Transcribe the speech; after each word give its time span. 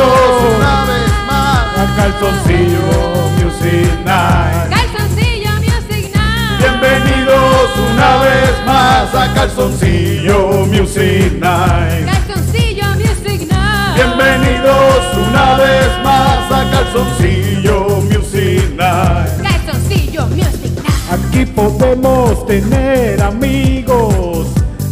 Una 0.57 0.85
vez 0.85 1.11
más. 1.27 1.77
a 1.77 1.95
calzoncillo 1.95 3.29
Music 3.39 3.89
Night. 4.05 4.69
Calzoncillo 4.69 5.51
Music 5.61 6.11
Night. 6.13 6.59
Bienvenidos 6.59 7.69
una 7.91 8.17
vez 8.17 8.65
más 8.65 9.15
a 9.15 9.33
Calzoncillo 9.33 10.65
Music 10.67 11.31
Night. 11.39 12.05
Calzoncillo 12.05 12.85
Music 12.95 13.47
Night. 13.49 13.95
Bienvenidos 13.95 15.17
una 15.29 15.57
vez 15.57 15.89
más 16.03 16.51
a 16.51 16.71
Calzoncillo 16.71 18.01
Music 18.11 18.69
Night. 18.75 19.41
Calzoncillo 19.41 20.27
Music 20.27 20.73
Night. 20.75 21.11
Aquí 21.11 21.45
podemos 21.45 22.45
tener 22.47 23.21
amigos 23.21 24.47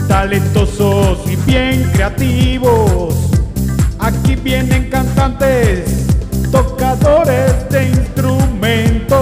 talentosos 0.08 1.20
y 1.26 1.36
bien 1.38 1.84
creativos. 1.94 2.11
Aquí 4.00 4.36
vienen 4.36 4.90
cantantes, 4.90 6.08
tocadores 6.52 7.70
de 7.70 7.90
instrumentos. 7.90 9.20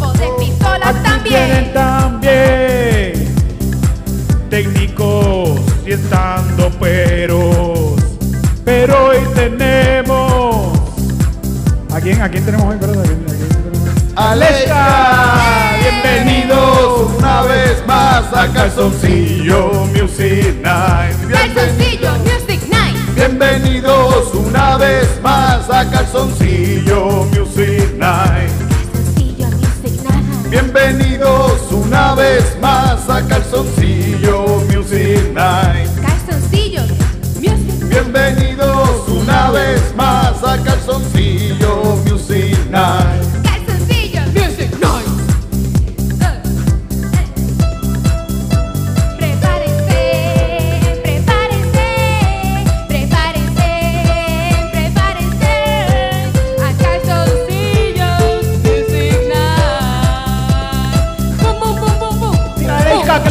O 0.00 0.12
de 0.12 0.28
pistolas 0.38 0.94
Aquí 1.04 1.28
vienen 1.28 1.72
también. 1.72 3.12
también 3.12 3.12
técnicos 4.50 5.60
y 5.86 5.92
estando 5.92 6.70
peros. 6.78 7.94
Pero 8.64 9.06
hoy 9.06 9.18
tenemos. 9.34 10.78
¿A 11.92 12.00
quién? 12.00 12.22
¿A 12.22 12.28
quién 12.28 12.44
tenemos 12.44 12.66
hoy? 12.72 12.76
Perdón. 12.78 13.02
Alexa, 14.14 15.72
bienvenidos 15.80 17.10
una 17.18 17.42
vez 17.42 17.82
más 17.86 18.24
a 18.32 18.46
Calzoncillo 18.52 19.86
Music 19.94 20.54
Night. 20.62 21.16
Calzoncillo 21.30 21.32
Music 21.32 21.80
Night. 21.80 21.91
Bienvenidos 23.42 24.32
una 24.36 24.76
vez 24.76 25.20
más 25.20 25.68
a 25.68 25.90
Calzoncillo 25.90 27.26
Music 27.34 27.92
Night. 27.96 28.52
Calzoncillo 28.68 29.48
Music 29.48 30.00
Night. 30.04 30.48
Bienvenidos 30.48 31.72
una 31.72 32.14
vez 32.14 32.56
más 32.60 33.10
a 33.10 33.20
Calzoncillo 33.26 34.62
Music 34.72 35.32
Night. 35.34 35.90
Calzoncillo 36.00 36.82
Music 37.40 37.80
Night. 37.80 37.90
Bienvenidos 37.90 39.08
una 39.08 39.50
vez 39.50 39.92
más 39.96 40.44
a 40.44 40.62
Calzoncillo 40.62 41.51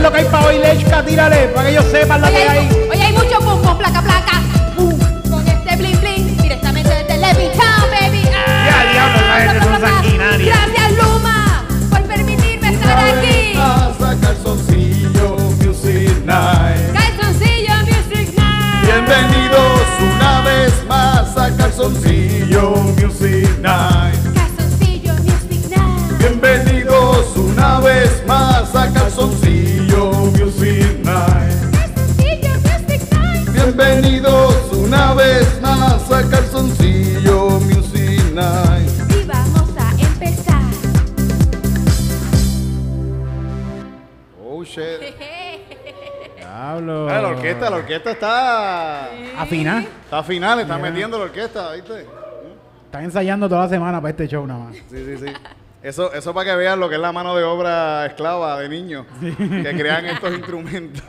es 0.01 0.03
lo 0.03 0.11
que 0.11 0.19
hay 0.19 0.25
para 0.25 0.47
hoy, 0.47 0.57
Lechka? 0.57 1.03
Tírale, 1.05 1.47
para 1.49 1.67
que 1.67 1.71
ellos 1.71 1.85
sepan 1.91 2.21
la 2.21 2.27
Hoy 2.27 2.33
que 2.33 2.49
hay, 2.49 2.69
hoy 2.91 3.01
hay 3.01 3.13
mucho 3.13 3.39
pum 3.39 3.61
pum 3.61 3.77
placa 3.77 4.01
placa. 4.01 4.41
Boom, 4.75 4.99
Con 5.29 5.47
este 5.47 5.75
bling 5.77 5.99
bling 5.99 6.37
directamente 6.41 6.89
desde 6.89 7.17
Levittown, 7.17 7.89
baby. 7.91 8.23
Ah, 8.33 8.65
Ya, 8.65 8.91
diablo, 8.91 9.19
esa 9.19 9.51
gente 9.51 9.63
son 9.63 9.81
sanguinarias. 9.81 10.57
Gracias 10.73 10.91
Luma 11.03 11.65
por 11.89 12.01
permitirme 12.03 12.73
estar 12.73 12.97
aquí. 12.97 13.53
Más 13.55 14.01
a 14.01 14.19
Calzoncillo 14.19 15.37
Music 15.63 16.25
Night. 16.25 16.93
Calzoncillo 16.93 17.73
Music 17.85 18.33
Night. 18.37 18.85
Bienvenidos 18.85 19.81
una 20.15 20.41
vez 20.41 20.73
más 20.87 21.37
a 21.37 21.55
Calzoncillo 21.55 22.71
Music 22.97 23.49
Night. 23.61 24.00
Bienvenidos 33.83 34.71
una 34.73 35.15
vez 35.15 35.59
más 35.59 36.11
a 36.11 36.29
Calzoncillo 36.29 37.49
Music 37.61 38.31
Night. 38.31 38.91
Y 39.09 39.25
vamos 39.25 39.75
a 39.75 39.91
empezar. 39.99 40.61
Oh 44.39 44.63
shit. 44.63 44.83
Diablo. 46.37 47.09
Ah, 47.09 47.21
la 47.21 47.27
orquesta, 47.29 47.69
la 47.71 47.77
orquesta 47.77 48.11
está. 48.11 49.05
Afina. 49.39 49.79
Está 49.79 50.21
final, 50.21 50.59
está 50.59 50.77
metiendo 50.77 51.17
la 51.17 51.23
orquesta, 51.23 51.71
¿viste? 51.73 52.05
Están 52.85 53.03
ensayando 53.05 53.49
toda 53.49 53.63
la 53.63 53.69
semana 53.69 53.99
para 53.99 54.11
este 54.11 54.27
show 54.27 54.45
nada 54.45 54.65
más. 54.65 54.75
Sí, 54.75 54.83
sí, 54.91 55.17
sí. 55.17 55.33
Eso, 55.81 56.13
eso 56.13 56.33
para 56.35 56.51
que 56.51 56.55
vean 56.55 56.79
lo 56.79 56.87
que 56.87 56.95
es 56.95 57.01
la 57.01 57.11
mano 57.11 57.35
de 57.35 57.43
obra 57.43 58.05
esclava 58.05 58.59
de 58.59 58.69
niños 58.69 59.07
que 59.19 59.75
crean 59.75 60.05
estos 60.05 60.31
instrumentos 60.33 61.03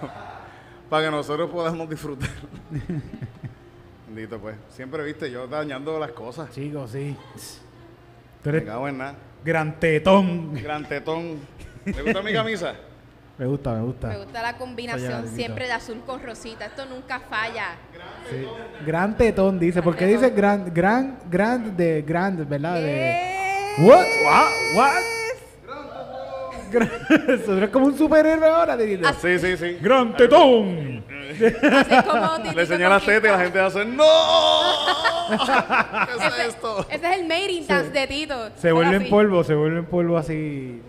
para 0.92 1.06
que 1.06 1.10
nosotros 1.10 1.48
podamos 1.50 1.88
disfrutar. 1.88 2.28
Bendito 4.06 4.38
pues. 4.38 4.56
Siempre 4.68 5.02
viste 5.02 5.30
yo 5.30 5.46
dañando 5.46 5.98
las 5.98 6.12
cosas. 6.12 6.50
Chicos, 6.50 6.90
sí. 6.90 7.16
Tú 8.42 8.50
Me 8.50 8.56
eres 8.58 8.68
cago 8.68 8.86
en 8.88 8.98
nada. 8.98 9.14
gran 9.42 9.80
tetón. 9.80 10.52
Gran 10.52 10.86
tetón. 10.86 11.38
¿Te 11.86 12.02
gusta 12.02 12.20
mi 12.20 12.34
camisa? 12.34 12.74
Me 13.38 13.46
gusta, 13.46 13.70
me 13.72 13.78
Me 13.78 13.86
gusta. 13.86 14.16
gusta 14.18 14.42
la 14.42 14.58
combinación 14.58 15.28
siempre 15.28 15.64
de 15.64 15.72
azul 15.72 16.02
con 16.04 16.22
rosita. 16.22 16.66
Esto 16.66 16.84
nunca 16.84 17.20
falla. 17.20 17.68
Sí. 18.28 18.46
Gran 18.84 19.16
tetón 19.16 19.58
dice, 19.58 19.80
porque 19.82 20.04
dice 20.04 20.28
gran, 20.28 20.74
gran, 20.74 21.20
gran 21.30 21.74
de 21.74 22.02
grand, 22.02 22.46
¿verdad? 22.46 22.74
De, 22.74 23.78
what? 23.78 24.04
What? 24.26 24.76
What? 24.76 25.21
Es 27.62 27.70
como 27.70 27.86
un 27.86 27.96
superhéroe 27.98 28.48
ahora, 28.48 28.76
de 28.76 28.98
Sí, 29.20 29.38
sí, 29.38 29.56
sí. 29.56 29.78
Gran 29.80 30.16
tetón. 30.16 31.04
Así 31.32 31.96
como 32.08 32.28
Titito 32.36 32.52
Le 32.54 32.60
enseñó 32.62 32.88
las 32.88 33.04
tetas 33.04 33.30
y 33.30 33.32
la 33.32 33.38
gente 33.38 33.60
hace 33.60 33.84
¡No! 33.84 34.04
¿Qué 35.28 36.26
es 36.26 36.48
esto? 36.48 36.86
Ese 36.90 37.06
es 37.10 37.18
el 37.18 37.26
mating 37.26 37.66
dance 37.66 37.90
de 37.90 38.06
Tito. 38.06 38.50
Se 38.56 38.68
Era 38.68 38.74
vuelve 38.74 38.96
en 38.96 39.02
así. 39.02 39.10
polvo, 39.10 39.44
se 39.44 39.54
vuelve 39.54 39.78
en 39.78 39.86
polvo 39.86 40.18
así. 40.18 40.82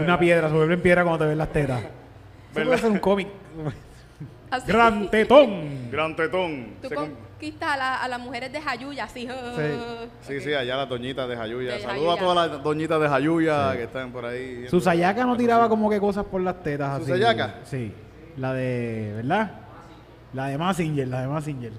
Una 0.00 0.18
piedra, 0.18 0.48
se 0.48 0.54
vuelve 0.54 0.74
en 0.74 0.80
piedra 0.82 1.02
cuando 1.02 1.24
te 1.24 1.28
ven 1.28 1.38
las 1.38 1.52
tetas. 1.52 1.80
Eso 1.80 1.88
puede 2.52 2.66
¿Verdad? 2.66 2.82
ser 2.82 2.90
un 2.90 2.98
cómic. 2.98 3.28
Así. 4.50 4.66
Gran 4.66 5.10
tetón. 5.10 5.90
Gran 5.90 6.16
tetón. 6.16 6.74
Tú 6.80 6.88
conquistas 6.94 7.70
a, 7.70 7.76
la- 7.76 7.96
a 8.02 8.08
las 8.08 8.18
mujeres 8.20 8.50
de 8.52 8.60
Jayuya, 8.60 9.04
así. 9.04 9.28
Sí, 10.22 10.40
sí, 10.40 10.54
allá 10.54 10.76
las 10.76 10.88
doñitas 10.88 11.28
de 11.28 11.36
Jayuya. 11.36 11.78
Saludos 11.80 12.16
a 12.16 12.20
todas 12.20 12.50
las 12.50 12.62
doñitas 12.62 13.00
de 13.00 13.08
Jayuya 13.08 13.76
que 13.76 13.82
están 13.84 14.10
por 14.10 14.24
ahí. 14.24 14.66
Su 14.68 14.80
sayaca 14.80 15.24
no 15.26 15.36
tiraba 15.36 15.68
como 15.68 15.90
que 15.90 16.00
cosas 16.00 16.24
por 16.24 16.40
las 16.40 16.62
tetas 16.62 16.94
así. 16.96 17.04
¿Su 17.04 17.10
sayaca? 17.10 17.56
Sí. 17.64 17.92
La 18.38 18.54
de, 18.54 19.12
¿verdad? 19.16 19.52
La 20.32 20.46
de 20.46 20.56
Massinger, 20.58 21.08
la 21.08 21.20
de 21.22 21.28
Massinger. 21.28 21.72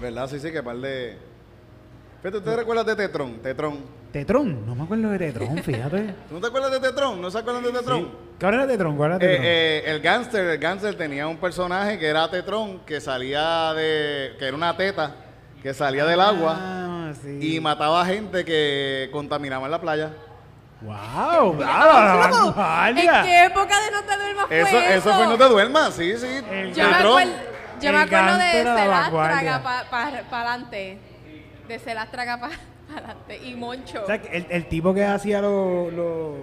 ¿Verdad? 0.00 0.28
Sí, 0.28 0.40
sí, 0.40 0.50
que 0.50 0.62
par 0.62 0.76
de... 0.76 1.16
Fíjate, 2.20 2.38
¿ustedes 2.38 2.56
recuerdan 2.56 2.86
de 2.86 2.96
Tetron? 2.96 3.38
Tetron. 3.42 3.78
Tetron, 4.14 4.64
no 4.64 4.76
me 4.76 4.84
acuerdo 4.84 5.10
de 5.10 5.18
Tetron, 5.18 5.58
fíjate. 5.64 6.14
¿Tú 6.28 6.34
no 6.36 6.40
te 6.40 6.46
acuerdas 6.46 6.70
de 6.70 6.78
Tetron? 6.78 7.20
¿No 7.20 7.32
se 7.32 7.38
acuerdan 7.38 7.64
de 7.64 7.72
Tetron? 7.72 8.12
¿Cuál 8.38 8.54
era 8.54 8.66
Tetron? 8.68 8.96
¿Cuál 8.96 9.10
era 9.10 9.16
Eh, 9.16 9.28
Tetron? 9.28 9.44
eh, 9.44 9.82
el 9.86 10.00
gangster, 10.00 10.44
el 10.50 10.58
gangster 10.58 10.94
tenía 10.96 11.26
un 11.26 11.36
personaje 11.38 11.98
que 11.98 12.06
era 12.06 12.30
Tetron, 12.30 12.78
que 12.86 13.00
salía 13.00 13.72
de, 13.74 14.36
que 14.38 14.44
era 14.46 14.56
una 14.56 14.76
teta, 14.76 15.16
que 15.60 15.74
salía 15.74 16.04
del 16.04 16.20
agua 16.20 16.56
Ah, 16.60 17.12
sí. 17.20 17.56
y 17.56 17.58
mataba 17.58 18.06
gente 18.06 18.44
que 18.44 19.08
contaminaba 19.10 19.64
en 19.64 19.72
la 19.72 19.80
playa. 19.80 20.10
¡Wow! 20.80 21.58
¡Ah, 21.64 22.90
la 22.94 23.00
¿En 23.20 23.24
qué 23.24 23.44
época 23.46 23.80
de 23.80 23.90
no 23.90 24.02
te 24.04 24.16
duermas 24.16 24.46
fue 24.46 24.60
Eso, 24.60 24.78
eso? 24.78 25.12
fue 25.12 25.26
no 25.26 25.36
te 25.36 25.44
duermas, 25.48 25.92
sí, 25.94 26.16
sí. 26.16 26.26
El 26.52 26.72
Yo 26.72 26.84
me 26.84 26.94
Tetron. 26.94 27.18
acuerdo, 27.18 27.32
yo 27.80 27.92
me 27.92 27.98
acuerdo 27.98 28.38
de 28.38 28.44
gánster 28.44 28.68
a 28.68 28.74
la 28.74 28.76
Se 28.84 28.88
las 28.88 29.00
vanguardia. 29.00 29.40
traga 29.40 29.84
para 29.90 30.06
adelante. 30.50 30.98
De 31.66 31.78
Se 31.80 31.94
las 31.94 32.10
traga 32.12 32.36
para 32.38 32.52
adelante. 32.54 32.73
Y 33.44 33.54
Moncho. 33.54 34.02
O 34.02 34.06
sea, 34.06 34.20
que 34.20 34.36
el, 34.36 34.46
el 34.50 34.66
tipo 34.68 34.92
que 34.94 35.04
hacía 35.04 35.40
lo, 35.40 35.90
lo- 35.90 36.36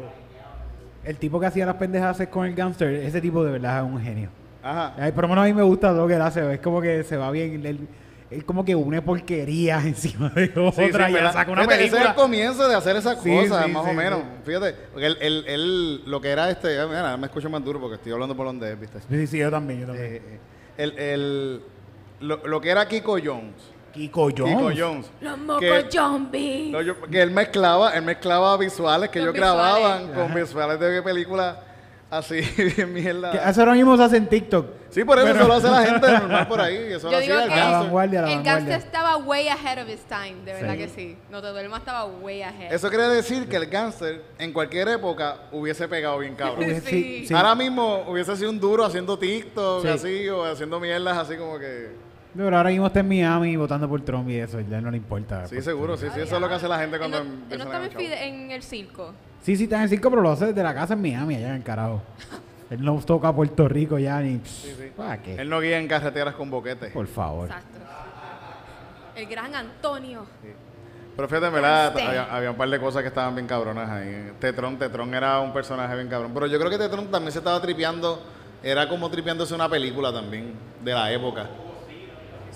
El 1.03 1.17
tipo 1.17 1.39
que 1.39 1.45
hacía 1.45 1.65
las 1.65 1.75
pendejas 1.75 2.21
con 2.29 2.45
el 2.45 2.53
gangster, 2.55 2.89
ese 2.93 3.21
tipo 3.21 3.43
de 3.43 3.51
verdad 3.53 3.77
es 3.85 3.91
un 3.91 3.99
genio. 4.01 4.29
Ajá. 4.63 4.93
Ay, 4.97 5.11
por 5.11 5.23
lo 5.23 5.29
menos 5.29 5.43
a 5.43 5.47
mí 5.47 5.53
me 5.53 5.63
gusta 5.63 5.91
lo 5.91 6.07
que 6.07 6.13
él 6.15 6.21
hace. 6.21 6.53
Es 6.53 6.59
como 6.59 6.81
que 6.81 7.03
se 7.03 7.17
va 7.17 7.31
bien. 7.31 7.65
Él, 7.65 7.87
él 8.29 8.45
como 8.45 8.63
que 8.63 8.75
une 8.75 9.01
porquerías 9.01 9.83
encima 9.93 10.29
de 10.29 10.45
otra 10.55 10.71
Sí, 11.07 11.13
sí, 11.13 11.19
y 11.27 11.31
saca 11.33 11.51
una 11.51 11.61
Fíjate, 11.63 11.75
Ese 11.75 11.85
es 11.85 11.93
el 11.93 11.99
película. 11.99 12.15
comienzo 12.15 12.69
de 12.69 12.75
hacer 12.75 12.95
esas 12.95 13.21
Sí, 13.21 13.29
cosas, 13.35 13.65
sí, 13.65 13.71
más 13.71 13.83
sí, 13.85 13.89
o 13.89 13.93
menos. 13.93 14.19
sí. 14.19 14.25
Fíjate, 14.45 14.75
porque 14.91 15.05
él, 15.07 15.17
él, 15.21 15.43
él- 15.47 16.01
lo 16.05 16.21
que 16.21 16.29
era 16.29 16.49
este, 16.51 16.79
ah, 16.79 16.87
mira, 16.87 17.17
me 17.17 17.25
escucho 17.27 17.49
más 17.49 17.63
duro 17.63 17.79
porque 17.79 17.95
estoy 17.95 18.11
hablando 18.11 18.35
por 18.35 18.45
donde 18.45 18.71
es, 18.73 18.79
¿viste? 18.79 18.99
Sí, 19.09 19.27
sí, 19.27 19.37
yo 19.39 19.49
también, 19.49 19.81
yo 19.81 19.87
también. 19.87 20.05
Eh, 20.13 20.21
eh, 20.25 20.39
el, 20.77 20.97
el- 20.99 21.61
lo, 22.21 22.45
lo 22.45 22.61
que 22.61 22.69
era 22.69 22.87
Kiko 22.87 23.17
Jones. 23.23 23.55
Kiko 23.93 24.29
Jones. 24.35 24.55
Kiko 24.57 24.71
Jones. 24.77 25.11
Los 25.21 25.37
mocos 25.37 25.85
zombies. 25.91 26.71
No, 26.71 26.81
yo- 26.81 27.01
que 27.03 27.21
él 27.21 27.31
mezclaba, 27.31 27.91
él 27.95 28.01
mezclaba 28.03 28.57
visuales 28.57 29.09
que 29.09 29.19
Con 29.19 29.29
ellos 29.29 29.35
grababan 29.35 30.07
visuales. 30.07 30.27
con 30.27 30.33
visuales 30.41 30.79
de 30.79 31.01
películas 31.01 31.57
así, 32.09 32.41
bien 32.75 32.93
mierda. 32.93 33.31
Que 33.31 33.37
eso 33.49 33.61
ahora 33.61 33.73
mismo 33.73 33.95
se 33.97 34.03
hace 34.03 34.17
en 34.17 34.27
TikTok. 34.27 34.65
Sí, 34.89 35.05
por 35.05 35.17
eso 35.17 35.27
Pero- 35.27 35.39
eso 35.39 35.47
lo 35.47 35.53
hace 35.53 35.69
la 35.69 35.83
gente 35.85 36.11
normal 36.19 36.47
por 36.49 36.59
ahí. 36.59 36.75
Eso 36.91 37.09
Yo 37.09 37.11
lo 37.11 37.19
digo 37.21 37.33
hacía 37.35 37.43
el 37.45 37.49
que 37.49 37.55
La 37.55 37.61
gangster. 37.61 37.81
vanguardia, 37.83 38.21
la 38.21 38.27
el 38.31 38.35
vanguardia. 38.37 38.75
estaba 38.75 39.17
way 39.17 39.47
ahead 39.47 39.81
of 39.81 39.89
his 39.89 40.01
time, 40.05 40.35
de 40.43 40.53
verdad 40.53 40.73
Sí. 40.73 40.77
que 40.79 40.87
sí. 40.89 41.17
No 41.29 41.41
te 41.41 41.47
duermas 41.47 41.79
estaba 41.79 42.05
way 42.05 42.41
ahead. 42.43 42.73
Eso 42.73 42.89
quiere 42.89 43.07
decir 43.07 43.47
que 43.47 43.55
el 43.55 43.67
gangster 43.67 44.21
en 44.37 44.51
cualquier 44.51 44.89
época 44.89 45.37
hubiese 45.53 45.87
pegado 45.87 46.19
bien 46.19 46.35
cabrón. 46.35 46.65
Hubiese- 46.65 47.25
sí. 47.27 47.33
Ahora 47.33 47.55
mismo 47.55 48.03
hubiese 48.07 48.35
sido 48.35 48.49
un 48.49 48.59
duro 48.59 48.83
haciendo 48.83 49.17
TikTok 49.17 49.81
Sí. 49.83 49.87
así 49.87 50.29
o 50.29 50.43
haciendo 50.43 50.79
mierdas 50.79 51.17
así 51.17 51.35
como 51.37 51.57
que... 51.57 52.10
No, 52.33 52.45
Pero 52.45 52.57
ahora 52.57 52.69
mismo 52.69 52.87
está 52.87 53.01
en 53.01 53.09
Miami 53.09 53.57
votando 53.57 53.89
por 53.89 54.01
Trump 54.01 54.29
y 54.29 54.37
eso, 54.37 54.61
ya 54.61 54.79
no 54.79 54.89
le 54.89 54.97
importa. 54.97 55.47
Sí, 55.47 55.61
seguro, 55.61 55.97
sí, 55.97 56.07
sí, 56.13 56.21
eso 56.21 56.35
es 56.35 56.41
lo 56.41 56.47
que 56.47 56.53
hace 56.55 56.67
la 56.67 56.79
gente 56.79 56.95
Él 56.95 56.99
cuando 56.99 57.23
no, 57.23 57.29
él 57.49 57.61
estaba 57.61 57.85
en, 57.85 58.51
el 58.51 58.63
circo. 58.63 59.13
Sí, 59.41 59.57
sí, 59.57 59.63
está 59.63 59.77
en 59.77 59.83
el 59.83 59.89
circo, 59.89 60.09
pero 60.09 60.21
lo 60.21 60.31
hace 60.31 60.47
desde 60.47 60.63
la 60.63 60.73
casa 60.73 60.93
en 60.93 61.01
Miami, 61.01 61.35
allá 61.35 61.49
en 61.49 61.55
el 61.55 61.63
carajo. 61.63 62.01
Él 62.69 62.85
no 62.85 62.97
toca 63.01 63.27
a 63.27 63.35
Puerto 63.35 63.67
Rico 63.67 63.99
ya 63.99 64.21
ni. 64.21 64.39
sí. 64.45 64.73
¿Para 64.95 65.21
qué? 65.21 65.35
Él 65.35 65.49
no 65.49 65.59
guía 65.59 65.77
en 65.77 65.89
carreteras 65.89 66.35
con 66.35 66.49
boquetes. 66.49 66.93
Por 66.93 67.05
favor. 67.05 67.47
Exacto. 67.47 67.79
El 69.13 69.25
gran 69.25 69.53
Antonio. 69.53 70.25
Pero 71.17 71.27
fíjate, 71.27 71.49
verdad, 71.49 71.87
había, 71.99 72.33
había 72.33 72.51
un 72.51 72.55
par 72.55 72.69
de 72.69 72.79
cosas 72.79 73.01
que 73.01 73.09
estaban 73.09 73.35
bien 73.35 73.45
cabronas 73.45 73.89
ahí. 73.89 74.31
Tetron, 74.39 74.79
Tetron 74.79 75.13
era 75.13 75.41
un 75.41 75.51
personaje 75.51 75.93
bien 75.95 76.07
cabrón. 76.07 76.31
Pero 76.33 76.47
yo 76.47 76.57
creo 76.57 76.71
que 76.71 76.77
Tetron 76.77 77.11
también 77.11 77.33
se 77.33 77.39
estaba 77.39 77.61
tripeando, 77.61 78.23
era 78.63 78.87
como 78.87 79.11
tripeándose 79.11 79.53
una 79.53 79.67
película 79.67 80.13
también, 80.13 80.53
de 80.81 80.93
la 80.93 81.11
época. 81.11 81.49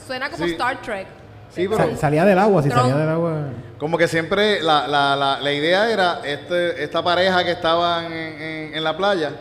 Suena 0.05 0.29
como 0.29 0.45
Sí. 0.45 0.51
Star 0.51 0.81
Trek. 0.81 1.07
Sí, 1.49 1.67
pero 1.69 1.91
Sa- 1.91 1.97
salía 1.97 2.25
del 2.25 2.37
agua, 2.39 2.61
si 2.63 2.69
salía 2.69 2.95
del 2.95 3.09
agua. 3.09 3.43
como 3.77 3.97
que 3.97 4.07
siempre 4.07 4.61
la, 4.61 4.87
la, 4.87 5.15
la, 5.15 5.39
la 5.39 5.53
idea 5.53 5.89
era 5.91 6.19
este, 6.25 6.83
esta 6.83 7.01
pareja 7.03 7.43
que 7.45 7.51
estaban 7.51 8.05
en, 8.11 8.41
en- 8.41 8.75
en 8.75 8.83
la 8.83 8.97
playa 8.97 9.31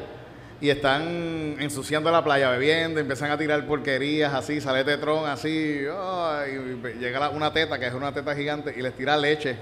y 0.61 0.71
están 0.71 1.57
ensuciando 1.59 2.11
la 2.13 2.23
playa, 2.23 2.51
bebiendo, 2.51 3.01
empiezan 3.01 3.31
a 3.33 3.37
tirar 3.39 3.67
porquerías 3.67 4.33
así, 4.33 4.61
sale 4.61 4.85
Tetron 4.85 5.27
así, 5.27 5.81
ay, 5.91 6.79
y 6.95 6.99
llega 6.99 7.19
la- 7.19 7.31
una 7.31 7.53
teta, 7.53 7.79
que 7.79 7.87
es 7.89 7.95
una 7.95 8.13
teta 8.13 8.35
gigante, 8.35 8.73
y 8.77 8.81
les 8.81 8.95
tira 8.97 9.17
leche. 9.17 9.57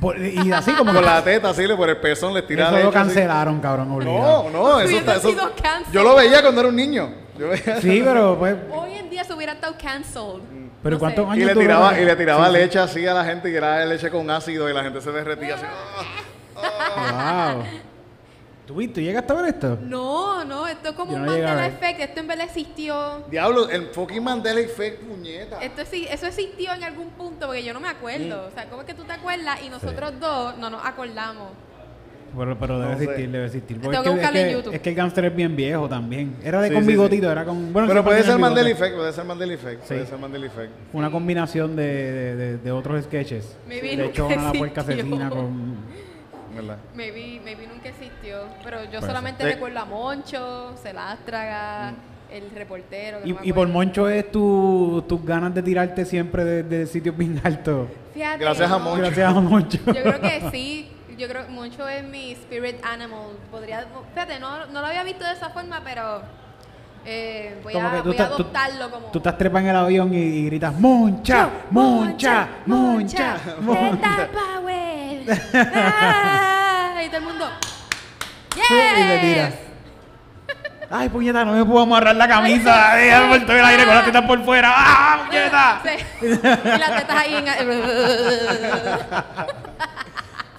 Por- 0.00 0.18
y 0.18 0.52
así 0.52 0.72
como 0.72 0.90
que. 0.92 0.96
Con 0.98 1.06
la 1.06 1.24
teta 1.24 1.50
así, 1.50 1.66
le- 1.66 1.74
por 1.76 1.88
el 1.88 1.96
pezón 1.96 2.34
les 2.34 2.46
tira 2.46 2.64
Eso 2.66 2.72
leche. 2.72 2.82
lo 2.84 2.88
así. 2.90 2.98
cancelaron, 2.98 3.60
cabrón, 3.60 3.90
obligado. 3.92 4.44
No, 4.44 4.50
no, 4.50 4.68
eso, 4.80 4.88
Hubiese 4.88 4.96
está, 4.98 5.16
eso- 5.16 5.30
sido 5.30 5.52
cancel. 5.62 5.92
Yo 5.92 6.02
lo 6.02 6.14
veía 6.14 6.42
cuando 6.42 6.60
era 6.60 6.68
un 6.68 6.76
niño. 6.76 7.10
Yo 7.38 7.48
veía- 7.48 7.80
Sí, 7.80 8.02
pero 8.04 8.36
pues. 8.38 8.54
Hoy 8.70 8.92
en 8.94 9.05
día 9.16 9.24
se 9.24 9.34
hubiera 9.34 9.52
estado 9.54 9.74
cancelled. 9.80 10.42
Pero 10.82 10.96
No 10.96 11.00
¿cuántos 11.00 11.24
sé. 11.24 11.30
años 11.32 11.42
y 11.42 11.54
le 11.54 11.60
tiraba, 11.60 11.98
y 12.00 12.04
le 12.04 12.16
tiraba 12.16 12.46
Sí, 12.46 12.52
sí. 12.52 12.58
leche 12.58 12.78
así 12.78 13.06
a 13.06 13.14
la 13.14 13.24
gente 13.24 13.50
y 13.50 13.54
era 13.56 13.84
leche 13.84 14.10
con 14.10 14.30
ácido 14.30 14.68
y 14.70 14.72
la 14.74 14.82
gente 14.84 15.00
se 15.00 15.10
derretía 15.10 15.54
así. 15.56 15.64
Wow. 16.54 17.64
¿Tú, 18.66 18.74
¿Tú 18.74 19.00
llegaste 19.00 19.32
a 19.32 19.36
ver 19.36 19.46
esto? 19.54 19.78
No, 19.80 20.44
no, 20.44 20.66
esto 20.66 20.88
es 20.88 20.94
como 20.96 21.12
Yo 21.12 21.18
un 21.18 21.26
no 21.26 21.30
Mandela. 21.32 21.66
Effect. 21.68 22.00
Esto 22.00 22.20
en 22.20 22.26
verdad 22.26 22.46
existió. 22.46 23.24
Diablo, 23.30 23.68
el 23.68 23.86
fucking 23.88 24.22
Mandela 24.24 24.58
Effect, 24.60 25.02
puñeta. 25.04 25.62
Esto 25.62 25.82
sí, 25.88 26.06
eso 26.10 26.26
existió 26.26 26.72
en 26.72 26.82
algún 26.82 27.10
punto 27.10 27.46
porque 27.46 27.62
yo 27.62 27.72
no 27.72 27.78
me 27.80 27.88
acuerdo. 27.88 28.46
O 28.46 28.50
sea, 28.50 28.64
¿cómo 28.68 28.82
es 28.82 28.86
que 28.88 28.94
tú 28.94 29.04
te 29.04 29.12
acuerdas 29.12 29.60
y 29.64 29.68
nosotros 29.68 30.14
dos 30.18 30.58
no 30.58 30.68
nos 30.70 30.84
acordamos? 30.84 31.50
Pero, 32.36 32.58
pero 32.58 32.78
debe 32.78 32.92
No 32.92 32.98
sé. 32.98 33.04
existir, 33.04 33.30
debe 33.30 33.44
existir. 33.46 33.76
Tengo 33.80 33.82
Porque 33.92 34.02
que 34.02 34.08
es, 34.08 34.14
buscarlo 34.14 34.38
en 34.40 34.46
que, 34.46 34.52
YouTube. 34.52 34.74
es 34.74 34.80
que 34.80 34.88
el 34.90 34.94
gángster 34.94 35.24
es 35.24 35.36
bien 35.36 35.56
viejo 35.56 35.88
también. 35.88 36.36
Era 36.44 36.60
de 36.60 36.68
Sí, 36.68 36.74
con 36.74 36.84
sí, 36.84 36.88
bigotito, 36.90 37.26
sí. 37.26 37.32
era 37.32 37.44
con. 37.44 37.72
Bueno, 37.72 37.88
Pero 37.88 38.04
puede 38.04 38.22
ser 38.22 38.38
Mandela. 38.38 38.68
Effect, 38.70 38.94
puede 38.96 39.12
ser 39.12 39.24
Mandela 39.24 39.54
Effect, 39.54 39.82
Sí. 39.82 39.88
puede 39.94 40.06
ser 40.06 40.18
Mandela 40.18 40.46
Effect. 40.46 40.70
Una 40.92 41.10
combinación 41.10 41.74
de, 41.76 41.82
de, 42.12 42.36
de- 42.36 42.58
de 42.58 42.70
otros 42.72 43.04
sketches. 43.04 43.56
Maybe 43.66 43.88
de 43.88 43.96
nunca 43.96 44.08
hecho, 44.10 44.26
una 44.26 44.52
puerca 44.52 44.80
existió. 44.82 45.04
asesina 45.04 45.30
con. 45.30 45.76
¿Verdad? 46.54 46.78
Maybe, 46.94 47.40
maybe 47.44 47.66
nunca 47.66 47.88
existió. 47.90 48.38
Pero 48.64 48.78
yo 48.90 49.00
solamente 49.00 49.44
recuerdo 49.44 49.78
a 49.78 49.84
Moncho, 49.84 50.74
Celástraga, 50.82 51.92
el 52.32 52.50
reportero. 52.54 53.20
que 53.22 53.28
Y, 53.28 53.32
no 53.32 53.40
me 53.40 53.46
y 53.46 53.52
por. 53.52 53.68
Moncho 53.68 54.08
es 54.08 54.30
tu, 54.32 55.04
tus 55.08 55.24
ganas 55.24 55.54
de 55.54 55.62
tirarte 55.62 56.04
siempre 56.04 56.44
de, 56.44 56.62
de 56.62 56.86
sitios 56.86 57.16
bien 57.16 57.40
altos. 57.44 57.88
Fíjate, 58.14 58.38
Gracias 58.44 58.70
a. 58.70 58.78
Moncho. 58.78 59.02
Gracias 59.02 59.34
a 59.36 59.40
Moncho. 59.40 59.78
Yo 59.86 59.92
creo 60.02 60.20
que 60.20 60.42
sí. 60.50 60.88
Yo 61.18 61.28
creo 61.28 61.46
que 61.46 61.52
Moncho 61.52 61.88
es 61.88 62.04
mi 62.04 62.32
spirit 62.32 62.84
animal. 62.84 63.36
Podría, 63.50 63.86
fíjate, 64.14 64.38
no, 64.38 64.66
no 64.66 64.80
lo 64.80 64.86
había 64.86 65.02
visto 65.02 65.24
de 65.24 65.32
esa 65.32 65.48
forma, 65.50 65.80
pero 65.82 66.22
eh, 67.06 67.58
voy, 67.62 67.74
a, 67.76 68.02
tú 68.02 68.10
voy 68.10 68.18
a 68.18 68.20
estás- 68.22 68.28
tú- 68.28 68.34
adoptarlo 68.34 68.90
como. 68.90 69.06
Tú 69.08 69.18
estás 69.18 69.38
trepa 69.38 69.60
en 69.60 69.68
el 69.68 69.76
avión 69.76 70.12
y, 70.12 70.16
y 70.18 70.44
gritas 70.46 70.74
Moncha, 70.74 71.48
Moncha, 71.70 72.48
Moncha. 72.66 73.36
Zeta 73.38 74.28
Power. 74.32 75.24
Ah, 75.54 77.00
y 77.04 77.06
todo 77.08 77.18
el 77.18 77.24
mundo. 77.24 77.48
Y 78.56 79.04
le 79.04 79.18
tiras. 79.18 79.50
Yes. 79.54 79.60
Ay, 80.90 81.08
puñeta, 81.08 81.44
no 81.44 81.52
me 81.52 81.64
puedo 81.64 81.80
amarrar 81.82 82.14
la 82.14 82.28
camisa. 82.28 82.94
Déjame 82.94 83.28
por 83.38 83.46
todo 83.46 83.56
el 83.56 83.64
aire 83.64 83.84
con 83.86 83.94
las 83.94 84.04
tetas 84.04 84.22
por 84.22 84.44
fuera. 84.44 84.72
¡Ah, 84.76 85.24
puñeta! 85.26 85.80
Sí. 85.82 85.90
Y 86.22 86.28
las 86.78 86.96
tetas 86.96 87.16
ahí 87.16 87.34
en. 87.34 87.46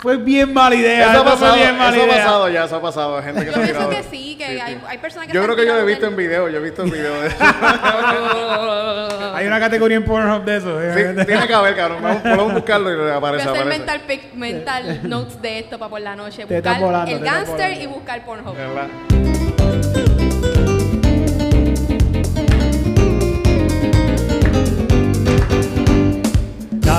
Fue 0.07 0.15
bien 0.15 0.53
mala 0.53 0.73
idea. 0.73 1.11
Eso 1.11 1.19
ha 1.19 1.23
fue 1.23 1.31
pasado, 1.33 1.55
bien 1.55 1.77
mala 1.77 1.89
eso 1.97 2.01
ha 2.01 2.05
idea. 2.07 2.15
pasado 2.23 2.49
ya, 2.49 2.63
eso 2.63 2.75
ha 2.77 2.81
pasado. 2.81 3.21
Gente 3.21 3.41
que 3.41 3.45
Yo 3.47 3.51
se 3.51 3.59
ha 3.59 3.63
pienso 3.63 3.89
tirado. 3.89 3.89
que 3.89 4.03
sí, 4.17 4.35
que 4.37 4.45
Sí, 4.45 4.59
hay, 4.61 4.73
sí. 4.75 4.79
hay 4.87 4.97
personas 4.99 5.27
que 5.27 5.33
Yo 5.33 5.43
creo 5.43 5.55
que 5.57 5.65
yo 5.65 5.73
lo 5.73 5.79
he 5.81 5.85
visto 5.85 6.05
en 6.05 6.15
video, 6.15 6.47
yo 6.47 6.57
he 6.59 6.61
visto 6.61 6.83
en 6.83 6.91
video 6.91 7.21
de 7.23 7.27
eso. 7.27 7.35
Hay 9.35 9.45
una 9.47 9.59
categoría 9.59 9.97
en 9.97 10.05
Pornhub 10.05 10.45
de 10.45 10.55
eso. 10.57 10.79
Sí, 10.81 11.25
tiene 11.25 11.45
que 11.45 11.53
haber, 11.53 11.75
cabrón. 11.75 12.01
Vamos, 12.01 12.21
podemos 12.21 12.53
buscarlo 12.53 12.89
y 12.89 12.95
le 12.95 13.01
Voy 13.03 13.11
aparece, 13.11 13.47
a 13.49 13.51
hacer 13.51 13.61
aparece. 13.63 13.79
mental, 13.79 14.01
pic- 14.07 14.33
mental 14.33 15.09
notes 15.09 15.41
de 15.41 15.59
esto 15.59 15.77
para 15.77 15.89
por 15.89 15.99
la 15.99 16.15
noche. 16.15 16.45
Buscar 16.45 16.79
volando, 16.79 17.11
el 17.11 17.19
gangster 17.19 17.73
y 17.81 17.85
buscar 17.87 18.23
Pornhub. 18.23 18.55
¿Verdad? 18.55 18.87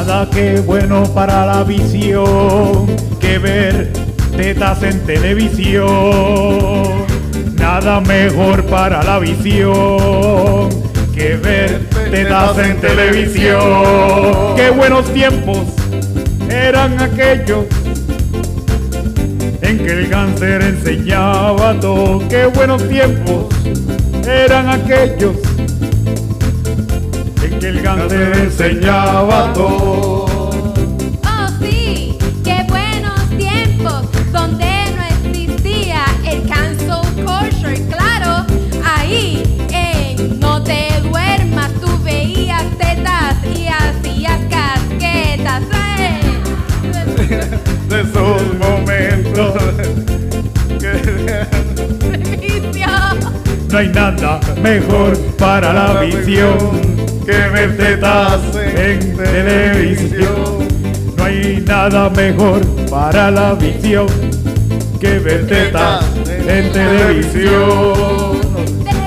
Nada 0.01 0.31
que 0.31 0.61
bueno 0.61 1.03
para 1.13 1.45
la 1.45 1.65
visión 1.65 2.87
que 3.19 3.37
ver 3.39 3.93
tetas 4.37 4.81
en 4.85 5.01
televisión. 5.05 5.85
Nada 7.57 8.01
mejor 8.03 8.65
para 8.67 9.03
la 9.03 9.19
visión 9.19 10.69
que 11.13 11.35
ver 11.43 11.81
tetas 12.13 12.57
en 12.59 12.81
televisión. 12.81 14.55
Qué 14.55 14.71
buenos 14.71 15.13
tiempos 15.13 15.65
eran 16.49 17.03
aquellos 17.03 17.65
en 19.63 19.79
que 19.79 19.93
el 19.93 20.09
cáncer 20.09 20.63
enseñaba 20.63 21.75
todo. 21.81 22.23
Qué 22.29 22.47
buenos 22.47 22.89
tiempos 22.89 23.47
eran 24.25 24.69
aquellos 24.69 25.35
te 27.97 28.43
enseñaba 28.43 29.51
todo. 29.55 30.27
Oh, 31.25 31.49
sí, 31.59 32.19
qué 32.45 32.67
buenos 32.69 33.19
tiempos, 33.39 34.03
donde 34.31 34.67
no 34.95 35.03
existía 35.05 36.05
el 36.25 36.47
cancel 36.47 37.01
culture. 37.25 37.81
Claro, 37.89 38.45
ahí 38.85 39.43
en 39.71 40.39
No 40.39 40.63
Te 40.63 41.01
Duermas 41.01 41.73
tú 41.81 41.89
veías 42.05 42.67
tetas 42.77 43.37
y 43.45 43.69
hacías 43.69 44.39
casquetas. 44.51 45.63
Eh. 45.73 46.21
De 47.89 48.03
esos 48.03 48.43
momentos. 48.59 49.55
no 53.73 53.79
hay 53.79 53.89
nada 53.89 54.41
mejor 54.63 55.17
para 55.39 55.73
la 55.73 56.03
visión 56.03 56.98
que 57.29 57.49
ver 57.51 57.77
tetas 57.77 58.41
en 58.57 59.15
televisión. 59.15 60.67
No 61.15 61.25
hay 61.25 61.61
nada 61.61 62.09
mejor 62.09 62.65
para 62.89 63.31
la 63.31 63.53
visión 63.53 64.07
que 64.99 65.19
ver 65.19 65.47
tetas 65.47 66.07
en 66.27 66.73
televisión. 66.73 68.41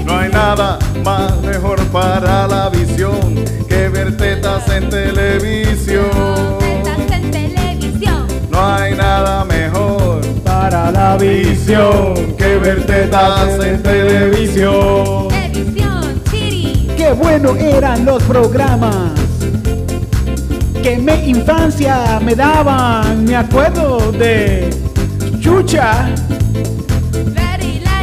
No 0.05 0.17
hay 0.19 0.29
nada 0.29 0.77
más 1.03 1.41
mejor 1.41 1.79
para 1.87 2.47
la 2.47 2.69
visión 2.69 3.43
que 3.67 3.89
ver 3.89 4.15
tetas 4.15 4.69
en 4.69 4.87
televisión. 4.91 6.11
No 8.51 8.67
hay 8.67 8.93
nada 8.93 9.45
mejor 9.45 10.21
Para 10.43 10.91
la 10.91 11.17
visión 11.17 12.35
que 12.37 12.57
ver 12.57 12.85
tetas 12.85 13.65
en 13.65 13.81
televisión. 13.81 15.40
Bueno 17.17 17.55
eran 17.55 18.05
los 18.05 18.23
programas 18.23 19.11
que 20.81 20.97
mi 20.97 21.29
infancia 21.29 22.19
me 22.23 22.35
daban. 22.35 23.25
Me 23.25 23.35
acuerdo 23.35 24.11
de 24.11 24.69
Chucha. 25.39 26.09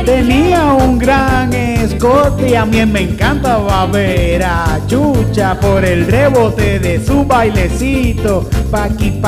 Tenía 0.05 0.73
un 0.73 0.99
gran 0.99 1.53
escote 1.53 2.51
y 2.51 2.55
a 2.55 2.65
mí 2.65 2.85
me 2.87 3.03
encantaba 3.03 3.87
ver 3.87 4.43
a 4.43 4.79
Chucha 4.87 5.59
por 5.61 5.85
el 5.85 6.07
rebote 6.07 6.79
de 6.79 7.05
su 7.05 7.25
bailecito 7.25 8.49
pa' 8.71 8.85
aquí. 8.85 9.21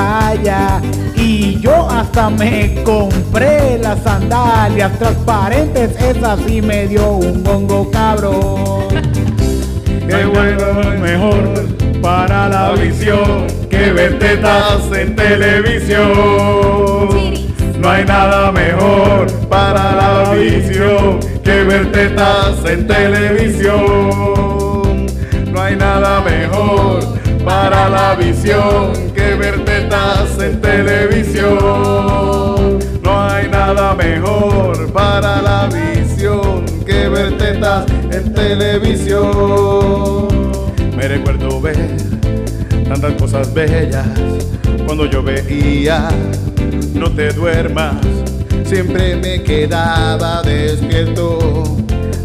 Y 1.16 1.60
yo 1.60 1.88
hasta 1.90 2.30
me 2.30 2.82
compré 2.82 3.78
las 3.78 4.02
sandalias 4.02 4.99
transparentes, 4.99 5.90
esas 6.00 6.38
sí 6.46 6.62
me 6.62 6.87
dio 6.87 7.12
un 7.12 7.44
gongo 7.44 7.90
cabrón. 7.90 9.29
Qué 10.11 10.25
bueno, 10.25 10.75
mejor 11.00 11.38
para 12.02 12.49
la 12.49 12.73
visión 12.73 13.47
que 13.71 13.93
ver 13.93 14.19
tetas 14.19 14.90
en 14.93 15.14
televisión. 15.14 16.09
No 17.79 17.88
hay 17.88 18.05
nada 18.05 18.50
mejor 18.50 19.31
para 19.49 19.95
la 19.95 20.33
visión 20.33 21.21
que 21.45 21.62
ver 21.62 21.93
tetas 21.93 22.64
en 22.64 22.88
televisión. 22.88 23.76
No 25.52 25.62
hay 25.62 25.76
nada 25.76 26.21
mejor 26.23 26.99
para 27.45 27.88
la 27.88 28.17
visión 28.17 28.93
que 29.14 29.37
ver 29.37 29.64
tetas 29.64 30.40
en 30.40 30.61
televisión. 30.61 31.61
No 33.00 33.23
hay 33.31 33.49
nada 33.49 33.95
mejor 33.95 34.93
para 34.93 35.40
la 35.40 35.67
visión 35.67 36.00
en 38.10 38.32
televisión. 38.34 39.28
Me 40.96 41.06
recuerdo 41.08 41.60
ver 41.60 41.76
Tantas 42.88 43.12
cosas 43.14 43.54
bellas 43.54 44.06
cuando 44.84 45.06
yo 45.06 45.22
veía. 45.22 46.08
No 46.92 47.08
te 47.12 47.32
duermas, 47.32 47.96
siempre 48.64 49.14
me 49.14 49.42
quedaba 49.44 50.42
despierto 50.42 51.38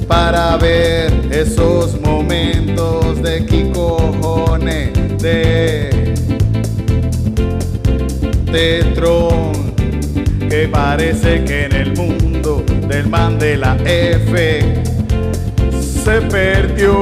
para 0.07 0.57
ver 0.57 1.13
esos 1.29 2.01
momentos 2.01 3.21
de 3.21 3.45
Kikojones, 3.45 4.91
de 5.21 6.15
Tetron, 8.51 9.74
que 10.55 10.69
parece 10.69 11.43
que 11.43 11.65
en 11.65 11.73
el 11.73 11.93
mundo 11.97 12.63
del 12.87 13.09
man 13.09 13.37
de 13.37 13.57
la 13.57 13.75
F 13.83 14.83
se 16.03 16.21
perdió. 16.21 17.01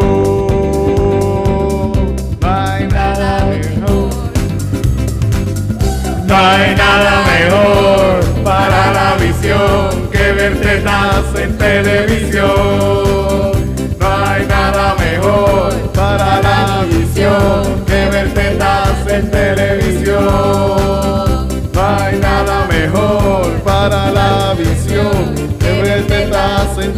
No 2.42 2.48
hay 2.48 2.88
nada 2.88 3.46
mejor. 3.46 4.10
No 6.26 6.36
hay 6.36 6.76
nada 6.76 7.24
mejor 7.34 8.24
para 8.44 8.92
la 8.92 9.18
visión 9.24 10.10
que 10.12 10.32
ver 10.34 10.60
tetas 10.60 11.26
en 11.40 11.56
televisión. 11.56 12.52
No 14.00 14.08
hay 14.26 14.48
nada 14.48 14.96
mejor 14.96 15.74
para 15.94 16.42
la 16.42 16.86
visión 16.90 17.86
que 17.86 18.10
ver 18.14 18.34
tetas 18.34 19.08
en 19.08 19.30
televisión. 19.30 20.24
No 21.72 21.82
hay 21.82 22.20
nada 22.20 22.66
mejor 22.68 23.43
para 23.84 24.12
la 24.12 24.54
visión. 24.54 25.36
Que 25.60 25.82
ver 25.82 26.08
tetas 26.08 26.78
en 26.78 26.94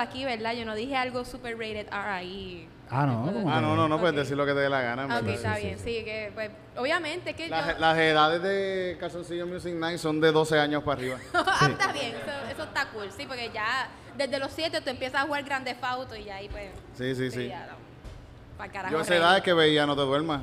aquí, 0.00 0.24
¿verdad? 0.24 0.54
Yo 0.54 0.64
no 0.64 0.74
dije 0.74 0.96
algo 0.96 1.24
super 1.24 1.52
rated 1.56 1.86
R 1.88 1.94
ahí. 2.10 2.68
Ah, 2.90 3.06
no. 3.06 3.48
Ah, 3.48 3.60
no, 3.60 3.76
no, 3.76 3.88
no 3.88 3.98
puedes 4.00 4.14
Ok. 4.14 4.20
decir 4.20 4.36
lo 4.36 4.44
que 4.44 4.52
te 4.52 4.58
dé 4.60 4.68
la 4.68 4.80
gana. 4.80 5.04
Ok, 5.04 5.10
verdad. 5.10 5.30
está 5.30 5.56
bien, 5.58 5.78
sí, 5.78 6.02
que 6.04 6.32
pues 6.34 6.50
obviamente 6.76 7.34
que 7.34 7.44
yo... 7.44 7.50
Las, 7.50 7.78
las 7.78 7.96
edades 7.98 8.42
de 8.42 8.96
Calzoncillo 8.98 9.46
Music 9.46 9.74
Night 9.74 9.98
son 9.98 10.20
de 10.20 10.32
12 10.32 10.58
años 10.58 10.82
para 10.82 10.98
arriba. 10.98 11.18
Ah, 11.34 11.68
está 11.70 11.92
bien, 11.92 12.14
eso, 12.16 12.50
eso 12.52 12.62
está 12.64 12.86
cool, 12.88 13.10
sí, 13.16 13.26
porque 13.26 13.50
ya 13.54 13.88
desde 14.16 14.38
los 14.40 14.50
7 14.50 14.80
tú 14.80 14.90
empiezas 14.90 15.22
a 15.22 15.26
jugar 15.26 15.44
Grande 15.44 15.74
Fauto 15.76 16.16
y 16.16 16.24
ya 16.24 16.36
ahí 16.36 16.48
pues... 16.48 16.70
Sí, 16.98 17.14
sí, 17.14 17.30
sí. 17.30 17.48
ya, 17.48 17.66
no. 17.66 18.70
Carajo, 18.72 18.92
Yo 18.92 18.98
a 18.98 19.02
esa 19.02 19.16
edad 19.16 19.36
es 19.38 19.42
que 19.42 19.54
veía 19.54 19.86
No 19.86 19.94
te 19.96 20.02
duermas. 20.02 20.42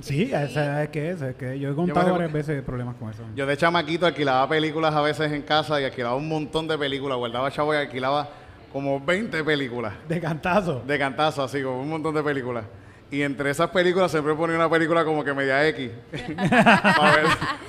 Sí, 0.00 0.30
esa 0.32 0.82
es 0.82 0.88
que 0.90 1.10
es, 1.10 1.22
es 1.22 1.36
que 1.36 1.58
yo 1.58 1.70
he 1.70 1.74
contado 1.74 2.12
varias 2.12 2.32
veces 2.32 2.62
problemas 2.62 2.96
con 2.96 3.10
eso. 3.10 3.22
Yo 3.34 3.46
de 3.46 3.56
chamaquito 3.56 4.06
alquilaba 4.06 4.48
películas 4.48 4.94
a 4.94 5.00
veces 5.00 5.32
en 5.32 5.42
casa 5.42 5.80
y 5.80 5.84
alquilaba 5.84 6.16
un 6.16 6.28
montón 6.28 6.68
de 6.68 6.76
películas. 6.78 7.18
Guardaba 7.18 7.50
chavo 7.50 7.74
y 7.74 7.78
alquilaba 7.78 8.28
como 8.72 9.00
20 9.00 9.42
películas. 9.44 9.94
De 10.08 10.20
cantazo. 10.20 10.82
De 10.86 10.98
cantazo, 10.98 11.44
así 11.44 11.62
como 11.62 11.80
un 11.80 11.88
montón 11.88 12.14
de 12.14 12.22
películas. 12.22 12.64
Y 13.08 13.22
entre 13.22 13.50
esas 13.50 13.70
películas 13.70 14.10
siempre 14.10 14.34
ponía 14.34 14.56
una 14.56 14.68
película 14.68 15.04
como 15.04 15.22
que 15.22 15.32
media 15.32 15.64
X. 15.68 15.90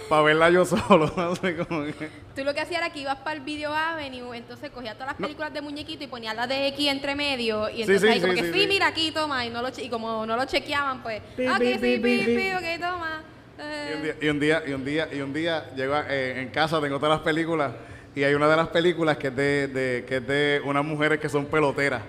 Para 0.10 0.22
verla 0.24 0.50
yo 0.50 0.66
solo. 0.66 1.12
no 1.18 1.36
sé, 1.36 1.56
como 1.58 1.86
que- 1.86 2.10
Tú 2.36 2.44
lo 2.44 2.54
que 2.54 2.62
hacías 2.62 2.80
era 2.82 2.90
que 2.92 3.00
ibas 3.02 3.18
para 3.18 3.36
el 3.36 3.42
Video 3.42 3.74
Avenue, 3.74 4.34
entonces 4.36 4.70
cogías 4.72 4.96
todas 4.96 5.10
las 5.10 5.16
películas 5.22 5.54
de 5.54 5.62
muñequito 5.62 6.04
y 6.04 6.08
ponías 6.08 6.36
la 6.36 6.48
de 6.48 6.68
X 6.70 6.88
entre 6.90 7.16
medio. 7.16 7.70
Y 7.70 7.82
entonces 7.82 8.02
sí, 8.02 8.08
ahí 8.08 8.22
como 8.22 8.34
sí, 8.34 8.40
que 8.40 8.48
sí, 8.48 8.54
sí, 8.54 8.62
sí. 8.62 8.68
mira 8.68 8.88
aquí, 8.88 9.12
toma. 9.12 9.46
Y, 9.46 9.50
no 9.50 9.62
lo 9.62 9.70
che- 9.70 9.84
y 9.84 9.90
como 9.90 10.26
no 10.26 10.36
lo 10.36 10.46
chequeaban, 10.46 11.04
pues. 11.04 11.22
Pi, 11.36 11.46
ah, 11.46 11.58
pi, 11.60 11.78
pi, 11.78 11.98
pi, 12.00 12.52
ok, 12.54 12.82
toma. 12.82 13.22
Y 13.60 13.62
un 13.62 13.68
Eh, 13.68 14.02
día, 14.04 14.16
y 14.22 14.30
un 14.30 14.40
día, 14.40 14.64
y 14.68 14.72
un 14.74 14.86
día, 14.86 15.10
y 15.12 15.22
un 15.22 15.34
día 15.34 15.66
llego 15.76 15.96
a- 15.96 16.06
eh, 16.10 16.42
en 16.42 16.50
casa, 16.50 16.80
tengo 16.82 16.98
todas 17.00 17.16
las 17.18 17.24
películas, 17.26 17.74
y 18.16 18.24
hay 18.24 18.34
una 18.36 18.48
de 18.48 18.56
las 18.56 18.68
películas 18.70 19.18
que 19.18 19.28
es 19.28 19.36
de, 19.36 19.68
de- 19.68 20.06
que 20.06 20.18
es 20.18 20.28
de 20.28 20.62
unas 20.64 20.86
mujeres 20.86 21.20
que 21.20 21.30
son 21.30 21.46
peloteras. 21.46 22.02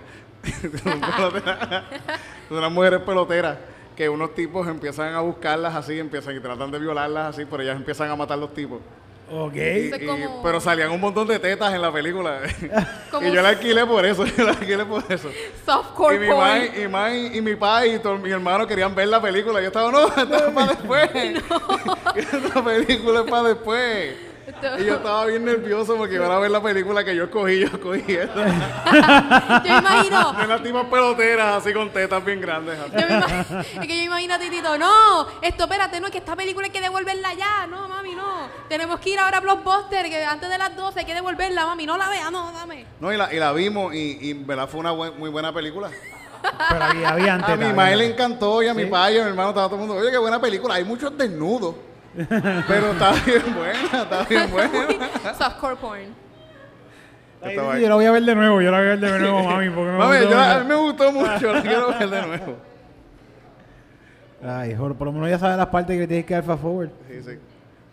Son 0.82 1.00
peloteras. 1.00 1.84
Unas 2.50 2.70
mujeres 2.72 3.00
peloteras 3.00 3.56
que 3.96 4.08
unos 4.08 4.34
tipos 4.34 4.66
empiezan 4.68 5.14
a 5.14 5.20
buscarlas 5.20 5.74
así, 5.74 5.98
empiezan 5.98 6.36
y 6.36 6.40
tratan 6.40 6.70
de 6.70 6.78
violarlas 6.78 7.34
así, 7.34 7.44
pero 7.44 7.62
ellas 7.62 7.76
empiezan 7.76 8.08
a 8.10 8.16
matar 8.16 8.38
los 8.38 8.54
tipos. 8.54 8.78
Ok. 9.30 9.54
Y- 9.56 10.06
como- 10.06 10.42
pero 10.42 10.58
salían 10.58 10.90
un 10.90 11.00
montón 11.00 11.26
de 11.28 11.38
tetas 11.38 11.74
en 11.74 11.82
la 11.82 11.92
película. 11.92 12.40
Como- 13.10 13.26
y 13.28 13.30
yo 13.34 13.42
la 13.42 13.50
alquilé 13.50 13.84
por 13.84 14.06
eso, 14.06 14.24
yo 14.24 14.44
la 14.44 14.52
alquilé 14.52 14.86
por 14.86 15.04
eso. 15.10 15.28
softcore 15.66 16.16
Y 16.16 16.18
mi, 16.88 17.36
y, 17.36 17.40
mi 17.42 17.54
padre 17.56 17.94
y 17.94 17.98
todo, 17.98 18.16
mi 18.16 18.30
hermano 18.30 18.66
querían 18.66 18.94
ver 18.94 19.08
la 19.08 19.20
película. 19.20 19.60
Yo 19.60 19.66
estaba, 19.66 19.90
no, 19.92 20.06
esto 20.16 20.34
es 20.34 20.42
para 20.54 20.66
después. 20.68 21.10
Esta 22.14 22.64
película 22.64 23.20
es 23.20 23.30
para 23.30 23.48
después. 23.48 24.14
Y 24.78 24.84
yo 24.84 24.94
estaba 24.94 25.26
bien 25.26 25.44
nervioso 25.44 25.96
porque 25.96 26.14
iban 26.14 26.30
a 26.30 26.38
ver 26.38 26.50
la 26.50 26.62
película 26.62 27.04
que 27.04 27.14
yo 27.14 27.24
escogí. 27.24 27.60
Yo 27.60 27.66
escogí 27.66 28.14
esta. 28.14 28.46
Yo 29.64 29.72
me 29.72 29.78
imagino. 29.78 30.32
De 30.32 30.46
las 30.46 30.62
tipas 30.62 30.84
peloteras 30.86 31.56
así 31.56 31.72
con 31.72 31.90
tetas 31.90 32.24
bien 32.24 32.40
grandes. 32.40 32.78
así. 32.78 32.90
Yo 32.92 33.06
me 33.08 33.14
imagino, 33.16 33.60
es 33.82 33.86
que 33.86 33.96
yo 33.98 34.02
imagino 34.04 34.34
a 34.34 34.38
Titito, 34.38 34.78
no, 34.78 35.26
esto 35.42 35.64
espérate, 35.64 36.00
no, 36.00 36.06
es 36.06 36.12
que 36.12 36.18
esta 36.18 36.34
película 36.36 36.66
hay 36.66 36.72
que 36.72 36.80
devolverla 36.80 37.34
ya, 37.34 37.66
no, 37.66 37.88
mami, 37.88 38.14
no. 38.14 38.48
Tenemos 38.68 39.00
que 39.00 39.10
ir 39.10 39.18
ahora 39.18 39.38
a 39.38 39.40
Blockbuster, 39.40 40.08
que 40.08 40.24
antes 40.24 40.48
de 40.48 40.58
las 40.58 40.74
12 40.76 41.00
hay 41.00 41.04
que 41.04 41.14
devolverla, 41.14 41.66
mami, 41.66 41.86
no 41.86 41.96
la 41.98 42.08
vea, 42.08 42.30
no, 42.30 42.50
dame. 42.52 42.86
No, 43.00 43.12
y 43.12 43.16
la, 43.16 43.32
y 43.32 43.38
la 43.38 43.52
vimos 43.52 43.94
y, 43.94 44.18
y 44.20 44.32
verdad 44.32 44.68
fue 44.68 44.80
una 44.80 44.92
buen- 44.92 45.18
muy 45.18 45.30
buena 45.30 45.52
película. 45.52 45.90
Pero 46.70 46.84
aquí 46.84 47.04
había 47.04 47.34
antes. 47.34 47.50
A 47.50 47.56
mi 47.56 47.72
madre 47.72 47.96
le 47.96 48.06
encantó 48.06 48.62
y 48.62 48.68
a 48.68 48.74
mi 48.74 48.86
padre 48.86 49.16
y 49.16 49.18
a 49.18 49.24
mi 49.24 49.30
hermano 49.30 49.48
estaba 49.50 49.66
todo 49.66 49.76
el 49.76 49.86
mundo. 49.86 50.00
Oye, 50.00 50.10
qué 50.10 50.18
buena 50.18 50.40
película. 50.40 50.74
Hay 50.74 50.84
muchos 50.84 51.16
desnudos. 51.18 51.74
Pero 52.26 52.92
está 52.92 53.12
bien 53.24 53.42
buena, 53.54 54.02
está 54.02 54.24
bien 54.24 54.50
buena. 54.50 55.34
Softcore 55.38 55.76
porn. 55.76 56.28
Ay. 57.40 57.54
Yo 57.54 57.88
la 57.88 57.94
voy 57.94 58.04
a 58.06 58.10
ver 58.10 58.22
de 58.24 58.34
nuevo, 58.34 58.60
yo 58.60 58.70
la 58.72 58.78
voy 58.78 58.86
a 58.86 58.90
ver 58.90 59.00
de 59.00 59.18
nuevo, 59.20 59.42
mami. 59.44 59.70
Porque 59.70 59.90
me 59.92 59.98
Mami, 59.98 60.16
gustó 60.18 60.30
yo- 60.30 60.40
a 60.40 60.58
mí 60.58 60.64
me 60.68 60.74
gustó 60.74 61.12
mucho, 61.12 61.52
la 61.52 61.62
quiero 61.62 61.88
ver 61.88 62.10
de 62.10 62.22
nuevo. 62.26 62.56
Ay, 64.44 64.74
joder, 64.74 64.96
por 64.96 65.06
lo 65.06 65.12
menos 65.12 65.28
ya 65.30 65.38
sabes 65.38 65.56
las 65.56 65.66
partes 65.66 65.94
que 65.94 66.00
le 66.00 66.06
tienes 66.08 66.26
que 66.26 66.34
dar 66.34 66.42
fast 66.44 66.62
forward. 66.62 66.90
Sí, 67.08 67.22
sí. 67.22 67.38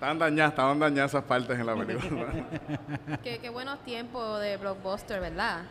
Estaban 0.06 0.20
dañadas, 0.20 0.52
estaban 0.52 0.80
dañadas 0.80 1.12
esas 1.12 1.24
partes 1.24 1.60
en 1.60 1.66
la 1.66 1.76
película. 1.76 2.26
Qué, 3.24 3.40
qué 3.40 3.50
buenos 3.50 3.80
tiempos 3.80 4.40
de 4.40 4.56
blockbuster, 4.58 5.20
¿verdad? 5.20 5.64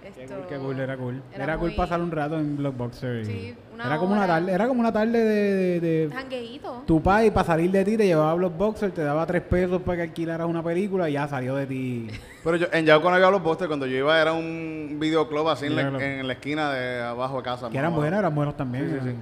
Qué 0.00 0.08
Esto- 0.22 0.36
cool, 0.36 0.46
qué 0.48 0.56
cool, 0.56 0.80
era 0.80 0.96
cool. 0.96 1.22
Era, 1.34 1.44
era 1.44 1.58
cool 1.58 1.68
muy- 1.68 1.76
pasar 1.76 2.00
un 2.00 2.10
rato 2.10 2.38
en 2.38 2.56
Blockbuster. 2.56 3.20
y- 3.20 3.24
Sí, 3.26 3.54
una 3.74 3.84
era 3.86 3.98
como 3.98 4.12
una 4.12 4.24
hora. 4.24 4.34
tarde, 4.38 4.52
era 4.52 4.66
como 4.68 4.80
una 4.80 4.90
tarde 4.92 5.18
de, 5.18 5.80
de, 5.80 5.80
de- 6.08 6.14
Jangueíto. 6.14 6.82
tu 6.86 7.02
pai 7.02 7.30
para 7.30 7.46
salir 7.46 7.70
de 7.70 7.84
ti 7.84 7.96
te 7.98 8.06
llevaba 8.06 8.30
a 8.30 8.34
Blockbuster, 8.34 8.90
te 8.92 9.02
daba 9.02 9.26
tres 9.26 9.42
pesos 9.42 9.82
para 9.82 9.96
que 9.96 10.02
alquilaras 10.04 10.46
una 10.46 10.62
película 10.62 11.10
y 11.10 11.12
ya 11.14 11.28
salió 11.28 11.54
de 11.56 11.66
ti. 11.66 12.08
Pero 12.42 12.56
yo, 12.56 12.66
en 12.72 12.86
Yauco 12.86 13.10
no 13.10 13.16
había 13.16 13.28
los 13.30 13.42
posters. 13.42 13.68
Cuando 13.68 13.84
yo 13.86 13.98
iba 13.98 14.18
era 14.18 14.32
un 14.32 14.96
videoclub 14.98 15.46
así 15.50 15.66
en 15.66 15.76
la, 15.76 15.82
Videoclub. 15.82 16.02
en 16.08 16.26
la 16.26 16.32
esquina 16.32 16.72
de 16.72 17.02
abajo 17.02 17.36
de 17.36 17.42
casa. 17.42 17.68
Que 17.68 17.76
eran 17.76 17.90
más 17.90 18.00
buenos, 18.00 18.18
eran 18.18 18.34
buenos 18.34 18.56
también. 18.56 18.88
Sí, 18.88 18.96
sí, 19.02 19.10
sí. 19.10 19.16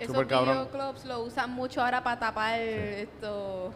Esos 0.00 0.14
Super 0.14 0.26
cabrón. 0.28 0.54
videoclubs 0.54 1.04
lo 1.04 1.20
usan 1.22 1.50
mucho 1.52 1.82
ahora 1.82 2.02
para 2.02 2.18
tapar 2.18 2.58
esto. 2.60 3.72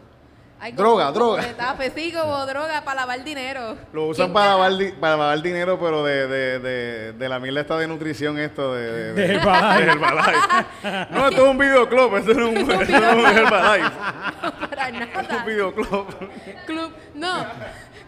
Hay 0.63 0.71
Droga, 0.71 1.07
como 1.07 1.35
droga. 1.35 1.43
tape, 1.57 1.91
sí, 1.93 2.13
como 2.13 2.45
droga 2.45 2.81
para 2.85 3.01
lavar 3.01 3.21
dinero. 3.21 3.75
Lo 3.91 4.05
usan 4.05 4.27
¿Quién 4.27 4.33
para 4.33 4.45
lavar, 4.51 4.77
di- 4.77 4.91
para 4.93 5.17
lavar 5.17 5.41
dinero, 5.41 5.77
pero 5.77 6.05
de, 6.05 6.25
de, 6.27 6.59
de, 6.59 7.11
de 7.11 7.29
la 7.29 7.37
mierda 7.39 7.59
esta 7.59 7.77
de 7.77 7.85
nutrición, 7.85 8.39
esto 8.39 8.73
de, 8.73 9.11
de, 9.11 9.13
De 9.13 9.33
Herbalife. 9.35 9.83
de 9.85 9.91
Herbalife. 9.91 10.37
No, 11.11 11.27
esto 11.27 11.43
es 11.43 11.49
un 11.51 11.57
videoclub, 11.57 12.15
esto 12.15 12.33
no 12.33 12.47
es 12.47 12.63
un, 12.63 12.71
esto 12.81 12.99
no 13.01 13.07
es 13.09 13.13
un 13.13 13.37
Herbalife. 13.37 13.91
para 14.69 14.87
Es 14.87 14.93
un 14.93 14.99
nada. 15.27 15.43
videoclub. 15.45 16.07
Club, 16.65 16.91
no. 17.15 17.45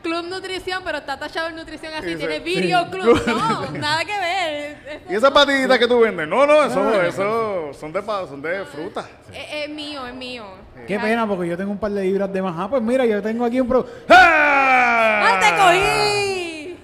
Club 0.06 0.26
Nutrición, 0.30 0.82
pero 0.86 1.00
está 1.00 1.18
tachado 1.18 1.48
en 1.50 1.56
nutrición 1.56 1.92
así. 1.96 2.10
Sí, 2.10 2.16
Tiene 2.16 2.40
video 2.40 2.84
Sí. 2.86 2.90
club. 2.92 3.24
No, 3.28 3.72
nada 3.72 4.06
que 4.06 4.20
ver. 4.20 5.02
¿Y 5.10 5.16
esas 5.16 5.32
patitas 5.32 5.80
que 5.80 5.88
tú 5.88 6.00
vendes? 6.00 6.28
No, 6.28 6.46
no, 6.46 6.64
eso, 6.64 7.02
eso 7.02 7.72
son 7.74 7.92
de, 7.92 8.04
pa- 8.04 8.28
son 8.28 8.40
de 8.42 8.64
fruta. 8.66 9.08
es- 9.34 9.64
es 9.66 9.70
mío, 9.70 10.06
es 10.06 10.14
mío. 10.14 10.46
Qué 10.88 11.00
pena, 11.00 11.26
porque 11.28 11.48
yo 11.50 11.58
tengo 11.58 11.72
un 11.72 11.80
par 11.80 11.90
de 11.92 12.04
libras 12.04 12.32
de 12.32 12.40
más. 12.42 12.54
Ah, 12.56 12.68
pues 12.70 12.84
mira, 12.84 13.04
yo 13.06 13.20
tengo 13.24 13.46
aquí 13.46 13.60
un 13.60 13.68
pro. 13.68 13.84
¡Ah, 14.10 15.40
te 15.42 15.56
cogí! 15.58 16.78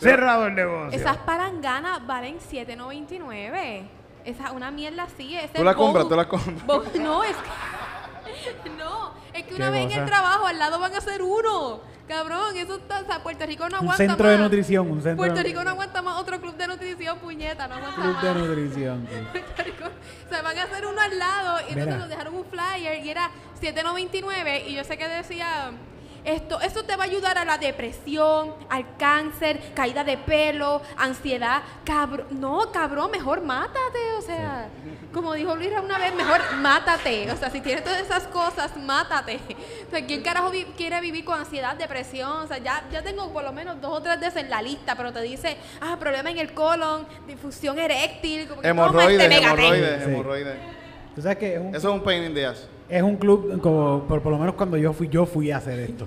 Cerrado 0.00 0.46
el 0.48 0.54
negocio. 0.56 0.98
Esas 0.98 1.16
paranganas 1.18 2.04
valen 2.04 2.38
7.99. 2.40 3.86
Esa 4.24 4.50
una 4.52 4.70
mierda 4.72 5.04
así. 5.04 5.36
Ese 5.36 5.54
Tú 5.54 5.62
las 5.62 5.76
bowl- 5.76 5.78
compras, 5.78 6.08
tú 6.08 6.16
las 6.16 6.26
compras. 6.26 6.56
No, 6.66 7.22
es 7.22 7.36
que 7.36 8.70
no, 8.78 9.12
es 9.32 9.44
que 9.44 9.54
una 9.54 9.70
vez 9.70 9.84
en 9.92 10.00
el 10.00 10.06
trabajo 10.06 10.46
al 10.46 10.58
lado 10.58 10.80
van 10.80 10.92
a 10.94 10.98
hacer 10.98 11.22
uno. 11.22 11.93
Cabrón, 12.08 12.54
eso 12.56 12.76
está, 12.76 13.00
o 13.00 13.06
sea, 13.06 13.22
Puerto 13.22 13.46
Rico 13.46 13.62
no 13.68 13.78
Un 13.78 13.84
aguanta 13.84 13.96
centro 13.96 14.28
de 14.28 14.34
más. 14.36 14.42
nutrición, 14.44 14.90
un 14.90 15.00
centro 15.02 15.16
Puerto 15.16 15.36
de- 15.36 15.42
Rico 15.42 15.64
no 15.64 15.70
aguanta 15.70 16.02
más 16.02 16.20
otro 16.20 16.38
club 16.38 16.54
de 16.56 16.66
nutrición, 16.66 17.18
puñeta, 17.18 17.66
no 17.66 17.74
aguanta 17.76 17.94
Club 18.02 18.12
más. 18.14 18.22
de 18.22 18.34
nutrición. 18.34 19.08
sí. 19.10 19.16
Puerto 19.32 19.62
Rico, 19.64 19.84
o 19.86 20.28
sea, 20.28 20.42
van 20.42 20.58
a 20.58 20.62
hacer 20.64 20.86
uno 20.86 21.00
al 21.00 21.18
lado 21.18 21.56
y 21.60 21.72
entonces 21.72 21.86
Mira. 21.86 21.96
nos 21.96 22.08
dejaron 22.10 22.34
un 22.34 22.44
flyer 22.44 23.04
y 23.04 23.08
era 23.10 23.30
7.99 23.60 24.64
y 24.66 24.74
yo 24.74 24.84
sé 24.84 24.98
que 24.98 25.08
decía 25.08 25.70
esto, 26.24 26.60
esto 26.60 26.84
te 26.84 26.96
va 26.96 27.04
a 27.04 27.06
ayudar 27.06 27.36
a 27.38 27.44
la 27.44 27.58
depresión, 27.58 28.54
al 28.70 28.96
cáncer, 28.96 29.60
caída 29.74 30.04
de 30.04 30.16
pelo, 30.16 30.80
ansiedad, 30.96 31.62
cabrón, 31.84 32.26
no, 32.30 32.72
cabrón, 32.72 33.10
mejor 33.10 33.42
mátate, 33.42 33.98
o 34.18 34.22
sea, 34.22 34.68
como 35.12 35.34
dijo 35.34 35.54
Luis 35.54 35.70
una 35.82 35.98
vez, 35.98 36.14
mejor 36.14 36.40
mátate, 36.56 37.30
o 37.30 37.36
sea, 37.36 37.50
si 37.50 37.60
tienes 37.60 37.84
todas 37.84 38.00
esas 38.00 38.24
cosas, 38.24 38.76
mátate. 38.76 39.38
O 39.86 39.90
sea, 39.90 40.04
¿quién 40.06 40.22
carajo 40.22 40.50
vi- 40.50 40.64
quiere 40.76 41.00
vivir 41.00 41.24
con 41.24 41.38
ansiedad, 41.38 41.76
depresión? 41.76 42.30
O 42.30 42.46
sea, 42.48 42.58
ya, 42.58 42.84
ya 42.90 43.02
tengo 43.02 43.32
por 43.32 43.44
lo 43.44 43.52
menos 43.52 43.80
dos 43.80 43.98
o 43.98 44.02
tres 44.02 44.18
veces 44.18 44.42
en 44.42 44.50
la 44.50 44.62
lista, 44.62 44.96
pero 44.96 45.12
te 45.12 45.20
dice, 45.22 45.56
ah, 45.80 45.96
problema 46.00 46.30
en 46.30 46.38
el 46.38 46.52
colon, 46.54 47.06
difusión 47.26 47.78
eréctil, 47.78 48.48
como 48.48 48.62
que 48.62 48.68
toma 48.68 48.86
Hemorroides, 48.86 49.20
este 49.22 49.36
hemorroides, 49.44 50.04
Sí. 50.04 50.10
hemorroides. 50.10 50.56
Tú 51.14 51.22
sabes 51.22 51.38
que 51.38 51.54
es 51.54 51.60
un, 51.60 51.68
Eso 51.68 51.88
es 51.88 51.94
un 51.94 52.02
pain 52.02 52.24
in 52.24 52.34
the 52.34 52.44
ass. 52.46 52.66
Es 52.88 53.02
un 53.02 53.16
club, 53.16 53.60
como, 53.60 54.04
por, 54.08 54.22
por 54.22 54.32
lo 54.32 54.38
menos 54.38 54.54
cuando 54.54 54.76
yo 54.76 54.92
fui, 54.92 55.08
yo 55.08 55.26
fui 55.26 55.50
a 55.50 55.58
hacer 55.58 55.78
esto. 55.80 56.06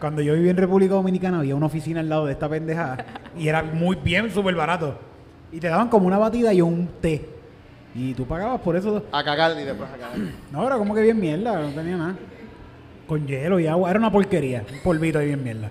Cuando 0.00 0.20
yo 0.22 0.34
viví 0.34 0.48
en 0.48 0.56
República 0.56 0.94
Dominicana 0.94 1.38
había 1.38 1.54
una 1.54 1.66
oficina 1.66 2.00
al 2.00 2.08
lado 2.08 2.26
de 2.26 2.32
esta 2.32 2.48
pendejada 2.48 3.04
y 3.38 3.48
era 3.48 3.62
muy 3.62 3.96
bien, 3.96 4.30
súper 4.30 4.54
barato. 4.54 4.98
Y 5.52 5.60
te 5.60 5.68
daban 5.68 5.88
como 5.88 6.06
una 6.06 6.18
batida 6.18 6.52
y 6.52 6.60
un 6.60 6.88
té. 7.00 7.28
Y 7.94 8.12
tú 8.12 8.26
pagabas 8.26 8.60
por 8.60 8.76
eso. 8.76 9.04
A 9.10 9.24
cagar 9.24 9.52
y 9.58 9.64
después 9.64 9.88
a 9.88 9.96
cagar. 9.96 10.18
No, 10.52 10.66
era 10.66 10.76
como 10.76 10.94
que 10.94 11.00
bien 11.00 11.18
mierda, 11.18 11.62
no 11.62 11.68
tenía 11.70 11.96
nada. 11.96 12.14
Con 13.06 13.26
hielo 13.26 13.58
y 13.58 13.66
agua, 13.66 13.88
era 13.88 13.98
una 13.98 14.10
porquería, 14.10 14.64
un 14.70 14.80
polvito 14.80 15.22
y 15.22 15.26
bien 15.26 15.42
mierda. 15.42 15.70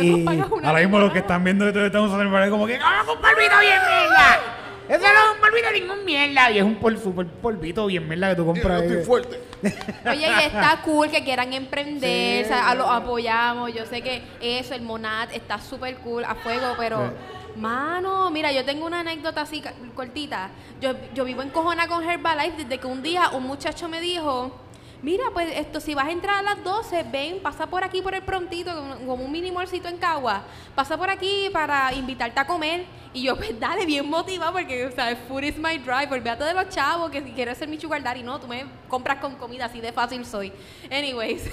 Y 0.00 0.26
ahora 0.64 0.80
mismo 0.80 0.98
los 0.98 1.12
que 1.12 1.20
están 1.20 1.44
viendo 1.44 1.66
esto 1.66 1.86
estamos 1.86 2.12
haciendo 2.12 2.50
como 2.50 2.66
que 2.66 2.76
¡Ah, 2.82 3.02
un 3.02 3.20
polvito 3.20 3.60
bien 3.60 3.78
mierda! 3.88 4.65
Eso 4.88 5.00
no 5.02 5.08
es 5.08 5.34
un 5.34 5.40
polvito 5.40 5.70
ningún 5.72 6.04
mierda. 6.04 6.50
Y 6.50 6.58
es 6.58 6.64
un 6.64 6.76
pol, 6.76 6.98
super 6.98 7.26
polvito 7.26 7.86
bien 7.86 8.06
mierda 8.08 8.30
que 8.30 8.36
tú 8.36 8.42
Yo 8.42 8.46
compras. 8.46 8.82
estoy 8.82 8.96
ahí. 8.98 9.04
fuerte. 9.04 9.40
Oye, 10.10 10.28
y 10.28 10.44
está 10.46 10.80
cool 10.84 11.10
que 11.10 11.24
quieran 11.24 11.52
emprender, 11.52 12.44
Sí. 12.44 12.44
o 12.44 12.48
sea, 12.54 12.68
a 12.70 12.74
lo 12.74 12.90
apoyamos. 12.90 13.72
Yo 13.74 13.84
sé 13.86 14.02
que 14.02 14.22
eso, 14.40 14.74
el 14.74 14.82
Monat, 14.82 15.32
está 15.34 15.58
súper 15.60 15.96
cool, 15.98 16.24
a 16.24 16.34
fuego, 16.36 16.74
pero, 16.78 17.12
mano, 17.56 18.30
mira, 18.30 18.52
yo 18.52 18.64
tengo 18.64 18.86
una 18.86 19.00
anécdota 19.00 19.42
así 19.42 19.62
cortita. 19.94 20.50
Yo, 20.80 20.92
yo 21.14 21.24
vivo 21.24 21.42
en 21.42 21.50
Cojona 21.50 21.88
con 21.88 22.08
Herbalife 22.08 22.64
desde 22.64 22.78
que 22.78 22.86
un 22.86 23.02
día 23.02 23.30
un 23.30 23.44
muchacho 23.44 23.88
me 23.88 24.00
dijo. 24.00 24.54
Mira, 25.02 25.24
pues 25.32 25.48
esto, 25.56 25.80
si 25.80 25.94
vas 25.94 26.06
a 26.06 26.10
entrar 26.10 26.36
a 26.36 26.42
las 26.42 26.64
12, 26.64 27.04
ven, 27.12 27.38
pasa 27.42 27.66
por 27.66 27.84
aquí 27.84 28.00
por 28.00 28.14
el 28.14 28.22
prontito, 28.22 28.72
como, 29.06 29.14
un 29.14 29.30
mini 29.30 29.52
molcito 29.52 29.88
en 29.88 29.98
Cagua. 29.98 30.42
Pasa 30.74 30.96
por 30.96 31.10
aquí 31.10 31.48
para 31.52 31.92
invitarte 31.92 32.40
a 32.40 32.46
comer. 32.46 32.84
Y 33.12 33.22
yo, 33.22 33.36
pues 33.38 33.58
dale, 33.58 33.84
bien 33.84 34.08
motivada, 34.08 34.52
porque, 34.52 34.86
o 34.86 34.92
sea, 34.92 35.14
food 35.28 35.42
is 35.44 35.58
my 35.58 35.78
drive. 35.78 36.08
Olvídate 36.10 36.44
de 36.44 36.54
los 36.54 36.68
chavos, 36.70 37.10
que 37.10 37.22
si 37.22 37.32
quieres 37.32 37.58
ser 37.58 37.68
mi 37.68 37.78
sugar 37.78 38.02
daddy, 38.02 38.22
no, 38.22 38.40
tú 38.40 38.46
me 38.46 38.64
compras 38.88 39.18
con 39.18 39.36
comida, 39.36 39.66
así 39.66 39.80
de 39.80 39.92
fácil 39.92 40.24
soy. 40.24 40.52
Anyways, 40.90 41.44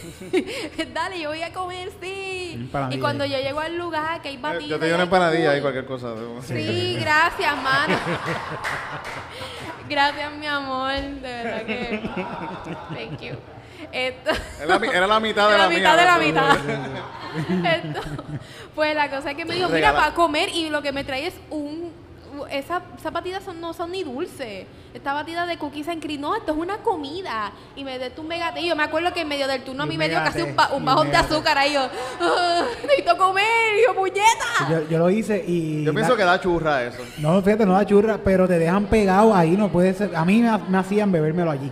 dale, 0.94 1.20
yo 1.20 1.30
voy 1.30 1.42
a 1.42 1.52
comer, 1.52 1.90
sí. 2.02 2.70
Y 2.92 3.00
cuando 3.00 3.24
ahí. 3.26 3.32
yo 3.32 3.38
llego 3.40 3.60
al 3.60 3.78
lugar, 3.78 4.22
que 4.22 4.30
hay 4.30 4.38
batida. 4.38 4.68
Yo 4.68 4.80
te 4.80 4.86
doy 4.86 4.94
una 4.94 5.04
empanadilla 5.04 5.50
cool. 5.50 5.58
y 5.58 5.62
cualquier 5.62 5.86
cosa. 5.86 6.16
Sí, 6.44 6.98
gracias, 7.00 7.56
mano. 7.62 7.98
gracias, 9.90 10.32
mi 10.34 10.48
amor. 10.48 10.94
De 10.94 11.20
verdad 11.22 11.66
que. 11.66 12.10
Thank 12.94 13.22
you. 13.22 13.43
Esto. 13.92 14.32
Era 14.58 14.66
la, 14.68 14.80
mi- 14.80 14.88
era 14.88 15.08
la 15.08 15.20
mitad 15.20 15.50
de 15.52 15.58
la, 15.58 15.68
mía. 15.70 15.78
mitad 15.78 15.98
de 15.98 16.06
la 16.06 16.18
mitad. 16.18 16.58
Esto, 17.74 18.02
pues 18.76 18.96
la 18.96 19.10
cosa 19.10 19.32
es 19.32 19.38
que 19.38 19.46
me 19.46 19.56
dijo, 19.56 19.70
mira, 19.70 19.94
para 19.94 20.14
comer 20.14 20.50
y 20.50 20.70
lo 20.70 20.82
que 20.82 20.92
me 20.92 21.04
trae 21.04 21.28
es 21.28 21.34
un... 21.50 21.92
Esa, 22.50 22.82
esas 22.98 23.14
batidas 23.14 23.44
son, 23.44 23.62
no 23.62 23.74
son 23.74 23.92
ni 23.92 24.04
dulces. 24.04 24.66
Esta 24.92 25.14
batida 25.14 25.46
de 25.46 25.58
cookies 25.60 25.88
and 25.88 26.02
cream, 26.02 26.20
no, 26.20 26.36
esto 26.36 26.52
es 26.52 26.58
una 26.58 26.78
comida. 26.78 27.52
Y 27.76 27.84
me 27.84 28.00
dio 28.00 28.10
un 28.18 28.28
megate. 28.28 28.60
Y 28.62 28.68
yo 28.70 28.76
me 28.76 28.82
acuerdo 28.82 29.14
que 29.14 29.22
en 29.22 29.28
medio 29.28 29.48
del 29.48 29.64
turno 29.64 29.84
a 29.84 29.86
mí 29.86 30.00
me 30.00 30.10
dio 30.10 30.18
casi 30.18 30.42
un, 30.42 30.56
ba- 30.56 30.72
un 30.74 30.84
bajón 30.84 31.12
de 31.12 31.18
azúcar. 31.18 31.60
Ahí 31.60 31.74
yo, 31.74 31.88
"Ah, 32.22 32.64
necesito 32.82 33.16
comer. 33.18 33.44
Y 33.80 33.86
yo, 33.88 33.94
puñeta. 33.96 34.68
Yo, 34.68 34.90
yo 34.90 34.98
lo 34.98 35.12
hice 35.12 35.44
y. 35.48 35.84
Yo 35.84 35.94
pienso 35.94 36.16
que 36.18 36.24
da 36.24 36.40
churra 36.42 36.84
eso. 36.84 37.04
No, 37.20 37.40
fíjate, 37.44 37.68
no 37.68 37.74
da 37.74 37.86
churra, 37.86 38.18
pero 38.24 38.48
te 38.48 38.58
dejan 38.58 38.86
pegado 38.88 39.36
ahí, 39.36 39.52
no 39.52 39.70
puede 39.70 39.94
ser. 39.94 40.16
A 40.16 40.26
mí 40.26 40.42
me, 40.42 40.58
me 40.70 40.78
hacían 40.80 41.12
bebérmelo 41.12 41.52
allí. 41.52 41.72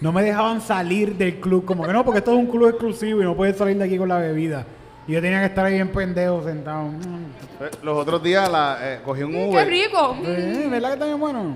No 0.00 0.12
me 0.12 0.22
dejaban 0.22 0.60
salir 0.60 1.14
del 1.16 1.40
club, 1.40 1.64
como 1.64 1.84
que 1.86 1.92
no, 1.92 2.04
porque 2.04 2.18
esto 2.18 2.32
es 2.32 2.38
un 2.38 2.46
club 2.46 2.68
exclusivo 2.68 3.20
y 3.20 3.24
no 3.24 3.36
puedes 3.36 3.56
salir 3.56 3.76
de 3.76 3.84
aquí 3.84 3.98
con 3.98 4.08
la 4.08 4.18
bebida. 4.18 4.64
Y 5.06 5.12
yo 5.12 5.20
tenía 5.20 5.40
que 5.40 5.46
estar 5.46 5.66
ahí 5.66 5.76
en 5.78 5.88
pendejo 5.88 6.42
sentado. 6.42 6.84
Mm. 6.84 7.24
Eh, 7.64 7.70
Los 7.82 7.98
otros 7.98 8.22
días 8.22 8.50
la, 8.50 8.78
eh, 8.80 9.00
cogí 9.04 9.22
un 9.22 9.32
Mm, 9.32 9.34
qué 9.34 9.48
Uber. 9.50 9.68
rico. 9.68 10.16
Eh, 10.24 10.68
¿Verdad 10.70 10.88
que 10.88 10.94
está 10.94 11.06
bien 11.06 11.20
bueno? 11.20 11.54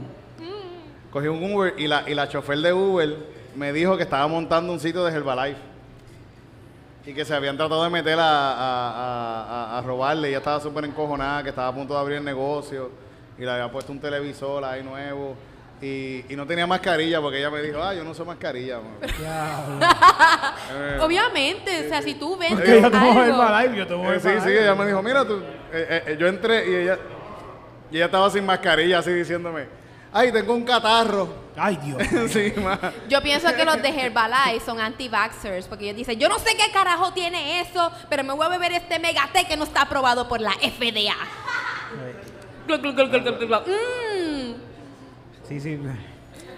Cogí 1.11 1.29
un 1.29 1.53
Uber 1.55 1.75
y 1.79 1.87
la, 1.87 2.03
y 2.09 2.15
la 2.15 2.29
chofer 2.29 2.59
de 2.59 2.73
Uber 2.73 3.17
me 3.55 3.73
dijo 3.73 3.97
que 3.97 4.03
estaba 4.03 4.27
montando 4.27 4.73
un 4.73 4.81
sitio 4.81 5.05
de 5.05 5.13
Herbalife. 5.17 5.61
Y 7.07 7.13
que 7.13 7.25
se 7.25 7.35
habían 7.35 7.57
tratado 7.57 7.85
de 7.85 7.91
meter 7.91 8.19
a, 8.19 8.25
a, 8.25 8.91
a- 8.91 9.45
a- 9.77 9.79
a 9.79 9.83
robarle. 9.83 10.29
Ella 10.29 10.39
estaba 10.39 10.59
súper 10.61 10.85
encojonada, 10.87 11.43
que 11.43 11.51
estaba 11.51 11.69
a 11.69 11.75
punto 11.75 11.95
de 11.95 12.01
abrir 12.01 12.19
el 12.19 12.25
negocio. 12.25 12.91
Y 13.39 13.43
le 13.43 13.51
había 13.51 13.71
puesto 13.71 13.93
un 13.93 14.01
televisor 14.01 14.65
ahí 14.65 14.83
nuevo. 14.83 15.35
Y, 15.83 16.25
y 16.29 16.37
no 16.37 16.47
tenía 16.47 16.67
mascarilla 16.67 17.21
porque 17.21 17.39
ella 17.39 17.51
me 17.51 17.61
dijo, 17.61 17.83
ah, 17.83 17.93
yo 17.95 18.05
no 18.05 18.11
uso 18.13 18.25
mascarilla. 18.25 18.79
man". 18.81 18.99
Diablo. 19.19 19.87
Eh, 20.73 20.99
Obviamente, 21.01 21.85
o 21.85 21.89
sea, 21.89 22.01
si 22.01 22.15
tú 22.15 22.37
vendes 22.37 22.59
Porque 22.59 22.81
yo 22.81 22.91
tomo 22.91 23.21
algo... 23.21 23.43
Herbalife, 23.43 23.77
yo 23.77 23.87
tomo 23.87 24.11
eh, 24.13 24.19
sí, 24.19 24.29
Herbalife. 24.29 24.51
sí, 24.51 24.59
ella 24.63 24.75
me 24.75 24.87
dijo, 24.87 25.03
mira, 25.03 25.25
tú, 25.27 25.43
eh, 25.73 26.03
eh, 26.07 26.17
yo 26.19 26.27
entré 26.27 26.69
y 26.69 26.75
ella, 26.77 26.99
y 27.91 27.97
ella 27.97 28.07
estaba 28.07 28.31
sin 28.31 28.47
mascarilla 28.47 28.99
así 29.01 29.13
diciéndome, 29.13 29.67
ay, 30.13 30.33
tengo 30.33 30.55
un 30.55 30.65
catarro. 30.65 31.29
Ay, 31.57 31.77
Dios. 31.77 32.03
sí. 32.33 32.53
Yo 33.09 33.23
pienso 33.23 33.55
que 33.55 33.65
los 33.65 33.81
de 33.83 33.89
Herbalife 33.89 34.65
son 34.65 34.81
anti-vaxxers, 34.81 35.69
porque 35.69 35.85
ellos 35.85 35.97
dicen, 35.97 36.19
yo 36.19 36.29
no 36.29 36.39
sé 36.39 36.57
qué 36.57 36.73
carajo 36.73 37.13
tiene 37.13 37.61
eso, 37.61 37.93
pero 38.09 38.25
me 38.25 38.33
voy 38.33 38.47
a 38.47 38.49
beber 38.49 38.73
este 38.73 38.99
megate 38.99 39.45
que 39.47 39.57
no 39.57 39.65
está 39.65 39.83
aprobado 39.83 40.27
por 40.29 40.41
la 40.41 40.53
FDA. 40.53 41.15
Gluc, 42.67 42.81
Sí, 45.49 45.61
sí. 45.61 45.79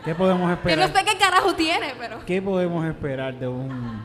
¿Qué 0.04 0.14
podemos 0.14 0.42
yo 0.42 0.46
no 0.48 0.52
esperar? 0.54 0.92
sé 0.94 1.04
qué 1.04 1.18
carajo 1.18 1.54
tiene, 1.54 1.94
pero... 1.98 2.18
¿Qué 2.24 2.40
podemos 2.40 2.86
esperar 2.86 3.34
de 3.34 3.48
un 3.48 4.02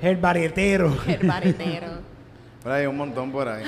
herbarietero? 0.00 0.96
Herbaretero. 1.06 2.10
Pero 2.62 2.74
hay 2.74 2.84
un 2.84 2.96
montón 2.96 3.32
por 3.32 3.48
ahí. 3.48 3.64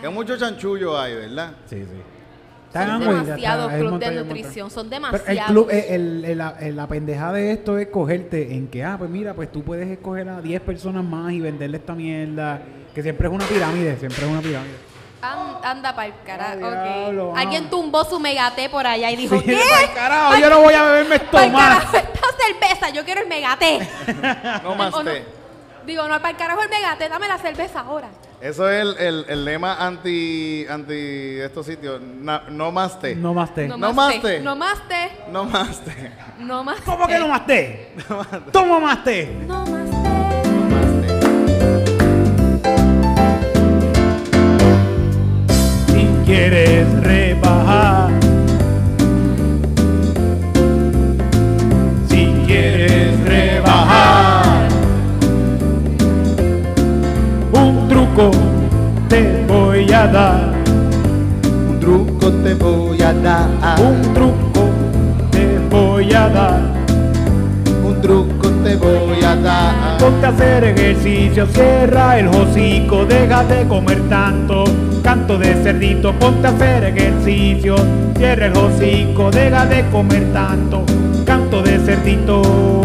Que 0.00 0.08
mucho 0.08 0.38
chanchullo 0.38 0.98
hay, 0.98 1.14
¿verdad? 1.16 1.52
Sí, 1.66 1.76
sí. 1.82 2.00
Está 2.68 2.84
en 2.84 2.88
Son 2.88 3.00
demasiados 3.00 3.72
montaña, 3.90 4.10
de 4.12 4.24
nutrición, 4.24 4.70
son 4.70 4.88
Pero 4.88 5.02
demasiados. 5.02 5.28
el 5.38 5.44
club, 5.54 5.68
el, 5.70 6.24
el- 6.24 6.38
la, 6.38 6.56
el- 6.60 6.76
la 6.76 6.86
pendeja 6.86 7.30
de 7.30 7.52
esto 7.52 7.76
es 7.76 7.88
cogerte 7.88 8.54
en 8.54 8.68
que, 8.68 8.82
ah, 8.84 8.96
pues 8.98 9.10
mira, 9.10 9.34
pues 9.34 9.52
tú 9.52 9.62
puedes 9.62 9.86
escoger 9.88 10.30
a 10.30 10.40
10 10.40 10.62
personas 10.62 11.04
más 11.04 11.30
y 11.32 11.40
venderle 11.40 11.76
esta 11.76 11.94
mierda. 11.94 12.62
Que 12.94 13.02
siempre 13.02 13.28
es 13.28 13.34
una 13.34 13.44
pirámide, 13.44 13.96
siempre 13.98 14.24
es 14.24 14.30
una 14.30 14.40
pirámide. 14.40 14.76
An- 15.22 15.58
anda 15.62 15.94
para 15.94 16.08
el 16.08 16.14
carajo. 16.26 16.56
Diablo. 16.58 17.34
Alguien 17.36 17.70
tumbó 17.70 18.04
su 18.04 18.18
megate 18.18 18.68
por 18.68 18.86
allá 18.86 19.10
y 19.10 19.16
dijo, 19.16 19.38
Sí, 19.38 19.44
¿qué? 19.46 19.60
carajo, 19.94 20.36
yo 20.36 20.50
no 20.50 20.60
voy 20.62 20.74
a 20.74 20.82
beberme 20.82 21.14
esto 21.16 21.30
Pa'l 21.30 21.50
más. 21.52 21.84
carajo, 21.84 21.96
esta 21.96 22.28
cerveza, 22.44 22.90
yo 22.90 23.04
quiero 23.04 23.20
el 23.22 23.28
megate. 23.28 23.88
No 24.64 24.74
más 24.74 24.90
no- 24.90 25.04
té. 25.04 25.24
Digo, 25.86 26.02
no, 26.06 26.16
para 26.18 26.30
el 26.30 26.36
carajo 26.36 26.62
el 26.62 26.68
megate, 26.68 27.08
dame 27.08 27.26
la 27.28 27.38
cerveza 27.38 27.80
ahora. 27.80 28.08
Eso 28.40 28.68
es 28.68 28.82
el, 28.82 28.96
el, 28.98 29.24
el 29.28 29.44
lema 29.44 29.76
anti, 29.84 30.66
anti 30.68 31.38
estos 31.40 31.66
sitios. 31.66 32.00
Na- 32.00 32.42
no 32.48 32.70
más 32.72 32.98
té. 33.00 33.14
No 33.16 33.32
más 33.34 33.54
té. 33.54 33.68
No 33.68 33.78
más 33.92 34.20
té. 34.20 34.40
No 34.40 34.54
más 34.56 34.88
té. 34.88 35.10
No 35.30 35.44
más 35.44 35.80
té. 35.84 36.12
No 36.38 36.64
más 36.64 36.80
¿Cómo 36.80 37.06
té. 37.06 37.12
que 37.12 37.18
no 37.20 37.28
más 37.28 37.46
té? 37.46 37.94
Toma 38.52 38.80
más 38.80 39.04
té. 39.04 39.26
No 39.46 39.58
más 39.66 39.81
té. 39.81 39.81
Quieres 46.32 46.88
rebajar. 47.02 48.08
Si 52.08 52.24
quieres 52.46 53.20
rebajar. 53.26 54.68
Un 57.52 57.86
truco 57.86 58.30
te 59.10 59.44
voy 59.46 59.92
a 59.92 60.06
dar. 60.06 60.54
Un 61.44 61.80
truco 61.80 62.32
te 62.42 62.54
voy 62.54 63.02
a 63.02 63.12
dar. 63.12 63.78
Un 63.78 64.14
truco 64.14 64.70
te 65.30 65.58
voy 65.70 66.14
a 66.14 66.28
dar. 66.30 66.71
Ponte 70.02 70.26
a 70.26 70.30
hacer 70.30 70.64
ejercicio, 70.64 71.46
cierra 71.46 72.18
el 72.18 72.26
hocico, 72.26 73.04
deja 73.06 73.44
de 73.44 73.68
comer 73.68 74.00
tanto. 74.08 74.64
Canto 75.00 75.38
de 75.38 75.54
cerdito, 75.62 76.12
ponte 76.14 76.48
a 76.48 76.50
hacer 76.50 76.82
ejercicio, 76.86 77.76
cierra 78.16 78.46
el 78.46 78.56
hocico, 78.56 79.30
deja 79.30 79.64
de 79.64 79.88
comer 79.90 80.24
tanto. 80.32 80.84
Canto 81.24 81.62
de 81.62 81.78
cerdito. 81.78 82.81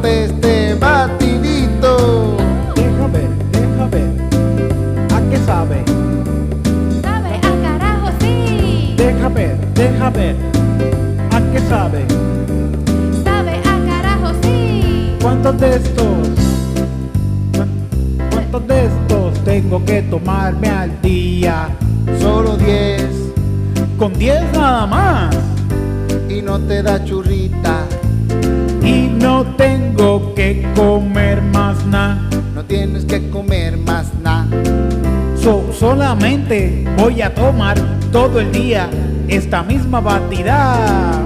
Tómate 0.00 0.24
este 0.26 0.74
batidito. 0.74 2.36
Deja 2.76 3.06
ver, 3.08 3.28
deja 3.50 3.86
ver. 3.90 4.10
¿A 5.12 5.20
qué 5.28 5.36
sabe? 5.38 5.84
¿Sabe 7.02 7.34
a 7.36 7.62
carajo? 7.62 8.08
Sí. 8.20 8.94
Deja 8.96 9.28
ver, 9.28 9.56
deja 9.74 10.10
ver. 10.10 10.36
¿A 11.32 11.40
qué 11.52 11.58
sabe? 11.68 12.04
¿Sabe 13.24 13.56
a 13.58 13.90
carajo? 13.90 14.32
Sí. 14.42 15.16
¿Cuántos 15.20 15.58
de 15.58 15.74
estos? 15.76 16.28
cuán- 17.56 18.30
¿Cuántos 18.30 18.66
de 18.68 18.84
estos 18.86 19.44
tengo 19.44 19.84
que 19.84 20.02
tomarme 20.02 20.68
al 20.68 21.02
día? 21.02 21.70
Solo 22.20 22.56
10 22.56 23.04
Con 23.98 24.12
10 24.12 24.44
nada 24.52 24.86
más. 24.86 25.36
y 26.28 26.40
no 26.40 26.60
te 26.60 26.84
da 26.84 27.04
churrita. 27.04 27.80
Y 28.80 29.08
no 29.20 29.44
solamente 35.88 36.84
voy 36.98 37.22
a 37.22 37.34
tomar 37.34 37.74
todo 38.12 38.40
el 38.40 38.52
día 38.52 38.90
esta 39.26 39.62
misma 39.62 40.00
batida. 40.00 41.22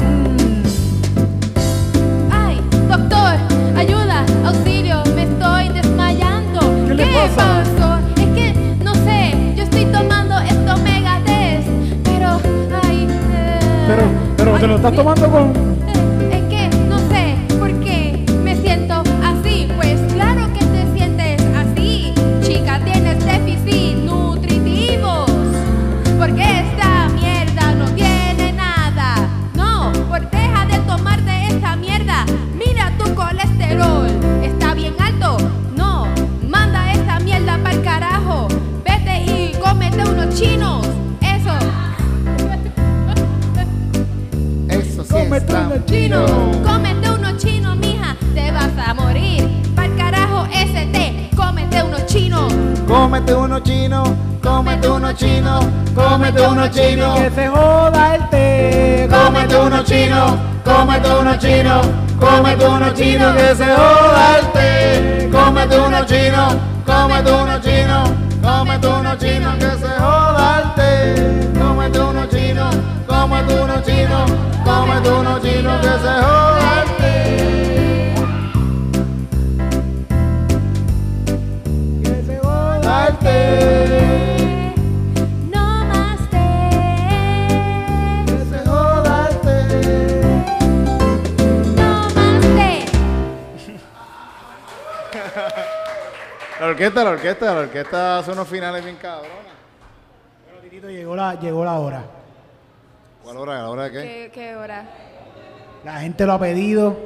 Ay, 2.30 2.60
doctor, 2.88 3.34
ayuda, 3.76 4.24
auxilio, 4.44 5.02
me 5.16 5.24
estoy 5.24 5.68
desmayando. 5.70 6.60
¿Qué 6.86 6.94
le 6.94 7.06
pasa? 7.06 7.64
pasó? 7.64 7.98
Es 8.16 8.28
que, 8.36 8.54
no 8.84 8.94
sé, 8.94 9.34
yo 9.56 9.64
estoy 9.64 9.84
tomando 9.86 10.38
esto 10.38 10.76
megadez, 10.84 11.64
pero, 12.04 12.38
ay, 12.84 13.08
eh, 13.10 13.58
Pero, 13.88 14.02
pero 14.36 14.58
te 14.60 14.66
lo 14.68 14.76
estás 14.76 14.94
tomando 14.94 15.28
con... 15.28 15.71
cómete 56.12 56.42
uno 56.42 56.68
chino. 56.68 57.14
Que 57.14 57.30
se 57.30 57.48
joda 57.48 58.14
el 58.14 58.28
té. 58.28 59.08
Cómete 59.10 59.56
uno 59.56 59.82
chino, 59.82 60.38
cómete 60.64 61.08
uno 61.08 61.38
chino, 61.38 61.80
cómete 62.20 62.66
uno 62.66 62.94
chino 62.94 63.34
que 63.34 63.54
se 63.54 63.64
joda 63.64 64.38
el 64.38 64.46
té. 64.52 65.28
Cómete 65.32 65.78
uno 65.78 66.04
chino, 66.04 66.48
cómete 66.84 67.30
uno 67.32 67.60
chino, 67.60 68.04
cómete 68.42 68.88
uno 68.88 69.16
chino 69.16 69.58
que 69.58 69.70
se 69.82 69.92
joda 70.02 70.60
el 70.60 70.74
té. 70.74 71.58
Cómete 71.58 72.00
uno 72.00 72.26
chino, 72.26 72.70
cómete 73.06 73.54
uno 73.54 73.82
chino, 73.82 74.26
cómete 74.64 75.10
uno 75.10 75.38
chino 75.40 75.80
que 75.80 75.92
se 76.04 76.12
joda 76.24 76.82
el 76.82 76.88
té. 76.98 77.71
Orquesta, 96.82 97.04
la 97.04 97.10
orquesta, 97.10 97.54
la 97.54 97.60
orquesta 97.60 98.18
hace 98.18 98.30
unos 98.32 98.48
finales 98.48 98.82
bien 98.84 98.96
cabrones. 98.96 99.30
Bueno, 100.46 100.60
Titito, 100.62 100.88
llegó 100.88 101.14
la, 101.14 101.34
llegó 101.38 101.64
la 101.64 101.78
hora. 101.78 102.02
¿Cuál 103.22 103.36
hora? 103.36 103.54
¿La 103.58 103.70
hora 103.70 103.82
de 103.84 103.90
qué? 103.92 104.00
¿Qué, 104.02 104.30
qué 104.34 104.56
hora? 104.56 104.84
La 105.84 106.00
gente 106.00 106.26
lo 106.26 106.32
ha 106.32 106.38
pedido. 106.40 106.96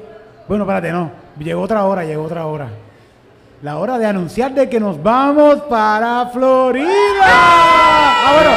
Bueno, 0.49 0.65
espérate, 0.65 0.91
no. 0.93 1.11
Llegó 1.39 1.61
otra 1.63 1.85
hora, 1.85 2.05
llegó 2.05 2.25
otra 2.25 2.47
hora. 2.47 2.69
La 3.63 3.77
hora 3.79 3.99
de 3.99 4.07
anunciar 4.07 4.53
de 4.53 4.69
que 4.69 4.81
nos 4.81 5.03
vamos 5.03 5.63
para 5.63 6.27
Florida. 6.33 6.91
Ah, 7.23 8.33
bueno, 8.35 8.51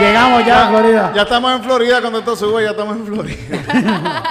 llegamos 0.00 0.46
ya 0.46 0.66
a 0.66 0.68
Florida. 0.70 1.12
Ya 1.14 1.22
estamos 1.22 1.52
en 1.54 1.62
Florida 1.64 2.00
cuando 2.00 2.18
esto 2.20 2.34
sube, 2.36 2.62
ya 2.64 2.70
estamos 2.70 2.96
en 2.96 3.06
Florida. 3.06 3.36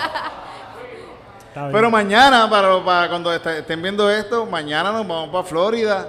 Está 1.49 1.61
bien. 1.63 1.71
Pero 1.73 1.91
mañana, 1.91 2.49
para, 2.49 2.83
para 2.83 3.09
cuando 3.09 3.33
est- 3.33 3.45
estén 3.45 3.81
viendo 3.81 4.09
esto, 4.09 4.45
mañana 4.45 4.91
nos 4.91 5.05
vamos 5.05 5.29
para 5.29 5.43
Florida. 5.43 6.07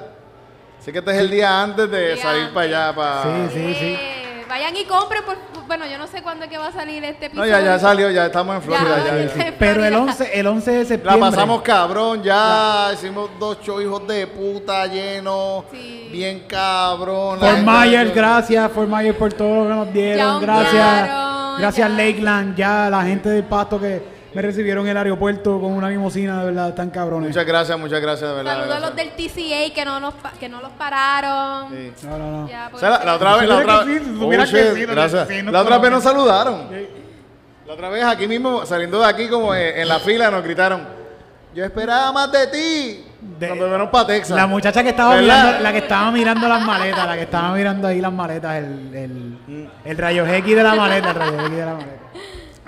Así 0.82 0.90
que 0.92 0.98
este 0.98 1.12
es 1.12 1.18
el 1.18 1.30
día 1.30 1.62
antes 1.62 1.88
de 1.88 2.14
Día 2.14 2.22
salir 2.22 2.48
para 2.52 2.66
allá. 2.66 2.94
Para... 2.94 3.22
Sí, 3.22 3.54
sí, 3.54 3.74
sí. 3.78 3.96
Eh, 4.00 4.44
vayan 4.48 4.76
y 4.76 4.84
compren. 4.84 5.22
Por, 5.24 5.36
bueno, 5.68 5.86
yo 5.86 5.96
no 5.96 6.08
sé 6.08 6.22
cuándo 6.22 6.44
es 6.44 6.50
que 6.50 6.58
va 6.58 6.66
a 6.66 6.72
salir 6.72 7.04
este 7.04 7.28
No, 7.28 7.44
episodio. 7.44 7.50
ya, 7.52 7.60
ya 7.64 7.78
salió, 7.78 8.10
ya 8.10 8.26
estamos 8.26 8.56
en 8.56 8.62
Florida. 8.62 8.98
Ya, 8.98 9.16
ya. 9.16 9.24
ya. 9.24 9.28
Sí, 9.44 9.54
Pero 9.60 9.84
el 9.84 9.94
11, 9.94 10.40
el 10.40 10.46
11 10.48 10.70
de 10.72 10.78
La 10.80 10.84
septiembre. 10.84 11.30
pasamos 11.30 11.62
cabrón, 11.62 12.22
ya 12.24 12.90
hicimos 12.92 13.30
dos 13.38 13.60
shows 13.62 13.80
hijos 13.82 14.06
de 14.08 14.26
puta 14.26 14.84
llenos, 14.88 15.64
Sí. 15.70 16.08
bien 16.10 16.40
cabrón. 16.48 17.38
la 17.38 17.46
Por 17.46 17.54
gente- 17.56 17.62
Mayer, 17.70 18.10
gracias, 18.12 18.70
por 18.70 18.86
Mayer 18.88 19.16
por 19.16 19.32
todo 19.32 19.62
lo 19.62 19.68
que 19.68 19.74
nos 19.76 19.92
dieron. 19.94 20.42
Gracias. 20.42 21.10
Gracias 21.60 21.88
ya. 21.88 21.96
Lakeland, 21.96 22.56
ya 22.56 22.90
la 22.90 23.02
gente 23.02 23.28
del 23.28 23.44
pasto 23.44 23.78
que, 23.80 24.11
me 24.34 24.42
recibieron 24.42 24.84
en 24.86 24.90
el 24.92 24.96
aeropuerto 24.96 25.60
con 25.60 25.72
una 25.72 25.88
limusina, 25.90 26.40
de 26.40 26.46
verdad, 26.46 26.74
tan 26.74 26.90
cabrones. 26.90 27.28
Muchas 27.28 27.44
gracias, 27.46 27.78
muchas 27.78 28.00
gracias, 28.00 28.28
de 28.30 28.36
verdad. 28.36 28.52
Saludos 28.54 28.76
a 28.76 28.80
los 28.80 28.96
del 28.96 29.10
TCA 29.10 29.74
que 29.74 29.84
no, 29.84 30.00
nos, 30.00 30.14
que 30.40 30.48
no 30.48 30.60
los 30.60 30.70
pararon. 30.72 31.68
Sí. 31.70 31.92
No, 32.04 32.18
no, 32.18 32.30
no. 32.42 32.48
Ya, 32.48 32.66
O 32.68 32.70
porque- 32.70 32.80
sea, 32.86 32.90
la, 32.98 33.04
la 33.04 33.14
otra 33.14 33.36
vez, 33.36 33.48
la 33.48 33.56
otra 33.58 33.84
vez. 33.84 34.02
La 35.50 35.60
otra 35.60 35.78
vez 35.78 35.90
nos 35.90 36.02
saludaron. 36.02 36.68
La 37.66 37.74
otra 37.74 37.88
vez 37.88 38.04
aquí 38.04 38.26
mismo, 38.26 38.66
saliendo 38.66 38.98
de 39.00 39.06
aquí, 39.06 39.28
como 39.28 39.54
eh, 39.54 39.80
en 39.80 39.88
la 39.88 39.98
fila, 40.00 40.30
nos 40.30 40.42
gritaron: 40.42 40.82
Yo 41.54 41.64
esperaba 41.64 42.12
más 42.12 42.30
de 42.32 42.46
ti. 42.48 43.04
De- 43.38 43.46
cuando 43.46 43.68
fueron 43.68 43.90
para 43.90 44.06
Texas. 44.08 44.36
La 44.36 44.46
muchacha 44.48 44.82
que 44.82 44.88
estaba 44.90 45.14
¿Verdad? 45.14 45.44
mirando, 45.44 45.62
la 45.62 45.72
que 45.72 45.78
estaba 45.78 46.10
mirando 46.10 46.48
las 46.48 46.62
maletas, 46.64 47.06
la 47.06 47.14
que 47.14 47.22
estaba 47.22 47.54
mirando 47.54 47.86
ahí 47.88 48.00
las 48.00 48.12
maletas, 48.12 48.56
el, 48.56 48.90
el, 48.94 49.68
el 49.84 49.96
rayo 49.98 50.26
X 50.26 50.56
de 50.56 50.62
la 50.62 50.74
maleta, 50.74 51.10
el 51.10 51.14
rayo 51.14 51.40
X 51.40 51.50
de 51.56 51.64
la 51.64 51.72
maleta. 51.74 51.92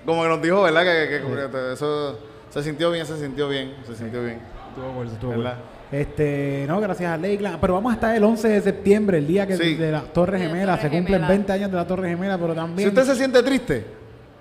Como 0.04 0.22
que 0.22 0.28
nos 0.28 0.42
dijo, 0.42 0.62
¿verdad? 0.62 0.82
Que, 0.84 1.08
que- 1.08 1.50
que 1.50 1.72
eso 1.72 2.18
se 2.50 2.62
sintió 2.62 2.90
bien, 2.90 3.06
se 3.06 3.18
sintió 3.18 3.48
bien, 3.48 3.74
se 3.86 3.94
sintió 3.96 4.22
bien. 4.22 4.38
Estuvo 4.70 4.92
bueno, 4.92 5.10
estuvo 5.12 5.30
¿Verdad? 5.30 5.54
bueno. 5.56 5.74
Este, 5.92 6.64
no, 6.66 6.80
gracias 6.80 7.12
a 7.12 7.16
Leigla. 7.16 7.58
Pero 7.60 7.74
vamos 7.74 7.92
a 7.92 7.94
estar 7.94 8.14
el 8.16 8.24
11 8.24 8.48
de 8.48 8.60
septiembre, 8.60 9.18
el 9.18 9.26
día 9.26 9.46
que 9.46 9.56
Sí. 9.56 9.74
de 9.76 9.92
las 9.92 10.12
Torres 10.12 10.40
Gemelas. 10.42 10.76
Se 10.80 10.86
Torres 10.88 10.98
cumplen 10.98 11.14
Gemelas. 11.20 11.28
20 11.28 11.52
años 11.52 11.70
de 11.70 11.76
la 11.76 11.86
Torre 11.86 12.08
Gemela, 12.08 12.36
pero 12.38 12.52
Si 12.52 12.56
también. 12.56 12.88
usted 12.88 13.04
se 13.04 13.14
siente 13.14 13.42
triste 13.42 13.84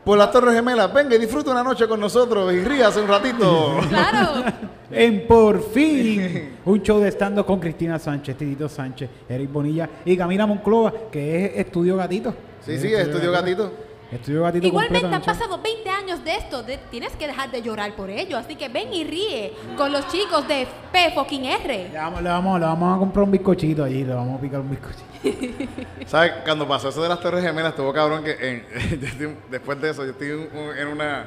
por 0.04 0.17
las 0.17 0.32
Torres 0.32 0.54
Gemelas, 0.56 0.91
venga 0.93 1.15
y 1.15 1.19
disfrute 1.19 1.49
una 1.52 1.63
noche 1.63 1.88
con 1.88 1.99
nosotros 1.99 2.52
y 2.54 2.62
ríase 2.62 3.02
un 3.02 3.08
ratito. 3.08 3.78
Claro. 3.89 4.43
En 4.91 5.26
Por 5.26 5.63
Fin, 5.71 6.52
un 6.65 6.82
show 6.84 6.99
de 6.99 7.08
stand 7.10 7.43
con 7.45 7.60
Cristina 7.60 7.97
Sánchez, 7.97 8.38
Titito 8.38 8.69
Sánchez, 8.69 9.10
Eric 9.28 9.52
Bonilla 9.52 9.89
y 10.06 10.15
Camila 10.15 10.45
Monclova, 10.45 10.93
que 11.12 11.45
es 11.45 11.52
Estudio 11.65 11.95
Gatito. 11.97 12.34
Sí, 12.63 12.78
sí, 12.78 12.93
Estudio 12.93 13.32
Gatito. 13.32 13.71
Estudio 14.13 14.43
Gatito 14.43 14.67
Igualmente 14.67 15.08
han 15.13 15.21
pasado 15.21 15.60
20 15.62 15.89
años 15.89 16.23
de 16.23 16.36
esto. 16.36 16.63
de- 16.63 16.78
tienes 16.89 17.13
que 17.13 17.28
dejar 17.28 17.52
de 17.52 17.62
llorar 17.62 17.93
por 17.95 18.10
ello. 18.10 18.38
Así 18.38 18.56
que 18.56 18.69
ven 18.69 18.93
y 18.93 19.04
ríe 19.04 19.54
con 19.78 19.91
los 19.91 20.08
chicos 20.10 20.47
de 20.47 20.67
P 20.91 21.12
fucking 21.13 21.45
R. 21.45 21.89
Le 21.91 21.97
vamos, 21.97 22.21
le, 22.21 22.30
vamos, 22.30 22.60
le 22.60 22.65
vamos 22.65 22.95
a 22.95 22.99
comprar 22.99 23.23
un 23.26 23.32
bizcochito 23.32 23.84
allí, 23.84 24.04
le 24.04 24.13
vamos 24.13 24.38
a 24.38 24.41
picar 24.41 24.60
un 24.62 24.69
bizcochito. 24.69 25.04
¿Sabes? 26.08 26.34
Cuando 26.43 26.67
pasó 26.67 26.89
eso 26.89 27.02
de 27.02 27.10
las 27.10 27.19
Torres 27.19 27.43
Gemelas, 27.43 27.71
estuvo 27.71 27.91
cabrón 27.93 28.23
que 28.23 28.32
estoy- 29.02 29.36
después 29.49 29.80
de 29.82 29.89
eso, 29.91 30.04
yo 30.04 30.12
estoy 30.12 30.30
en, 30.30 30.39
un- 30.58 30.78
en 30.78 30.88
una 30.88 31.26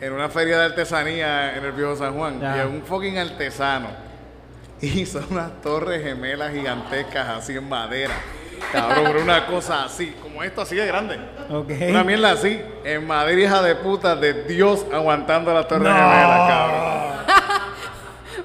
en 0.00 0.12
una 0.12 0.28
feria 0.28 0.58
de 0.58 0.64
artesanía 0.64 1.56
en 1.56 1.64
el 1.64 1.72
viejo 1.72 1.94
San 1.94 2.14
Juan 2.14 2.40
Ya. 2.40 2.64
y 2.64 2.66
un 2.66 2.82
fucking 2.82 3.18
artesano 3.18 3.86
hizo 4.82 5.22
unas 5.30 5.60
torres 5.62 6.02
gemelas 6.02 6.52
gigantescas 6.52 7.28
así 7.28 7.56
en 7.56 7.68
madera. 7.68 8.14
Cabrón, 8.72 9.22
una 9.22 9.46
cosa 9.46 9.84
así, 9.84 10.12
como 10.32 10.42
esto 10.44 10.62
así 10.62 10.76
de 10.76 10.86
grande. 10.86 11.18
Ok. 11.50 11.70
Una 11.90 12.04
mierda 12.04 12.32
así, 12.32 12.60
en 12.84 13.06
madera 13.06 13.40
hija 13.40 13.62
de 13.62 13.74
puta 13.76 14.16
de 14.16 14.44
Dios 14.44 14.86
aguantando 14.90 15.52
las 15.52 15.68
torres 15.68 15.84
No. 15.84 15.94
gemelas, 15.94 16.48
cabrón. 16.48 17.12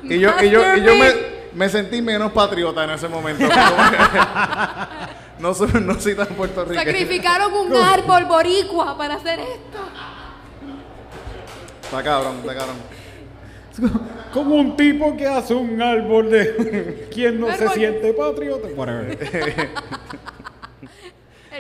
Y 0.04 0.19
yo, 0.19 0.32
y 0.41 0.50
yo, 0.50 0.76
y 0.76 0.82
yo 0.84 0.95
me, 0.95 1.13
me 1.54 1.69
sentí 1.69 2.02
menos 2.02 2.32
patriota 2.34 2.84
en 2.84 2.89
ese 2.91 3.08
momento. 3.08 3.45
No, 5.39 5.54
soy, 5.54 5.69
no 5.82 5.93
soy 6.00 6.15
tan 6.15 6.26
puertorriqueño. 6.30 6.84
Sacrificaron 6.84 7.54
un 7.54 7.76
árbol 7.76 8.26
boricua 8.26 8.97
para 8.97 9.13
hacer 9.17 9.39
esto. 9.39 9.78
Está 11.84 12.02
cabrón, 12.02 12.38
está 12.39 12.56
cabrón. 12.56 12.76
Como 14.34 14.56
un 14.56 14.76
tipo 14.76 15.15
que 15.15 15.28
hace 15.28 15.54
un 15.54 15.80
árbol 15.80 16.32
de 16.32 17.08
quien 17.13 17.39
no 17.39 17.56
se 17.56 17.69
siente 17.69 18.13
patriota. 18.13 18.67
Whatever. 18.76 19.15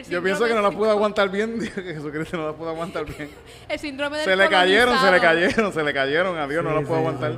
Yo 0.09 0.21
pienso 0.23 0.45
que 0.45 0.53
no 0.53 0.61
la 0.61 0.71
pudo 0.71 0.91
aguantar 0.91 1.29
bien. 1.29 1.59
Que 1.75 1.81
Jesucristo 1.93 2.37
no 2.37 2.47
la 2.47 2.53
pudo 2.53 2.69
aguantar 2.69 3.05
bien. 3.05 3.29
El 3.69 3.79
síndrome 3.79 4.17
del 4.17 4.25
Se 4.25 4.35
le 4.35 4.49
cayeron, 4.49 4.97
se 4.99 5.11
le 5.11 5.19
cayeron, 5.19 5.73
se 5.73 5.83
le 5.83 5.93
cayeron. 5.93 6.37
A 6.37 6.47
Dios 6.47 6.63
no 6.63 6.69
Sí, 6.71 6.75
la 6.75 6.81
pudo 6.81 6.93
sí, 6.95 6.99
aguantar. 6.99 7.31
sí. 7.31 7.37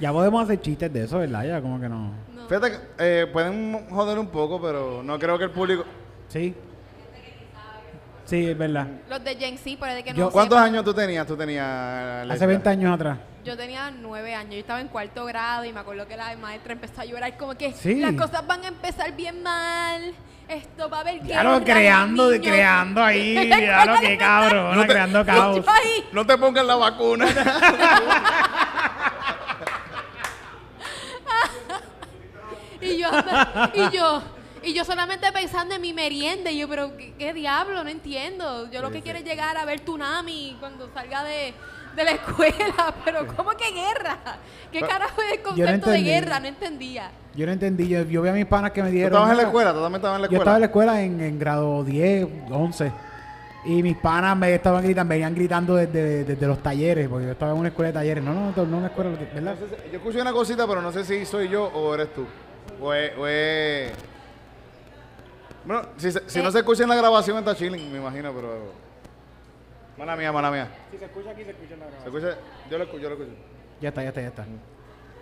Ya 0.00 0.12
podemos 0.12 0.44
hacer 0.44 0.60
chistes 0.60 0.92
de 0.92 1.04
eso, 1.04 1.18
¿verdad? 1.18 1.44
Ya 1.44 1.60
como 1.60 1.80
que 1.80 1.88
no. 1.88 2.12
No. 2.34 2.46
Fíjate 2.48 2.70
que 2.70 2.78
eh, 2.98 3.26
pueden 3.32 3.88
joder 3.90 4.18
un 4.18 4.28
poco, 4.28 4.60
pero 4.62 5.02
no 5.02 5.18
creo 5.18 5.36
que 5.38 5.44
el 5.44 5.50
público. 5.50 5.84
Sí. 6.28 6.54
Sí, 8.24 8.46
es 8.46 8.58
verdad. 8.58 8.86
Los 9.08 9.24
de 9.24 9.34
Gen 9.36 9.56
Z, 9.56 9.78
puede 9.78 10.04
que 10.04 10.12
no 10.12 10.18
Yo- 10.18 10.30
¿Cuántos 10.30 10.58
sepan. 10.58 10.72
años 10.74 10.84
tú 10.84 10.92
tenías? 10.94 11.26
Tú 11.26 11.34
tenías. 11.36 11.64
Hace 11.66 12.26
Lesbia? 12.26 12.46
20 12.46 12.68
años 12.68 12.94
atrás. 12.94 13.18
Yo 13.44 13.56
tenía 13.56 13.90
nueve 13.90 14.34
años, 14.34 14.52
yo 14.52 14.58
estaba 14.60 14.80
en 14.82 14.88
cuarto 14.88 15.24
grado 15.24 15.64
y 15.64 15.72
me 15.72 15.80
acuerdo 15.80 16.06
que 16.06 16.16
la 16.16 16.36
maestra 16.36 16.74
empezó 16.74 17.00
a 17.00 17.04
llorar 17.06 17.36
como 17.38 17.54
que 17.54 17.72
Sí. 17.72 17.94
las 18.00 18.12
cosas 18.12 18.46
van 18.46 18.62
a 18.64 18.68
empezar 18.68 19.16
bien 19.16 19.42
mal, 19.42 20.12
esto 20.48 20.88
va 20.90 20.98
a 20.98 21.00
haber 21.00 21.22
Ya 21.24 21.42
lo 21.44 21.62
creando, 21.62 22.30
niños". 22.30 22.46
creando 22.46 23.02
ahí, 23.04 23.48
ya 23.60 23.84
lo 23.84 24.00
que 24.00 24.16
cabrón, 24.16 24.76
No 24.76 24.82
te- 24.82 24.88
creando 24.88 25.24
caos. 25.24 25.64
No 26.12 26.26
te 26.26 26.38
pongas 26.38 26.64
la 26.64 26.76
vacuna. 26.76 27.26
y 32.80 32.98
yo, 32.98 33.08
y 33.74 33.90
yo, 33.96 34.22
y 34.62 34.72
yo 34.74 34.84
solamente 34.84 35.30
pensando 35.32 35.74
en 35.74 35.80
mi 35.80 35.92
merienda, 35.92 36.50
y 36.50 36.58
yo, 36.58 36.68
pero 36.68 36.96
¿qué, 36.96 37.14
qué 37.18 37.32
diablo? 37.32 37.82
No 37.82 37.90
entiendo. 37.90 38.70
Yo 38.70 38.80
lo 38.82 38.90
que 38.90 39.02
quiero 39.02 39.18
es 39.18 39.24
llegar 39.24 39.56
a 39.56 39.64
ver 39.64 39.80
Tsunami 39.80 40.56
cuando 40.60 40.88
salga 40.94 41.24
de, 41.24 41.54
de 41.96 42.04
la 42.04 42.10
escuela, 42.12 42.94
pero 43.04 43.26
¿cómo 43.36 43.50
que 43.50 43.70
guerra? 43.72 44.18
¿Qué 44.72 44.80
carajo 44.80 45.20
es 45.22 45.32
el 45.32 45.38
Yo 45.38 45.50
no 45.50 45.56
concepto 45.56 45.90
de 45.90 46.02
guerra? 46.02 46.40
No 46.40 46.46
entendía. 46.46 47.10
Yo 47.34 47.46
no 47.46 47.52
entendí. 47.52 47.88
Yo, 47.88 48.02
yo 48.02 48.22
vi 48.22 48.28
a 48.28 48.32
mis 48.32 48.46
panas 48.46 48.70
que 48.72 48.82
me 48.82 48.88
¿Tú 48.88 48.94
dijeron. 48.94 49.12
estabas 49.14 49.30
en 49.30 49.36
la 49.36 49.42
"Mira, 49.42 49.48
escuela? 49.48 49.72
¿Tú 49.72 49.80
también 49.80 49.96
estabas 50.00 50.16
en 50.16 50.22
la 50.22 50.28
Yo 50.28 50.32
escuela? 50.32 50.40
estaba 50.42 50.56
en 50.56 50.60
la 50.60 50.66
escuela 50.66 51.02
en, 51.02 51.20
en 51.20 51.38
grado 51.38 51.84
10, 51.84 52.26
11. 52.50 52.92
Y 53.64 53.82
mis 53.82 53.96
panas 53.96 54.36
me 54.36 54.54
estaban 54.54 54.82
gritando, 54.84 55.10
venían 55.10 55.34
gritando 55.34 55.74
desde, 55.74 56.24
desde 56.24 56.46
los 56.46 56.62
talleres, 56.62 57.08
porque 57.08 57.26
yo 57.26 57.32
estaba 57.32 57.52
en 57.52 57.58
una 57.58 57.68
escuela 57.68 57.88
de 57.88 57.94
talleres. 57.94 58.22
No, 58.24 58.32
no, 58.32 58.52
no, 58.54 58.64
no 58.66 58.78
una 58.78 58.86
escuela, 58.86 59.10
¿verdad? 59.34 59.56
Yo 59.90 59.98
escuché 59.98 60.20
una 60.22 60.32
cosita, 60.32 60.66
pero 60.66 60.80
no 60.80 60.92
sé 60.92 61.04
si 61.04 61.24
soy 61.26 61.48
yo 61.48 61.64
o 61.64 61.94
eres 61.94 62.12
tú. 62.14 62.24
O 62.80 62.92
es. 62.94 63.12
O 63.18 63.26
es- 63.26 63.92
Bueno, 65.64 65.82
si, 65.96 66.12
se- 66.12 66.22
si 66.28 66.40
no 66.42 66.50
se 66.50 66.58
escucha 66.58 66.82
en 66.84 66.88
la 66.88 66.94
grabación 66.96 67.36
está 67.38 67.54
chilling, 67.54 67.92
me 67.92 67.98
imagino, 67.98 68.32
pero. 68.32 68.87
Mala 69.98 70.16
mía, 70.16 70.32
mala 70.32 70.50
mía. 70.50 70.68
Si 70.90 70.98
se 70.98 71.04
escucha 71.06 71.30
aquí, 71.30 71.42
se 71.44 71.50
escucha 71.50 71.74
en 71.74 71.80
la 71.80 71.86
¿Se 72.02 72.06
escucha? 72.08 72.38
Yo 72.70 72.78
lo 72.78 72.84
escucho, 72.84 73.02
yo 73.02 73.08
lo 73.10 73.14
escucho. 73.16 73.32
Ya 73.80 73.88
está, 73.88 74.02
ya 74.02 74.08
está, 74.08 74.20
ya 74.20 74.28
está. 74.28 74.46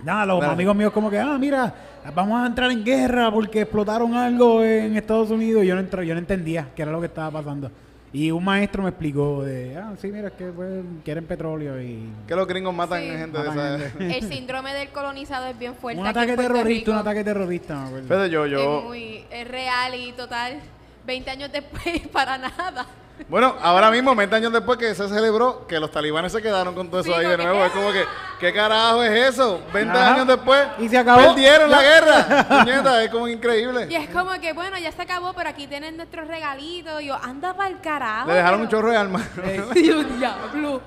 Nada, 0.04 0.26
los 0.26 0.40
Dale. 0.40 0.52
amigos 0.52 0.76
míos 0.76 0.92
como 0.92 1.10
que, 1.10 1.18
ah, 1.18 1.38
mira, 1.38 1.74
vamos 2.14 2.42
a 2.42 2.46
entrar 2.46 2.70
en 2.70 2.84
guerra 2.84 3.30
porque 3.32 3.62
explotaron 3.62 4.14
algo 4.14 4.62
en 4.62 4.94
Estados 4.96 5.30
Unidos. 5.30 5.64
Yo 5.64 5.74
no, 5.74 5.80
entro, 5.80 6.02
yo 6.02 6.12
no 6.14 6.20
entendía 6.20 6.68
qué 6.76 6.82
era 6.82 6.92
lo 6.92 7.00
que 7.00 7.06
estaba 7.06 7.30
pasando. 7.30 7.70
Y 8.12 8.30
un 8.30 8.44
maestro 8.44 8.82
me 8.82 8.90
explicó 8.90 9.42
de, 9.42 9.76
ah, 9.76 9.94
sí, 9.98 10.08
mira, 10.12 10.28
es 10.28 10.34
que 10.34 10.46
pues, 10.46 10.84
quieren 11.04 11.26
petróleo 11.26 11.80
y... 11.82 12.08
Que 12.26 12.34
los 12.36 12.46
gringos 12.46 12.74
matan 12.74 13.00
Sí. 13.02 13.08
gente 13.08 13.38
de 13.38 13.48
esa. 13.48 13.78
gente. 13.88 14.18
El 14.18 14.28
síndrome 14.32 14.74
del 14.74 14.88
colonizado 14.90 15.46
es 15.46 15.58
bien 15.58 15.74
fuerte. 15.74 16.00
Un 16.00 16.06
aquí 16.06 16.18
ataque 16.18 16.34
Puerto 16.34 16.52
terrorista, 16.54 16.90
un 16.90 16.96
Rico. 16.98 17.08
ataque 17.08 17.24
terrorista, 17.24 17.74
me 17.74 17.86
acuerdo. 17.86 18.06
Fíjate, 18.08 18.30
yo, 18.30 18.46
yo. 18.46 18.78
Es, 18.78 18.84
muy, 18.84 19.24
es 19.30 19.48
real 19.48 19.94
y 19.94 20.12
total. 20.12 20.60
20 21.06 21.30
años 21.30 21.50
después, 21.52 22.06
para 22.12 22.38
nada. 22.38 22.86
Bueno, 23.28 23.56
ahora 23.62 23.90
mismo, 23.90 24.14
20 24.14 24.36
años 24.36 24.52
después 24.52 24.78
que 24.78 24.94
se 24.94 25.08
celebró, 25.08 25.66
que 25.66 25.80
los 25.80 25.90
talibanes 25.90 26.32
se 26.32 26.40
quedaron 26.42 26.74
con 26.74 26.88
todo 26.90 27.00
eso 27.00 27.10
Sí, 27.12 27.14
ahí 27.18 27.26
de 27.26 27.36
nuevo. 27.38 27.64
Es 27.64 27.72
como 27.72 27.90
que, 27.90 28.04
¿qué 28.38 28.52
carajo 28.52 29.02
es 29.02 29.34
eso? 29.34 29.60
20 29.72 29.98
Ajá. 29.98 30.14
años 30.14 30.26
después, 30.26 30.66
Y 30.78 30.88
se 30.88 30.98
acabó. 30.98 31.22
perdieron 31.22 31.70
la 31.70 31.82
guerra. 31.82 32.46
Puñeta, 32.48 33.02
es 33.02 33.10
como 33.10 33.26
Y 33.28 33.32
increíble. 33.32 33.88
es 33.90 34.10
como 34.10 34.32
que, 34.40 34.52
bueno, 34.52 34.78
ya 34.78 34.92
se 34.92 35.02
acabó, 35.02 35.32
pero 35.32 35.48
aquí 35.50 35.66
tienen 35.66 35.96
nuestros 35.96 36.28
regalitos. 36.28 37.00
Y 37.02 37.06
yo, 37.06 37.14
anda 37.22 37.54
para 37.54 37.70
el 37.70 37.80
carajo. 37.80 38.28
Le 38.28 38.34
dejaron 38.34 38.60
un 38.60 38.66
pero- 38.68 38.78
chorro 38.80 38.90
de 38.92 38.96
armas. 38.96 39.22
Dios, 39.74 40.18
diablo. 40.18 40.80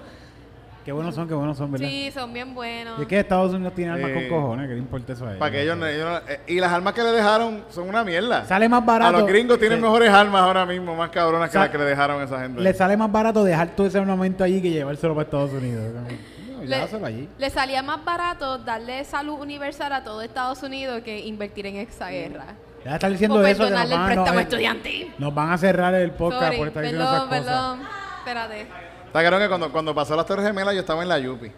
Qué 0.89 0.93
buenos 0.93 1.13
son, 1.13 1.27
qué 1.27 1.35
buenos 1.35 1.55
son, 1.55 1.71
¿verdad? 1.71 1.87
Sí, 1.87 2.09
son 2.11 2.33
bien 2.33 2.55
buenos. 2.55 2.97
Y 2.97 3.03
es 3.03 3.07
que 3.07 3.19
Estados 3.19 3.53
Unidos 3.53 3.75
tiene 3.75 3.91
armas 3.91 4.09
Eh, 4.09 4.27
con 4.27 4.41
cojones, 4.41 4.67
que 4.67 4.73
le 4.73 4.79
importa 4.79 5.13
eso 5.13 5.23
a 5.23 5.27
ellos. 5.27 5.39
Para 5.39 5.51
que 5.51 5.61
ellos, 5.61 5.77
no- 5.77 5.85
ellos 5.85 6.09
no- 6.09 6.31
eh, 6.33 6.39
y 6.47 6.59
las 6.59 6.71
armas 6.73 6.93
que 6.95 7.03
le 7.03 7.11
dejaron 7.11 7.63
son 7.69 7.87
una 7.89 8.03
mierda. 8.03 8.43
Sale 8.45 8.67
más 8.67 8.83
barato. 8.83 9.15
A 9.17 9.19
los 9.19 9.27
gringos 9.29 9.59
tienen 9.59 9.77
Sí. 9.77 9.83
mejores 9.83 10.09
armas 10.09 10.41
ahora 10.41 10.65
mismo, 10.65 10.95
más 10.95 11.11
cabronas 11.11 11.49
que 11.49 11.53
Sa- 11.53 11.59
las 11.59 11.69
que 11.69 11.77
le 11.77 11.83
dejaron 11.83 12.19
a 12.19 12.23
esa 12.25 12.39
gente. 12.39 12.59
Le 12.59 12.73
sale 12.73 12.97
más 12.97 13.11
barato 13.11 13.43
dejar 13.43 13.67
todo 13.75 13.85
ese 13.85 13.99
armamento 13.99 14.43
allí 14.43 14.63
que 14.63 14.71
llevárselo 14.71 15.13
para 15.13 15.25
Estados 15.25 15.51
Unidos. 15.53 15.83
No, 15.93 16.63
Le, 16.63 16.75
llévaselo 16.75 17.05
allí. 17.05 17.29
le 17.37 17.49
salía 17.51 17.83
más 17.83 18.03
barato 18.03 18.57
darle 18.57 19.03
salud 19.03 19.39
universal 19.39 19.93
a 19.93 20.03
todo 20.03 20.23
Estados 20.23 20.63
Unidos 20.63 21.01
que 21.01 21.19
invertir 21.19 21.67
en 21.67 21.75
esa 21.75 22.09
guerra. 22.09 22.45
Ya 22.83 22.95
está 22.95 23.07
diciendo 23.09 23.35
o 23.35 23.41
eso. 23.45 23.63
Que 23.63 23.69
nos 23.69 23.79
perdonarle 23.79 23.93
el 23.93 23.99
van, 23.99 24.01
a- 24.01 24.13
préstamo 24.15 24.33
nos, 24.33 24.41
estudiantil. 24.41 25.13
nos 25.19 25.35
van 25.35 25.51
a 25.51 25.57
cerrar 25.59 25.93
el 25.93 26.09
podcast 26.13 26.45
Sorry, 26.45 26.57
por 26.57 26.67
estar 26.69 26.81
diciendo 26.81 27.05
esas 27.05 27.23
perdón, 27.25 27.43
cosas. 27.43 27.45
perdón. 27.45 27.79
Espérate. 28.25 28.88
Está 29.09 29.21
claro 29.21 29.39
que 29.39 29.47
cuando, 29.49 29.71
cuando 29.71 29.95
pasó 29.95 30.15
las 30.15 30.25
Torres 30.25 30.45
Gemelas 30.45 30.73
yo 30.75 30.81
estaba 30.81 31.01
en 31.01 31.09
la 31.09 31.17
Yupi. 31.19 31.51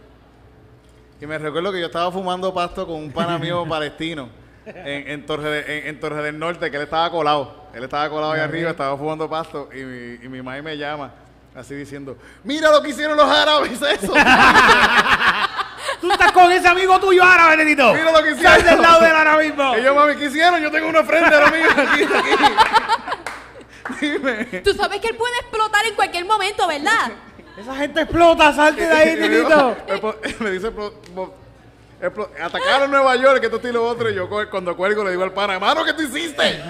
Y 1.19 1.25
me 1.27 1.37
recuerdo 1.37 1.71
que 1.71 1.79
yo 1.79 1.85
estaba 1.87 2.11
fumando 2.11 2.53
pasto 2.53 2.87
con 2.87 2.95
un 2.95 3.11
pana 3.11 3.37
mío 3.37 3.65
palestino 3.69 4.29
en, 4.65 5.09
en, 5.11 5.25
Torre 5.25 5.49
de- 5.49 5.79
en- 5.79 5.87
en 5.87 5.99
Torre 5.99 6.23
del 6.23 6.39
Norte, 6.39 6.71
que 6.71 6.77
él 6.77 6.83
estaba 6.83 7.09
colado. 7.11 7.65
Él 7.73 7.83
estaba 7.83 8.09
colado 8.09 8.31
ahí 8.33 8.39
arriba, 8.41 8.71
estaba 8.71 8.97
fumando 8.97 9.29
pasto 9.29 9.69
y 9.73 9.77
mi, 9.83 10.25
y 10.25 10.29
mi 10.29 10.41
madre 10.41 10.61
me 10.61 10.77
llama 10.77 11.11
así 11.55 11.75
diciendo, 11.75 12.17
mira 12.45 12.71
lo 12.71 12.81
que 12.81 12.89
hicieron 12.89 13.17
los 13.17 13.29
árabes, 13.29 13.81
eso. 13.81 14.13
Tú 16.01 16.11
estás 16.11 16.31
con 16.31 16.51
ese 16.51 16.67
amigo 16.67 16.99
tuyo 16.99 17.23
árabe, 17.23 17.57
Benedito. 17.57 17.93
Mira 17.93 18.11
lo 18.11 18.23
que 18.23 18.31
hicieron. 18.31 18.63
del 18.65 18.81
lado 18.81 19.01
de 19.01 19.09
él 19.09 19.15
ahora 19.15 19.37
mismo. 19.37 19.77
y 19.79 19.83
yo, 19.83 19.93
mami, 19.93 20.15
¿qué 20.15 20.25
hicieron? 20.25 20.59
Yo 20.61 20.71
tengo 20.71 20.87
una 20.87 21.01
ofrenda 21.01 21.29
ahora 21.37 21.51
mismo 21.51 21.69
aquí, 21.69 22.03
aquí. 22.03 22.53
Dime. 23.99 24.45
Tú 24.63 24.73
sabes 24.73 24.99
que 25.01 25.07
él 25.09 25.15
puede 25.15 25.35
explotar 25.39 25.85
en 25.85 25.93
cualquier 25.95 26.25
momento, 26.25 26.67
¿verdad? 26.67 27.11
Esa 27.61 27.75
gente 27.75 28.01
explota, 28.01 28.53
salte 28.53 28.81
de 28.85 28.91
ahí, 28.91 29.09
Y 29.17 29.19
me 30.43 30.51
dice, 30.51 30.71
atacaron 32.41 32.89
Nueva 32.89 33.15
York, 33.15 33.39
que 33.39 33.45
esto 33.45 33.57
esto 33.57 33.67
y 33.69 33.71
lo 33.71 33.85
otro. 33.87 34.09
Y 34.09 34.15
yo 34.15 34.27
cu- 34.29 34.49
cuando 34.49 34.75
cuelgo 34.75 35.03
le 35.03 35.11
digo 35.11 35.23
al 35.23 35.33
pana, 35.33 35.53
hermano, 35.53 35.85
¿qué 35.85 35.93
tú 35.93 36.01
hiciste? 36.01 36.41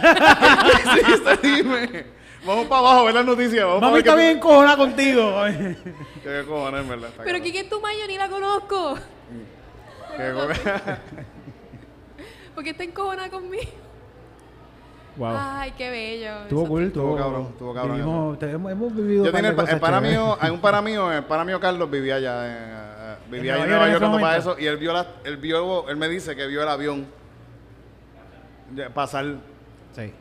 ¿Qué 0.94 1.02
hiciste? 1.02 1.38
Dime. 1.42 2.06
Vamos 2.44 2.66
para 2.68 2.80
abajo 2.80 3.00
a 3.02 3.04
ver 3.04 3.14
las 3.14 3.26
noticias. 3.26 3.64
Vamos 3.66 3.82
Mami 3.82 4.00
está 4.00 4.16
bien 4.16 4.40
cojonada 4.40 4.76
contigo. 4.78 5.36
qué, 5.46 5.78
qué 6.24 6.44
cojones, 6.48 6.82
en 6.82 6.90
verdad. 6.90 7.10
Pero. 7.24 7.40
¿quién 7.40 7.56
es 7.56 7.70
tu 7.70 7.80
mayo? 7.80 8.00
Ni 8.08 8.18
la 8.18 8.30
conozco. 8.30 8.98
Qué 10.18 10.34
co- 10.34 10.48
Porque 12.56 12.72
está 12.72 12.84
encojonada 12.84 13.30
conmigo. 13.30 13.64
Wow. 15.18 15.36
Ay, 15.38 15.74
qué 15.78 15.90
bello. 15.90 16.44
Estuvo 16.44 16.62
Eso 16.62 16.70
cool, 16.70 16.84
Estuvo 16.84 17.04
estuvo 17.04 17.18
cabrón, 17.18 17.48
estuvo 17.52 17.74
cabrón 17.74 17.96
Vivimos, 17.98 18.40
te- 18.40 18.52
hemos, 18.52 18.72
hemos 18.72 18.96
vivido 18.96 19.26
Yo 19.26 19.32
tenía 19.32 19.50
el, 19.50 19.56
pa- 19.56 19.64
cosas 19.64 19.76
el 19.76 19.80
pana 19.82 19.98
chéveres. 19.98 20.20
mío, 20.20 20.38
hay 20.40 20.52
un 20.52 20.60
pana 20.62 20.82
mío, 20.82 21.12
el 21.12 21.24
pana 21.26 21.44
mío 21.44 21.60
Carlos 21.60 21.92
vivía 21.92 22.16
allá, 22.16 22.46
en, 22.46 22.54
eh, 22.54 23.16
vivía 23.30 23.52
¿En 23.52 23.56
allá 23.56 23.64
en 23.66 23.70
Nueva 23.72 23.88
York 23.90 24.00
cuando 24.00 24.20
momento? 24.20 24.40
eso 24.40 24.60
y 24.60 24.66
él 24.68 24.78
vio, 24.78 24.94
la, 24.94 25.06
él 25.26 25.38
vio, 25.38 25.90
él 25.90 25.98
me 25.98 26.08
dice 26.08 26.36
que 26.36 26.48
vio 26.48 26.62
el 26.64 26.70
avión 26.70 27.06
pasar 28.94 29.26
Sí. 29.94 30.14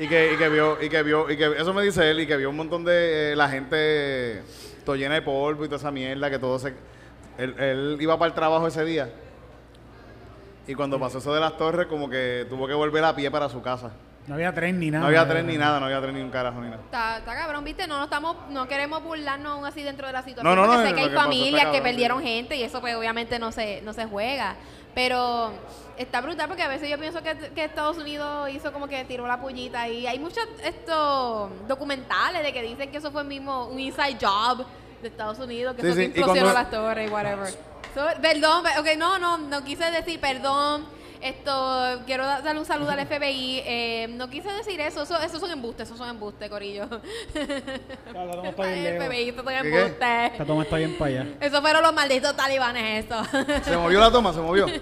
y 0.00 0.08
que, 0.08 0.32
y 0.32 0.36
que 0.36 0.48
vio, 0.48 0.82
y 0.82 0.88
que 0.88 1.02
vio, 1.04 1.30
y 1.30 1.36
que 1.36 1.44
eso 1.56 1.72
me 1.72 1.82
dice 1.82 2.10
él 2.10 2.18
y 2.20 2.26
que 2.26 2.36
vio 2.36 2.50
un 2.50 2.56
montón 2.56 2.84
de 2.84 3.32
eh, 3.32 3.36
la 3.36 3.48
gente 3.48 4.42
todo 4.84 4.96
llena 4.96 5.14
de 5.14 5.22
polvo 5.22 5.64
y 5.64 5.68
toda 5.68 5.78
esa 5.78 5.92
mierda 5.92 6.28
que 6.28 6.38
todo 6.40 6.58
se, 6.58 6.74
él, 7.38 7.54
él 7.58 7.96
iba 8.00 8.18
para 8.18 8.28
el 8.30 8.34
trabajo 8.34 8.66
ese 8.66 8.84
día 8.84 9.10
y 10.66 10.74
cuando 10.74 10.98
pasó 10.98 11.18
eso 11.18 11.32
de 11.32 11.40
las 11.40 11.56
torres 11.56 11.86
como 11.86 12.08
que 12.08 12.46
tuvo 12.48 12.66
que 12.66 12.74
volver 12.74 13.04
a 13.04 13.14
pie 13.14 13.30
para 13.30 13.48
su 13.48 13.62
casa. 13.62 13.92
No 14.26 14.34
había 14.34 14.52
tren 14.52 14.80
ni 14.80 14.90
nada. 14.90 15.02
No 15.02 15.06
había 15.06 15.28
tren 15.28 15.46
ni 15.46 15.56
nada, 15.56 15.78
no 15.78 15.86
había 15.86 16.00
tren 16.00 16.14
ni 16.16 16.20
un 16.20 16.30
carajo 16.30 16.60
ni 16.60 16.68
nada. 16.68 16.82
Está, 16.82 17.18
está 17.18 17.34
cabrón, 17.36 17.62
¿viste? 17.62 17.86
No, 17.86 17.98
no 17.98 18.04
estamos, 18.04 18.36
no 18.50 18.66
queremos 18.66 19.02
burlarnos 19.04 19.52
aún 19.52 19.64
así 19.64 19.82
dentro 19.82 20.08
de 20.08 20.12
la 20.12 20.22
situación. 20.24 20.44
No, 20.44 20.60
no, 20.60 20.66
porque 20.66 20.82
no, 20.82 20.88
sé 20.88 20.94
que 20.96 21.00
hay 21.02 21.10
familias 21.10 21.60
que 21.60 21.66
cabrón, 21.66 21.82
perdieron 21.84 22.22
sí. 22.22 22.26
gente 22.26 22.56
y 22.56 22.62
eso 22.64 22.80
pues 22.80 22.96
obviamente 22.96 23.38
no 23.38 23.52
se, 23.52 23.82
no 23.82 23.92
se 23.92 24.06
juega. 24.06 24.56
Pero 24.96 25.52
está 25.96 26.20
brutal 26.22 26.48
porque 26.48 26.62
a 26.62 26.68
veces 26.68 26.88
yo 26.90 26.98
pienso 26.98 27.22
que, 27.22 27.36
que 27.54 27.64
Estados 27.64 27.98
Unidos 27.98 28.50
hizo 28.50 28.72
como 28.72 28.88
que 28.88 29.04
tiró 29.04 29.26
la 29.28 29.40
pullita 29.40 29.86
y 29.88 30.06
hay 30.06 30.18
muchos 30.18 30.44
estos 30.64 31.50
documentales 31.68 32.42
de 32.42 32.52
que 32.52 32.62
dicen 32.62 32.90
que 32.90 32.96
eso 32.96 33.12
fue 33.12 33.22
mismo 33.22 33.66
un 33.66 33.78
inside 33.78 34.16
job 34.20 34.66
de 35.02 35.08
Estados 35.08 35.38
Unidos, 35.38 35.76
que 35.76 35.82
Sí, 35.82 35.88
eso 35.88 35.96
sí, 35.96 36.10
que 36.12 36.22
cuando- 36.22 36.52
las 36.52 36.70
torres 36.70 37.08
y 37.08 37.12
whatever. 37.12 37.75
Perdón, 38.20 38.62
pe- 38.64 38.80
ok, 38.80 38.98
no, 38.98 39.18
no, 39.18 39.38
no 39.38 39.64
quise 39.64 39.90
decir 39.90 40.20
perdón. 40.20 40.84
Esto, 41.22 42.02
quiero 42.06 42.26
da- 42.26 42.42
darle 42.42 42.60
un 42.60 42.66
saludo 42.66 42.90
al 42.90 43.00
FBI. 43.06 43.62
eh, 43.64 44.06
no 44.10 44.28
quise 44.28 44.52
decir 44.52 44.78
eso, 44.80 45.02
eso, 45.02 45.18
esos 45.20 45.40
son 45.40 45.50
embustes, 45.50 45.88
esos 45.88 45.96
son 45.98 46.08
embustes, 46.10 46.48
Corillo. 46.50 46.86
Claro, 48.12 48.42
bien 48.66 48.86
el. 48.86 49.02
FBI, 49.02 49.32
son. 49.32 50.32
Esta 50.32 50.44
toma 50.44 50.62
está 50.64 50.76
bien 50.76 50.96
para 50.98 51.10
allá. 51.22 51.26
Esos 51.40 51.60
fueron 51.60 51.82
los 51.82 51.94
malditos 51.94 52.36
talibanes, 52.36 53.04
esto. 53.04 53.16
Se 53.64 53.76
movió 53.76 53.98
la 53.98 54.10
toma, 54.10 54.32
se 54.32 54.40
movió. 54.40 54.66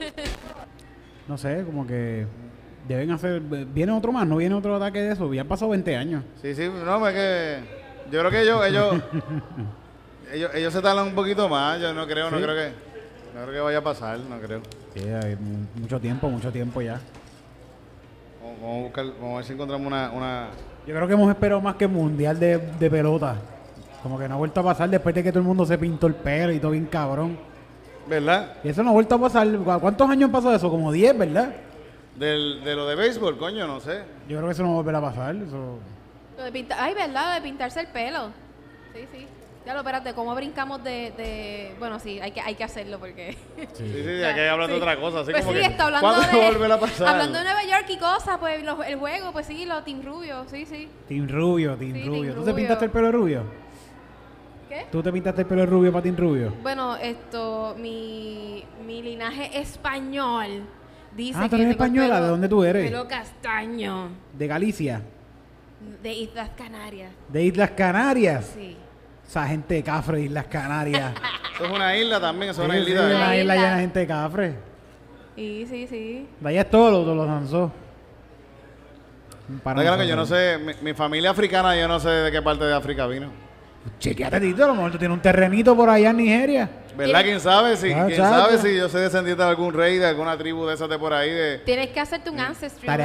No 1.27 1.38
sé, 1.38 1.62
como 1.64 1.87
que 1.87 2.27
deben 2.87 3.11
hacer... 3.11 3.40
¿Viene 3.40 3.92
otro 3.92 4.12
más? 4.12 4.27
¿No 4.27 4.37
viene 4.37 4.55
otro 4.55 4.77
ataque 4.77 5.00
de 5.00 5.12
eso? 5.14 5.33
Ya 5.33 5.40
han 5.40 5.48
pasado 5.48 5.70
20 5.70 5.96
años. 5.96 6.22
Sí, 6.42 6.55
sí, 6.55 6.68
no, 6.68 7.09
es 7.09 7.14
que 7.14 7.61
yo 8.11 8.18
creo 8.20 8.31
que 8.31 8.42
ellos, 8.42 8.66
ellos, 8.66 8.96
ellos, 10.33 10.50
ellos 10.55 10.70
se 10.70 10.83
tardan 10.83 11.07
un 11.07 11.14
poquito 11.14 11.48
más, 11.48 11.81
yo 11.81 11.94
no 11.94 12.07
creo, 12.07 12.31
no 12.31 12.37
creo 12.37 12.55
que, 12.55 12.72
no 13.35 13.42
creo 13.42 13.53
que 13.53 13.61
vaya 13.61 13.79
a 13.79 13.83
pasar, 13.85 14.18
no 14.20 14.38
creo. 14.38 14.61
Sí, 14.94 15.01
hay 15.09 15.37
mu- 15.37 15.66
mucho 15.81 16.01
tiempo, 16.01 16.29
mucho 16.29 16.51
tiempo 16.53 16.81
ya. 16.81 17.01
Vamos, 18.42 18.61
vamos 18.61 18.77
a 18.79 18.83
buscar, 18.83 19.05
vamos 19.20 19.33
a 19.33 19.37
ver 19.37 19.44
si 19.44 19.53
encontramos 19.53 19.87
una, 19.87 20.11
una, 20.11 20.49
Yo 20.87 20.94
creo 20.94 21.07
que 21.09 21.14
hemos 21.14 21.31
esperado 21.31 21.61
más 21.61 21.75
que 21.77 21.87
mundial 21.87 22.38
de, 22.38 22.59
de 22.59 22.90
pelota. 22.90 23.37
Como 24.03 24.18
que 24.18 24.29
no 24.29 24.35
ha 24.35 24.38
vuelto 24.38 24.61
a 24.61 24.64
pasar 24.64 24.90
después 24.90 25.14
de 25.14 25.23
que 25.23 25.31
todo 25.31 25.40
el 25.40 25.47
mundo 25.47 25.64
se 25.64 25.79
pintó 25.79 26.07
el 26.07 26.14
pelo 26.14 26.53
y 26.53 26.59
todo 26.61 26.73
bien 26.73 26.87
cabrón. 26.87 27.38
¿verdad? 28.07 28.57
Y 28.62 28.68
eso 28.68 28.83
no 28.83 28.90
ha 28.90 28.92
vuelto 28.92 29.14
a 29.14 29.18
pasar. 29.18 29.49
¿Cu- 29.51 29.81
¿Cuántos 29.81 30.11
años 30.11 30.29
pasó 30.31 30.55
eso? 30.55 30.68
Como 30.70 30.92
10, 30.92 31.16
¿verdad? 31.16 31.55
Del, 32.16 32.62
de 32.62 32.77
lo 32.77 32.87
de 32.87 32.94
béisbol, 32.97 33.38
coño, 33.38 33.66
no 33.66 33.81
sé. 33.81 34.03
Yo 34.29 34.37
creo 34.37 34.44
que 34.47 34.53
eso 34.53 34.62
no 34.62 34.68
va 34.68 34.75
a 34.75 34.77
volver 34.83 34.94
a 34.97 35.01
pasar. 35.01 35.35
Eso... 35.37 35.79
Lo 36.37 36.44
de 36.44 36.53
pintar, 36.53 36.79
ay, 36.81 36.92
¿verdad? 36.94 37.29
Lo 37.31 37.35
de 37.37 37.40
pintarse 37.40 37.81
el 37.81 37.87
pelo. 37.88 38.29
Sí, 38.92 39.01
sí. 39.11 39.27
Ya 39.66 39.72
lo, 39.72 39.81
espérate, 39.81 40.12
¿cómo 40.12 40.35
brincamos 40.35 40.85
de, 40.85 41.12
de... 41.16 41.74
Bueno, 41.79 41.98
sí, 41.98 42.20
hay 42.20 42.33
que, 42.33 42.40
hay 42.42 42.55
que 42.55 42.64
hacerlo 42.64 42.98
porque... 42.98 43.33
Sí, 43.57 43.66
sí, 43.74 43.92
sí, 44.05 44.09
hay 44.22 44.35
que 44.35 44.48
hablar 44.48 44.68
de 44.68 44.74
otra 44.77 44.96
cosa, 45.00 45.20
así 45.20 45.31
pues 45.33 45.42
como 45.42 45.57
sí, 45.57 45.62
que, 45.64 45.70
está 45.70 45.87
hablando 45.87 46.07
¿cuándo 46.09 46.38
de... 46.38 46.46
a 46.46 46.50
volver 46.50 46.72
a 46.72 46.81
pasar? 46.81 47.09
Hablando 47.09 47.38
de 47.38 47.44
Nueva 47.44 47.62
York 47.64 47.87
y 47.88 47.96
cosas, 47.96 48.37
pues 48.38 48.62
el 48.87 48.96
juego, 48.98 49.33
pues 49.33 49.46
sí, 49.46 49.64
los 49.64 49.83
Team 49.85 50.03
Rubio, 50.05 50.44
sí, 50.50 50.66
sí. 50.66 50.87
Team 51.09 51.29
Rubio, 51.29 51.77
Team 51.77 51.92
Sí, 51.94 52.00
Team 52.03 52.09
Rubio. 52.14 52.35
¿Tú 52.35 52.40
te 52.40 52.50
Rubio. 52.50 52.55
pintaste 52.57 52.85
el 52.85 52.90
pelo 52.90 53.11
rubio? 53.12 53.42
¿Qué? 54.68 54.87
¿Tú 54.92 55.03
te 55.03 55.11
pintaste 55.12 55.40
el 55.42 55.46
pelo 55.46 55.64
rubio 55.66 55.92
para 55.92 56.03
Team 56.03 56.16
Rubio? 56.16 56.53
Bueno, 56.62 56.96
esto, 56.96 57.74
mi, 57.79 58.64
mi 58.87 59.03
linaje 59.03 59.59
español 59.59 60.66
dice 61.16 61.38
Ah, 61.40 61.44
tú 61.48 61.57
que 61.57 61.62
eres 61.62 61.70
española, 61.70 62.16
pelo- 62.16 62.22
¿de 62.24 62.29
dónde 62.29 62.48
tú 62.48 62.64
eres? 62.64 62.85
Pelo 62.90 63.09
castaño, 63.09 64.09
De 64.37 64.46
Galicia. 64.46 65.00
de 66.03 66.12
Islas 66.12 66.50
Canarias. 66.55 67.12
De 67.29 67.42
Islas 67.44 67.70
Canarias. 67.70 68.53
Sí. 68.55 68.77
Esa 69.35 69.49
gente 69.49 69.75
de 69.75 69.83
Cafre 69.83 70.18
de 70.18 70.23
Islas 70.27 70.44
Canarias. 70.47 71.12
Eso 71.57 71.64
es 71.64 71.70
una 71.73 71.97
isla 71.97 72.20
también, 72.20 72.51
eso 72.53 72.62
es 72.62 72.68
una 72.68 72.79
islita. 72.79 73.05
de- 73.05 73.16
Una 73.16 73.27
la 73.31 73.37
isla 73.37 73.55
isla. 73.57 73.64
llena 73.66 73.75
de 73.75 73.81
gente 73.81 73.99
de 73.99 74.07
Cafre. 74.07 74.55
Sí, 75.35 75.66
sí, 75.68 75.87
sí. 75.88 76.29
De 76.38 76.49
allá 76.49 76.61
es 76.61 76.70
todo, 76.70 77.05
lo, 77.05 77.14
lo 77.16 77.27
lanzó. 77.27 77.73
Para 79.64 79.75
No, 79.75 79.83
claro 79.83 79.99
que 80.03 80.07
yo 80.09 80.14
no 80.14 80.25
sé, 80.25 80.57
mi, 80.59 80.73
mi 80.83 80.94
familia 80.94 81.31
africana, 81.31 81.77
yo 81.77 81.88
no 81.88 81.99
sé 81.99 82.09
de 82.11 82.31
qué 82.31 82.42
parte 82.42 82.64
de 82.64 82.75
África 82.75 83.09
vino. 83.09 83.27
Chequeate, 83.99 84.38
Tito, 84.40 84.64
a 84.64 84.68
lo 84.68 84.75
mejor 84.77 84.92
tú 84.92 84.99
tienes 84.99 85.16
un 85.16 85.20
terrenito 85.23 85.75
por 85.77 85.90
allá 85.90 86.11
en 86.11 86.16
Nigeria. 86.16 86.70
¿Verdad? 86.97 87.23
¿Quién 87.25 87.41
sabe? 87.41 87.77
Si, 87.77 87.93
Ah, 87.93 88.05
¿Quién 88.07 88.19
sabe 88.19 88.59
si 88.59 88.77
yo 88.77 88.89
soy 88.89 89.03
descendiente 89.03 89.43
de 89.43 89.49
algún 89.49 89.75
rey, 89.75 89.99
de 89.99 90.07
alguna 90.07 90.37
tribu 90.39 90.65
de 90.67 90.75
esas 90.75 90.89
de 90.89 90.99
por 90.99 91.13
ahí? 91.13 91.31
De, 91.31 91.59
Tienes 91.59 91.91
que 91.91 91.99
hacerte 92.01 92.31
un 92.31 92.39
ancestry, 92.39 92.89
uno 92.89 92.97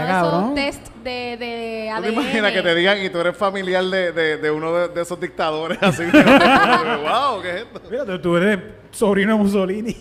de 0.54 0.68
esos 0.68 0.82
test 0.84 0.94
de, 1.04 1.10
de 1.38 1.92
¿Tú 1.96 2.02
te 2.04 2.08
ADN. 2.10 2.14
imaginas 2.14 2.52
que 2.52 2.62
te 2.62 2.76
digan 2.76 3.04
y 3.04 3.10
tú 3.10 3.20
eres 3.20 3.36
familiar 3.36 3.84
de, 3.84 4.12
de, 4.12 4.38
de 4.38 4.52
uno 4.52 4.72
de, 4.74 4.88
de 4.90 5.02
esos 5.02 5.20
dictadores 5.20 5.78
así? 5.82 6.04
wow, 6.12 7.42
¿qué 7.42 7.50
es 7.50 7.56
esto? 7.64 7.82
Mira, 7.90 8.06
tú- 8.06 8.20
tú 8.22 8.38
eres 8.38 8.60
sobrino 8.92 9.34
de 9.36 9.40
Mussolini. 9.44 9.98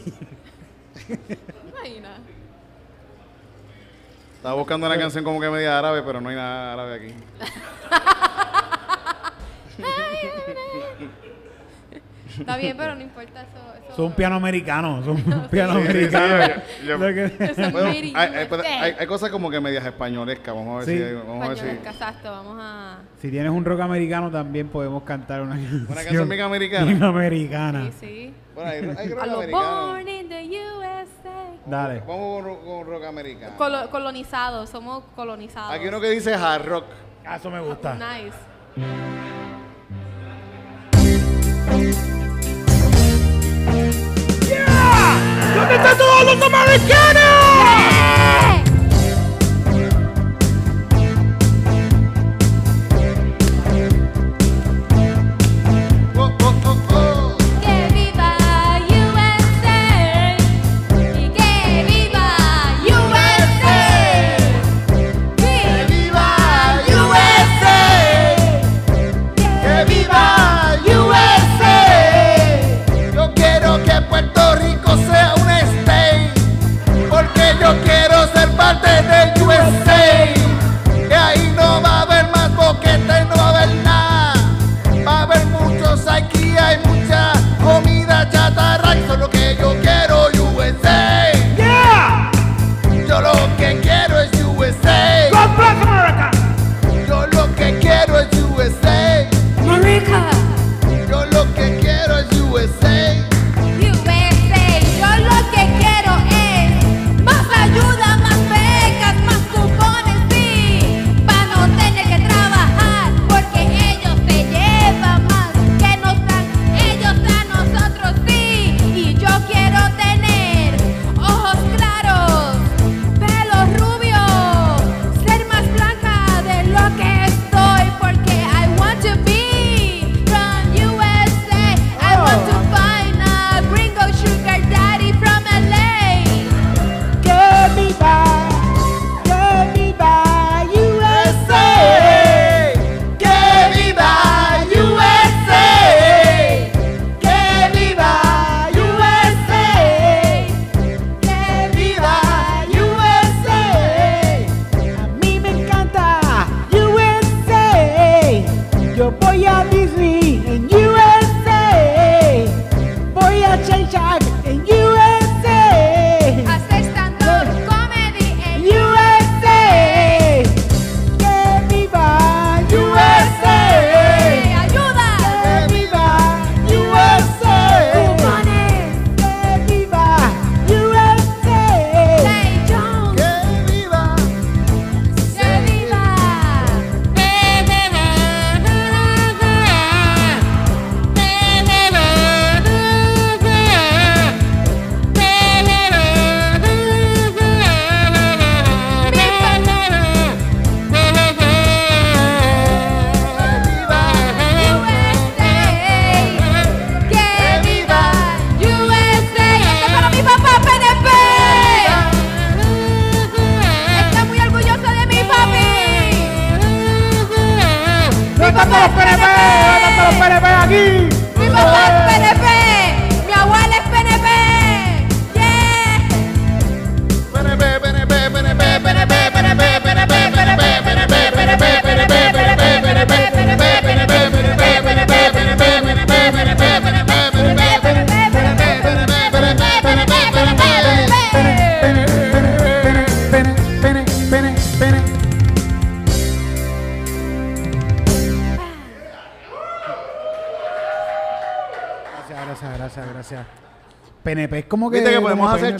Imagina. 1.08 2.18
Estaba 4.36 4.54
buscando 4.54 4.86
una 4.86 4.98
canción 4.98 5.24
como 5.24 5.40
que 5.40 5.48
media 5.50 5.78
árabe, 5.78 6.02
pero 6.02 6.20
no 6.20 6.28
hay 6.28 6.36
nada 6.36 6.72
árabe 6.74 6.94
aquí. 6.94 7.14
Está 12.40 12.56
bien, 12.56 12.76
pero 12.76 12.94
no 12.94 13.00
importa 13.02 13.42
eso. 13.42 13.84
eso 13.86 13.96
Son 13.96 14.04
un 14.06 14.12
piano 14.12 14.36
americano. 14.36 15.02
Son 15.04 15.16
un 15.16 15.48
piano 15.50 15.72
americano. 15.72 16.34
hay, 16.34 18.08
in 18.08 18.16
hay- 18.16 18.46
USA. 18.50 18.82
hay- 18.82 18.94
hay 18.98 19.06
cosas 19.06 19.30
como 19.30 19.50
que 19.50 19.60
medias 19.60 19.84
españolescas. 19.84 20.54
Vamos 20.54 20.74
a 20.82 20.86
ver 20.86 20.98
Sí. 20.98 21.04
si. 21.04 21.14
Vamos 21.26 21.44
a 21.44 21.48
ver 21.48 21.58
si. 21.58 21.66
Exacto, 21.88 22.30
vamos 22.30 22.58
a... 22.60 22.98
Si 23.20 23.30
tienes 23.30 23.50
un 23.50 23.64
rock 23.64 23.80
americano, 23.80 24.30
también 24.30 24.68
podemos 24.68 25.02
cantar 25.02 25.42
una 25.42 25.54
canción. 25.56 25.86
canción 25.86 26.28
bien 26.28 26.40
americana. 26.42 26.84
bien 26.86 27.02
americana. 27.02 27.84
Sí, 27.84 27.92
sí. 28.00 28.34
Bueno, 28.54 28.70
hay, 28.70 28.76
hay 28.98 29.08
rock 29.14 29.22
americano. 29.22 29.86
born 29.86 30.08
in 30.08 30.28
the 30.28 30.44
USA. 30.44 31.50
Dale. 31.66 32.02
Vamos 32.06 32.42
con, 32.44 32.64
con 32.64 32.86
rock 32.86 33.04
americano. 33.04 33.52
Colo- 33.58 33.90
colonizados, 33.90 34.68
somos 34.70 35.04
colonizados. 35.14 35.72
Aquí 35.74 35.86
uno 35.88 36.00
que 36.00 36.10
dice 36.10 36.34
hard 36.34 36.66
rock. 36.66 36.84
Ah, 37.26 37.36
Eso 37.36 37.50
me 37.50 37.60
gusta. 37.60 37.94
Nice. 37.94 38.36
¿Dónde 45.54 45.74
están 45.76 45.96
todos 45.96 46.24
los 46.24 46.42
americanos? 46.42 47.27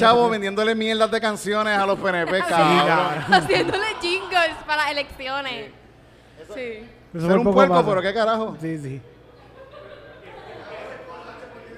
Chavos 0.09 0.31
vendiéndole 0.31 0.75
mierdas 0.75 1.11
de 1.11 1.21
canciones 1.21 1.79
a 1.79 1.87
los 1.87 1.99
PNP, 1.99 2.39
cabrón. 2.49 3.25
Haciéndole 3.33 3.87
jingles 4.01 4.51
para 4.67 4.91
elecciones. 4.91 5.71
Sí. 6.55 6.85
Eso 7.15 7.27
Ser 7.27 7.39
un 7.39 7.53
puerco, 7.53 7.75
pasa. 7.75 7.89
pero 7.89 8.03
qué 8.03 8.13
carajo. 8.15 8.57
Sí, 8.61 8.79
sí. 8.79 9.01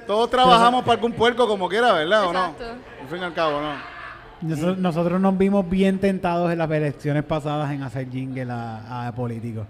Todos 0.07 0.28
trabajamos 0.31 0.83
para 0.83 0.95
algún 0.95 1.12
puerco 1.12 1.47
como 1.47 1.68
quiera, 1.68 1.93
¿verdad? 1.93 2.24
¿O 2.24 2.33
no? 2.33 2.47
Exacto. 2.47 2.64
Al 3.03 3.09
fin 3.09 3.18
y 3.20 3.24
al 3.24 3.35
cabo, 3.35 3.61
¿no? 3.61 3.74
Noso- 4.43 4.76
Nosotros 4.76 5.20
nos 5.20 5.37
vimos 5.39 5.68
bien 5.68 5.99
tentados 5.99 6.51
en 6.51 6.59
las 6.59 6.70
elecciones 6.70 7.22
pasadas 7.24 7.70
en 7.72 7.83
hacer 7.83 8.09
jingle 8.11 8.51
a, 8.51 9.09
a 9.09 9.12
políticos. 9.14 9.66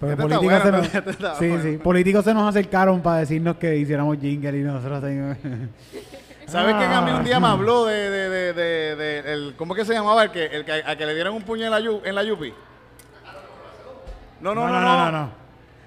Porque 0.00 0.14
Este 0.14 0.22
políticos, 0.22 0.62
se 0.62 0.72
nos, 0.72 0.94
este 0.94 1.12
sí, 1.38 1.58
sí, 1.62 1.76
políticos 1.78 2.24
se 2.24 2.34
nos 2.34 2.48
acercaron 2.48 3.00
para 3.00 3.18
decirnos 3.18 3.56
que 3.56 3.76
hiciéramos 3.76 4.18
jingle 4.18 4.58
y 4.58 4.62
nosotros 4.62 5.04
ahí- 5.04 5.36
¿Sabes 6.46 6.74
quién 6.76 6.92
a 6.92 7.00
mí 7.00 7.10
un 7.12 7.24
día 7.24 7.36
Ah. 7.36 7.40
me 7.40 7.46
habló 7.48 7.86
de, 7.86 8.10
de, 8.10 8.28
de, 8.28 8.52
de, 8.52 8.96
de- 8.96 9.32
el, 9.32 9.54
¿cómo 9.56 9.74
que 9.74 9.84
se 9.84 9.92
llamaba? 9.94 10.22
El 10.24 10.30
que, 10.30 10.44
el 10.46 10.64
que, 10.64 10.72
a 10.84 10.96
que 10.96 11.06
le 11.06 11.14
dieron 11.14 11.34
un 11.34 11.42
puño 11.42 11.64
en 11.64 11.70
la, 11.70 11.80
yu- 11.80 12.00
en 12.04 12.14
la 12.14 12.22
Yupi. 12.22 12.52
No, 14.40 14.54
no, 14.54 14.66
no, 14.68 14.80
no, 14.80 14.96
no, 14.96 15.10
no. 15.12 15.30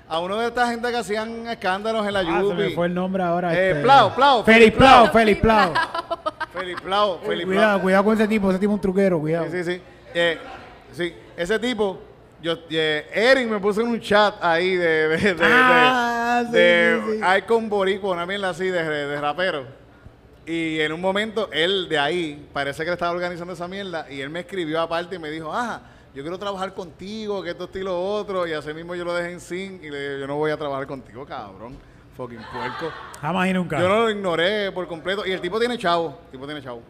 A 0.10 0.20
uno 0.20 0.38
de 0.38 0.48
esta 0.48 0.68
gente 0.70 0.90
que 0.90 0.98
hacían 0.98 1.48
escándalos 1.48 2.08
en 2.08 2.14
la 2.14 2.20
Ah, 2.22 2.24
se 2.24 2.54
me 2.54 2.64
Yupi. 2.64 2.76
fue 2.76 2.88
el 2.88 2.94
nombre 2.94 3.24
ahora. 3.24 3.54
Eh, 3.54 3.70
este- 3.72 3.82
Plau, 3.84 4.16
Plau, 4.16 4.44
Félix 4.44 4.76
Félix 4.76 4.78
Plau, 4.78 5.12
Plau. 5.12 5.12
Félix 5.12 5.42
Plau. 5.42 5.74
Plau, 6.82 7.20
Felipe 7.28 7.46
Cuidado, 7.46 7.68
Plau. 7.74 7.82
cuidado 7.82 8.04
con 8.04 8.14
ese 8.16 8.28
tipo, 8.28 8.50
ese 8.50 8.60
tipo 8.60 8.72
es 8.72 8.76
un 8.76 8.82
truquero, 8.82 9.20
cuidado. 9.20 9.46
Sí, 9.52 9.64
sí, 9.64 9.74
sí. 9.76 9.82
Eh, 10.14 10.38
sí, 10.94 11.14
ese 11.36 11.60
tipo, 11.60 12.00
yo, 12.42 12.58
eh, 12.70 13.08
Eric 13.14 13.48
me 13.48 13.60
puso 13.60 13.82
en 13.82 13.90
un 13.90 14.00
chat 14.00 14.36
ahí 14.44 14.76
de, 14.76 15.08
de, 15.10 15.18
de, 15.18 15.34
de- 15.36 15.46
Ah, 15.46 16.44
sí, 16.46 16.52
de 16.52 17.02
sí, 17.06 17.20
sí. 17.22 17.38
Icon 17.40 17.70
Boricua, 17.70 18.14
una 18.14 18.26
mierda 18.26 18.50
así 18.50 18.66
de, 18.68 18.84
de 18.84 19.22
rapero. 19.22 19.66
Y 20.48 20.80
en 20.80 20.94
un 20.94 21.02
momento, 21.02 21.50
él 21.52 21.90
de 21.90 22.00
ahí, 22.00 22.48
parece 22.54 22.84
que 22.84 22.90
le 22.90 22.94
estaba 22.94 23.12
organizando 23.12 23.52
esa 23.52 23.68
mierda, 23.68 24.10
y 24.10 24.22
él 24.22 24.30
me 24.30 24.40
escribió 24.40 24.80
aparte 24.80 25.18
y 25.18 25.20
me 25.20 25.30
dijo, 25.30 25.52
ah, 25.54 25.82
yo 26.16 26.22
quiero 26.24 26.40
trabajar 26.40 26.74
contigo, 26.74 27.44
que 27.44 27.50
esto, 27.50 27.66
esto 27.66 27.78
y 27.78 27.84
lo 27.84 28.02
otro, 28.02 28.48
y 28.48 28.54
así 28.54 28.74
mismo 28.74 28.96
yo 28.96 29.04
lo 29.04 29.14
dejé 29.14 29.34
en 29.34 29.42
sin 29.42 29.84
y 29.84 29.90
le 29.90 30.00
dije, 30.00 30.20
yo 30.22 30.28
no 30.28 30.38
voy 30.38 30.52
a 30.52 30.58
trabajar 30.58 30.88
contigo, 30.88 31.26
cabrón, 31.26 31.76
fucking 32.16 32.40
puerco. 32.54 32.96
Jamás 33.20 33.50
y 33.50 33.54
nunca. 33.54 33.78
Yo 33.78 33.90
no 33.90 34.04
lo 34.04 34.10
ignoré 34.10 34.72
por 34.72 34.88
completo, 34.88 35.28
y 35.28 35.34
el 35.34 35.42
tipo 35.42 35.60
tiene 35.60 35.78
chavo, 35.78 36.18
el 36.28 36.32
tipo 36.32 36.46
tiene 36.46 36.64
chavo. 36.64 36.82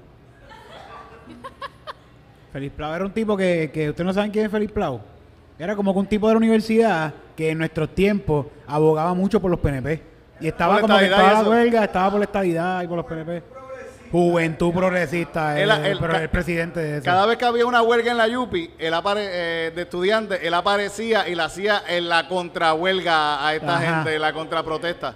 Félix 2.53 2.75
Plau 2.75 2.93
era 2.93 3.05
un 3.05 3.11
tipo 3.11 3.35
que, 3.35 3.71
que 3.73 3.89
ustedes 3.89 4.05
no 4.05 4.13
saben 4.13 4.29
quién 4.29 4.45
es 4.45 4.51
Félix 4.51 4.71
Plau. 4.71 5.01
Era 5.57 5.75
como 5.75 5.93
que 5.93 5.99
un 5.99 6.05
tipo 6.05 6.27
de 6.27 6.35
la 6.35 6.37
universidad 6.37 7.11
que 7.35 7.49
en 7.49 7.57
nuestros 7.57 7.89
tiempos 7.95 8.45
abogaba 8.67 9.15
mucho 9.15 9.41
por 9.41 9.49
los 9.49 9.59
PNP. 9.59 10.16
Y 10.39 10.47
estaba 10.47 10.79
como 10.81 10.97
que 10.97 11.05
y 11.05 11.09
la 11.09 11.41
huelga, 11.43 11.83
estaba 11.83 12.11
por 12.11 12.19
la 12.19 12.25
estadidad 12.25 12.83
y 12.83 12.87
por 12.87 12.97
los 12.97 13.05
PNP. 13.05 13.43
Juventud 14.11 14.73
progresista, 14.73 15.59
él- 15.59 15.69
pero 15.99 16.13
ca- 16.13 16.21
el 16.21 16.29
presidente 16.29 16.79
de 16.79 16.95
eso. 16.97 17.03
Cada 17.05 17.25
vez 17.25 17.37
que 17.37 17.43
había 17.43 17.65
una 17.65 17.81
huelga 17.81 18.11
en 18.11 18.17
la 18.17 18.27
Yupi, 18.27 18.71
él 18.79 18.93
apare- 18.93 19.27
eh, 19.29 19.71
de 19.75 19.81
estudiantes, 19.81 20.39
él 20.43 20.53
aparecía 20.53 21.27
y 21.27 21.35
la 21.35 21.45
hacía 21.45 21.81
en 21.89 22.07
la 22.07 22.27
contrahuelga 22.29 23.45
a 23.45 23.53
esta 23.55 23.77
Ajá. 23.77 23.95
gente, 24.03 24.17
la 24.17 24.31
contraprotesta. 24.31 25.13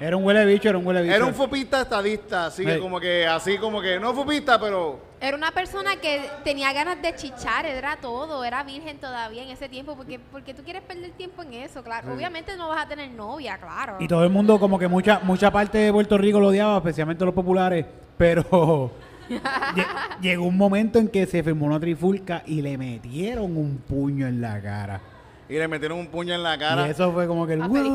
Era 0.00 0.16
un 0.16 0.24
huele 0.24 0.44
bicho, 0.46 0.68
era 0.68 0.78
un 0.78 0.86
huele 0.86 1.02
bicho. 1.02 1.14
Era 1.14 1.24
un 1.24 1.34
fupista 1.34 1.82
estadista, 1.82 2.46
así 2.46 2.64
Sí. 2.64 2.78
como 2.80 2.98
que, 2.98 3.24
así 3.24 3.56
como 3.58 3.80
que, 3.80 4.00
no 4.00 4.12
fupista, 4.12 4.58
pero 4.58 4.98
Era 5.26 5.36
una 5.38 5.52
persona 5.52 5.96
que 5.96 6.20
tenía 6.44 6.70
ganas 6.74 7.00
de 7.00 7.14
chichar, 7.14 7.64
era 7.64 7.96
todo, 7.96 8.44
era 8.44 8.62
virgen 8.62 8.98
todavía 8.98 9.42
en 9.42 9.48
ese 9.50 9.70
tiempo, 9.70 9.96
porque, 9.96 10.18
porque 10.18 10.52
tú 10.52 10.62
quieres 10.62 10.82
perder 10.82 11.12
tiempo 11.12 11.42
en 11.42 11.54
eso, 11.54 11.82
claro. 11.82 12.12
Obviamente 12.12 12.54
no 12.58 12.68
vas 12.68 12.84
a 12.84 12.88
tener 12.88 13.10
novia, 13.10 13.56
claro. 13.56 13.96
Y 14.00 14.06
todo 14.06 14.22
el 14.22 14.28
mundo, 14.30 14.60
como 14.60 14.78
que 14.78 14.86
mucha 14.86 15.20
mucha 15.22 15.50
parte 15.50 15.78
de 15.78 15.92
Puerto 15.92 16.18
Rico 16.18 16.40
lo 16.40 16.48
odiaba, 16.48 16.76
especialmente 16.76 17.24
los 17.24 17.32
populares, 17.32 17.86
pero 18.18 18.90
lle- 19.30 19.86
llegó 20.20 20.44
un 20.44 20.58
momento 20.58 20.98
en 20.98 21.08
que 21.08 21.24
se 21.24 21.42
firmó 21.42 21.64
una 21.66 21.80
trifulca 21.80 22.42
y 22.44 22.60
le 22.60 22.76
metieron 22.76 23.56
un 23.56 23.78
puño 23.78 24.26
en 24.26 24.42
la 24.42 24.60
cara. 24.60 25.00
y 25.48 25.54
le 25.54 25.66
metieron 25.68 25.98
un 26.00 26.08
puño 26.08 26.34
en 26.34 26.42
la 26.42 26.58
cara. 26.58 26.86
Y 26.86 26.90
eso 26.90 27.10
fue 27.12 27.26
como 27.26 27.46
que 27.46 27.54
el 27.54 27.60
"Wow, 27.62 27.68
un 27.78 27.86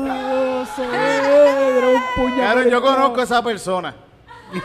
puño. 2.16 2.34
Claro, 2.36 2.62
yo 2.68 2.80
Plau". 2.80 2.94
conozco 2.94 3.20
a 3.20 3.24
esa 3.24 3.42
persona. 3.42 3.94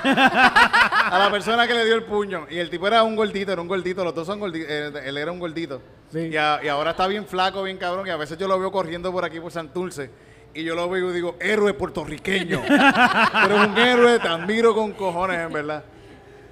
A 0.04 1.18
la 1.20 1.30
persona 1.32 1.68
que 1.68 1.74
le 1.74 1.86
dio 1.86 1.96
el 1.96 2.04
puño. 2.04 2.48
Y 2.50 2.58
el 2.58 2.70
tipo 2.70 2.88
era 2.88 3.04
un 3.04 3.16
gordito, 3.16 3.52
era 3.52 3.62
un 3.62 3.68
gordito, 3.68 4.04
los 4.04 4.14
dos 4.16 4.26
son 4.28 4.40
gorditos. 4.40 4.70
él 4.70 5.18
era 5.18 5.32
un 5.32 5.40
gordito. 5.40 5.82
Sí. 6.12 6.20
Y, 6.32 6.38
a- 6.38 6.60
y 6.64 6.68
ahora 6.68 6.92
está 6.92 7.08
bien 7.08 7.26
flaco, 7.26 7.64
bien 7.64 7.78
cabrón. 7.78 8.08
Y 8.08 8.10
a 8.10 8.18
veces 8.18 8.38
yo 8.38 8.48
lo 8.48 8.60
veo 8.60 8.72
corriendo 8.72 9.12
por 9.12 9.26
aquí, 9.26 9.40
por 9.40 9.52
Santurce. 9.52 10.10
Y 10.54 10.64
yo 10.64 10.74
lo 10.76 10.90
veo 10.90 11.10
y 11.12 11.14
digo, 11.14 11.36
héroe 11.40 11.74
puertorriqueño. 11.74 12.62
Pero 12.68 13.56
es 13.62 13.68
un 13.68 13.78
héroe, 13.78 14.20
te 14.20 14.28
admiro 14.28 14.74
con 14.74 14.94
cojones, 14.94 15.40
en 15.40 15.52
verdad. 15.52 15.84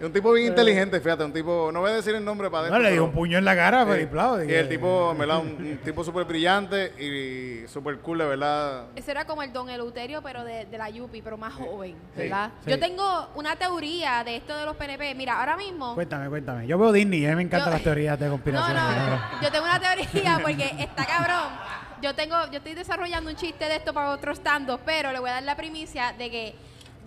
Es 0.04 0.08
un 0.08 0.12
tipo 0.12 0.34
bien 0.34 0.48
inteligente, 0.48 1.00
fíjate, 1.00 1.24
un 1.24 1.32
tipo, 1.32 1.72
no 1.72 1.80
voy 1.80 1.92
a 1.92 1.94
decir 1.94 2.14
el 2.14 2.26
nombre 2.26 2.50
para 2.52 2.68
No, 2.68 2.78
le 2.78 2.92
dio 2.92 3.06
un 3.06 3.14
puño 3.14 3.38
en 3.38 3.46
la 3.46 3.56
cara 3.56 3.84
a 3.84 3.86
Sí. 3.86 3.92
Félix 3.92 4.12
Plau. 4.12 4.44
Y 4.44 4.54
el 4.54 4.68
tipo, 4.68 5.12
en 5.14 5.18
verdad, 5.18 5.40
un, 5.40 5.48
un 5.48 5.78
tipo 5.78 6.04
súper 6.04 6.26
brillante 6.26 6.92
y 7.02 7.66
súper 7.70 8.00
cool, 8.00 8.18
de 8.18 8.26
verdad. 8.26 8.88
Ese 8.98 9.12
era 9.12 9.24
como 9.26 9.44
el 9.44 9.54
Don 9.54 9.70
Eleuterio, 9.70 10.22
pero 10.22 10.44
de, 10.44 10.66
de 10.66 10.78
la 10.78 10.90
Yupi, 10.90 11.22
pero 11.22 11.38
más 11.38 11.54
joven, 11.54 11.96
¿verdad? 12.18 12.52
sí. 12.66 12.72
Yo 12.72 12.80
tengo 12.80 13.30
una 13.36 13.56
teoría 13.56 14.26
de 14.26 14.36
esto 14.36 14.54
de 14.58 14.66
los 14.66 14.76
PNP. 14.76 15.16
Mira, 15.16 15.40
ahora 15.40 15.56
mismo... 15.56 15.96
Cuéntame, 15.96 16.28
cuéntame. 16.28 16.68
Yo 16.68 16.78
veo 16.78 16.92
Disney 16.92 17.22
y 17.22 17.26
a 17.26 17.30
mí 17.30 17.36
me 17.38 17.44
encantan 17.44 17.70
Yo- 17.70 17.74
las 17.76 17.84
teorías 17.84 18.20
de 18.20 18.26
No, 18.26 18.32
conspiración. 18.32 18.76
no, 18.76 19.08
¿no? 19.10 19.22
yo 19.42 19.52
tengo 19.54 19.64
una 19.64 19.80
teoría 19.80 20.40
porque 20.44 20.66
está 20.80 21.06
cabrón. 21.06 21.48
Yo 22.02 22.14
tengo, 22.14 22.36
yo 22.52 22.58
estoy 22.58 22.74
desarrollando 22.74 23.30
un 23.30 23.38
chiste 23.38 23.64
de 23.70 23.78
esto 23.78 23.94
para 23.94 24.10
otros 24.10 24.38
stand 24.40 24.70
pero 24.86 25.14
le 25.14 25.20
voy 25.20 25.30
a 25.30 25.36
dar 25.36 25.44
la 25.44 25.56
primicia 25.56 26.12
de 26.18 26.30
que 26.30 26.56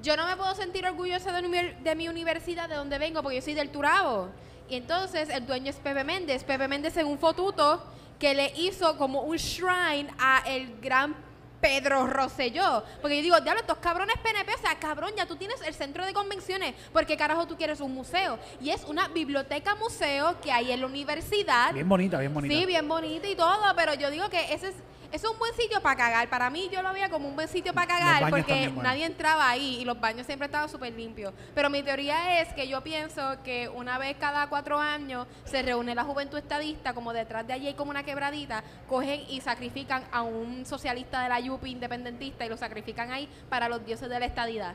yo 0.03 0.17
no 0.17 0.27
me 0.27 0.37
puedo 0.37 0.55
sentir 0.55 0.87
orgullosa 0.87 1.33
de, 1.33 1.49
mi- 1.49 1.83
de 1.83 1.95
mi 1.95 2.09
universidad, 2.09 2.69
de 2.69 2.75
donde 2.77 2.99
vengo, 2.99 3.23
porque 3.23 3.37
yo 3.37 3.43
soy 3.43 3.55
del 3.55 3.71
Turabo. 3.71 4.29
Y 4.69 4.77
entonces 4.77 5.29
el 5.29 5.47
dueño 5.47 5.71
es 5.71 5.77
Pepe 5.77 6.05
Méndez. 6.05 6.45
Pepe 6.45 6.69
Méndez 6.69 6.97
en 6.97 7.07
un 7.07 7.19
fotuto 7.19 7.83
que 8.19 8.35
le 8.35 8.53
hizo 8.57 8.97
como 8.99 9.23
un 9.23 9.37
shrine 9.37 10.09
a 10.19 10.43
el 10.47 10.81
gran 10.81 11.15
Pedro 11.61 12.07
Rosselló. 12.07 12.83
Porque 13.01 13.17
yo 13.17 13.23
digo, 13.23 13.41
diablo, 13.41 13.61
estos 13.61 13.79
cabrones 13.79 14.17
PNP, 14.23 14.55
o 14.55 14.59
sea, 14.59 14.79
cabrón, 14.79 15.11
ya 15.17 15.27
tú 15.27 15.37
tienes 15.37 15.61
el 15.63 15.75
centro 15.75 16.05
de 16.05 16.13
convenciones. 16.13 16.75
porque 16.93 17.17
carajo 17.17 17.47
tú 17.47 17.57
quieres 17.57 17.81
un 17.81 17.95
museo? 17.95 18.39
Y 18.61 18.71
es 18.71 18.85
una 18.85 19.09
biblioteca 19.09 19.75
museo 19.77 20.39
que 20.41 20.53
hay 20.53 20.73
en 20.73 20.81
la 20.81 20.87
universidad. 20.87 21.73
Bien 21.73 21.89
bonita, 21.89 22.19
bien 22.19 22.35
bonita. 22.35 22.55
Sí, 22.55 22.67
bien 22.67 22.87
bonita 22.89 23.27
y 23.29 23.35
todo, 23.37 23.63
pero 23.77 23.95
yo 23.95 24.11
digo 24.11 24.29
que 24.29 24.53
ese 24.53 24.69
es, 24.69 24.75
es 25.13 25.25
un 25.25 25.39
buen 25.39 25.55
sitio 25.55 25.81
para 25.81 25.97
cagar. 25.97 26.29
Para 26.29 26.51
mí 26.51 26.69
yo 26.73 26.83
lo 26.83 26.93
veía 26.93 27.09
como 27.09 27.29
un 27.29 27.35
buen 27.35 27.49
sitio 27.49 27.73
para 27.73 27.87
cagar 27.87 28.31
porque 28.31 28.71
nadie 28.83 29.05
entraba 29.05 29.49
ahí 29.49 29.79
y 29.81 29.85
los 29.85 29.99
baños 30.01 30.27
siempre 30.27 30.47
estaban 30.47 30.69
súper 30.69 30.93
limpios. 30.93 31.33
Pero 31.55 31.71
mi 31.71 31.83
teoría 31.83 32.41
es 32.41 32.53
que 32.55 32.69
yo 32.69 32.83
pienso 32.83 33.43
que 33.43 33.69
una 33.69 33.99
vez 33.99 34.17
cada 34.19 34.49
cuatro 34.49 34.79
años 34.79 35.27
se 35.45 35.63
reúne 35.63 35.95
la 35.95 36.05
juventud 36.05 36.39
estadista, 36.39 36.95
como 36.95 37.13
detrás 37.13 37.47
de 37.47 37.53
allí 37.53 37.67
hay 37.69 37.75
como 37.75 37.91
una 37.91 38.03
quebradita, 38.03 38.63
cogen 38.89 39.23
y 39.29 39.41
sacrifican 39.41 40.05
a 40.13 40.23
un 40.23 40.67
socialista 40.67 41.23
de 41.23 41.29
la 41.29 41.41
Yupi 41.41 41.71
independentista 41.71 42.45
y 42.45 42.49
lo 42.49 42.57
sacrifican 42.57 43.11
ahí 43.11 43.29
para 43.49 43.69
los 43.69 43.85
dioses 43.85 44.09
de 44.09 44.19
la 44.19 44.27
estadidad. 44.27 44.75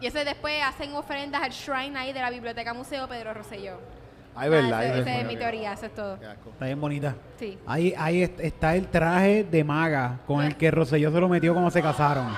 Y 0.00 0.06
ese 0.06 0.24
después 0.24 0.60
hacen 0.64 0.94
ofrendas 0.94 1.42
al 1.42 1.52
shrine 1.52 1.96
ahí 1.96 2.12
de 2.12 2.20
la 2.20 2.30
biblioteca 2.30 2.74
museo 2.74 3.08
Pedro 3.08 3.34
Rosselló. 3.34 4.01
Ay, 4.34 4.48
Nada, 4.50 4.62
verdad. 4.62 4.84
ese- 4.84 4.94
ay, 4.94 5.00
esa 5.00 5.20
es 5.20 5.26
mi 5.26 5.36
teoría, 5.36 5.72
eso 5.74 5.86
es 5.86 5.94
todo. 5.94 6.14
Está 6.14 6.64
bien 6.66 6.80
bonita. 6.80 7.14
Sí. 7.38 7.58
Ahí, 7.66 7.94
ahí 7.98 8.22
est- 8.22 8.40
está 8.40 8.74
el 8.76 8.86
traje 8.88 9.44
de 9.44 9.62
maga 9.64 10.18
con 10.26 10.42
el 10.44 10.56
que 10.56 10.70
Rosselló 10.70 11.10
se 11.12 11.20
lo 11.20 11.28
metió 11.28 11.52
cuando 11.52 11.70
se 11.70 11.82
casaron. 11.82 12.28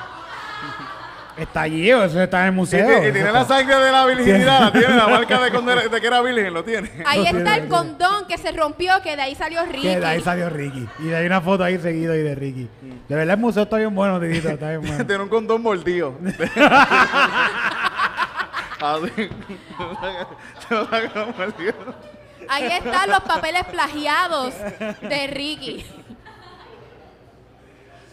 Está 1.37 1.63
allí, 1.63 1.91
eso 1.91 2.23
está 2.23 2.43
en 2.43 2.47
el 2.47 2.53
Y, 2.53 2.57
museo. 2.57 2.87
ti- 2.87 2.93
y 2.93 2.95
Eso 2.95 3.03
tiene 3.13 3.19
está- 3.19 3.33
la 3.33 3.45
sangre 3.45 3.75
de 3.77 3.91
la 3.91 4.07
virginidad, 4.07 4.61
la 4.61 4.73
tiene 4.73 4.95
la 4.95 5.09
marca 5.09 5.41
de, 5.41 5.51
cuando 5.51 5.73
era- 5.73 5.89
de 5.89 6.01
que 6.01 6.07
era 6.07 6.21
virgen, 6.23 6.55
lo 6.55 6.63
tiene. 6.63 6.89
Ahí 7.07 7.19
Lo 7.19 7.25
está 7.25 7.39
tiene, 7.43 7.55
el 7.57 7.69
condón 7.69 8.27
que 8.29 8.39
se 8.39 8.53
rompió, 8.53 8.93
que 9.03 9.17
de 9.17 9.23
ahí 9.23 9.35
salió 9.35 9.65
Ricky. 9.67 9.83
Que 9.83 9.99
de 9.99 10.07
ahí 10.07 10.21
salió 10.21 10.49
Ricky. 10.49 10.89
Y 11.01 11.07
de 11.07 11.17
ahí 11.17 11.27
una 11.27 11.41
foto 11.41 11.65
ahí 11.65 11.77
seguido 11.81 12.13
ahí 12.13 12.23
de 12.23 12.37
Ricky. 12.37 12.69
De 13.09 13.15
verdad 13.17 13.35
el 13.35 13.41
museo 13.41 13.65
está 13.65 13.79
bien 13.79 13.93
bueno, 13.93 14.21
Titito. 14.21 14.49
Está 14.51 14.69
bien 14.69 14.83
bueno. 14.87 15.05
tiene 15.07 15.23
un 15.25 15.29
condón 15.29 15.61
mordido. 15.61 16.15
Así. 18.85 19.31
Se 20.69 20.75
lo 20.75 20.85
saca 20.85 21.27
mordido. 21.27 21.75
Ahí 22.49 22.67
están 22.67 23.09
los 23.09 23.21
papeles 23.21 23.65
plagiados 23.65 24.55
de 25.01 25.27
Ricky. 25.29 25.87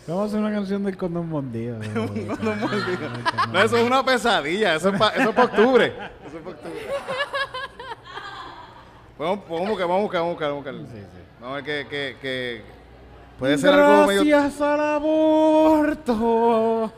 Vamos 0.08 0.24
a 0.24 0.26
hacer 0.28 0.40
una 0.40 0.52
canción 0.52 0.84
del 0.84 0.96
condón 0.96 1.28
mordido. 1.30 1.78
No, 3.52 3.62
eso 3.62 3.78
es 3.78 3.84
una 3.84 4.04
pesadilla. 4.04 4.76
Eso 4.76 4.90
es 4.90 5.00
para 5.00 5.16
eso 5.18 5.30
es 5.30 5.36
pa 5.36 5.44
octubre. 5.44 5.88
Eso 6.26 6.38
es 6.38 6.44
para 6.44 6.56
octubre. 6.56 6.80
Vamos, 9.20 9.42
vamos 9.48 9.68
a 9.68 9.70
buscar, 9.70 9.88
vamos 9.88 10.00
a 10.00 10.02
buscar, 10.02 10.22
vamos 10.22 10.42
a 10.42 10.56
buscar. 10.56 10.74
Vamos 10.74 10.90
a, 10.90 10.94
buscar. 10.96 11.10
Vamos 11.40 11.52
a 11.52 11.62
ver 11.62 11.64
que, 11.64 11.88
que, 11.88 12.18
que 12.20 12.81
puede 13.42 13.58
ser 13.58 13.74
algo 13.74 14.06
medio... 14.06 14.24
Gracias 14.24 14.62
al 14.62 14.80
aborto 14.80 16.14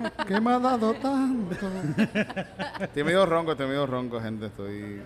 que 0.28 0.42
me 0.42 0.52
ha 0.52 0.60
dado 0.60 0.94
tanto. 0.96 1.56
Estoy 2.82 3.04
medio 3.06 3.26
ronco, 3.26 3.54
estoy 3.54 3.68
medio 3.68 3.86
ronco, 3.88 4.20
gente. 4.20 4.48
Estoy... 4.48 5.02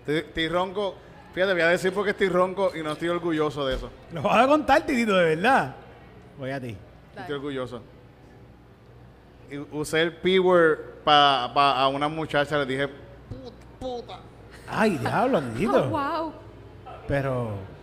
Estoy, 0.00 0.16
estoy 0.16 0.48
ronco. 0.48 0.94
Fíjate, 1.34 1.52
voy 1.52 1.60
a 1.60 1.68
decir 1.68 1.92
porque 1.92 2.12
estoy 2.12 2.30
ronco 2.30 2.72
y 2.74 2.82
no 2.82 2.92
estoy 2.92 3.08
orgulloso 3.08 3.66
de 3.66 3.76
eso. 3.76 3.90
Lo 4.10 4.22
vas 4.22 4.42
a 4.42 4.48
contar, 4.48 4.86
Titito, 4.86 5.14
de 5.14 5.36
verdad. 5.36 5.76
Voy 6.38 6.50
a 6.50 6.58
ti. 6.58 6.74
Estoy 7.14 7.34
orgulloso. 7.34 7.82
Y 9.50 9.58
usé 9.58 10.00
el 10.00 10.14
P-word 10.14 10.78
para 11.04 11.52
pa, 11.52 11.78
a 11.78 11.88
una 11.88 12.08
muchacha, 12.08 12.56
le 12.56 12.64
dije, 12.64 12.88
Ay, 14.66 14.96
diablo, 14.96 15.42
Titito. 15.42 15.76
Oh, 15.84 15.88
wow. 15.90 16.32
Pero. 17.06 17.75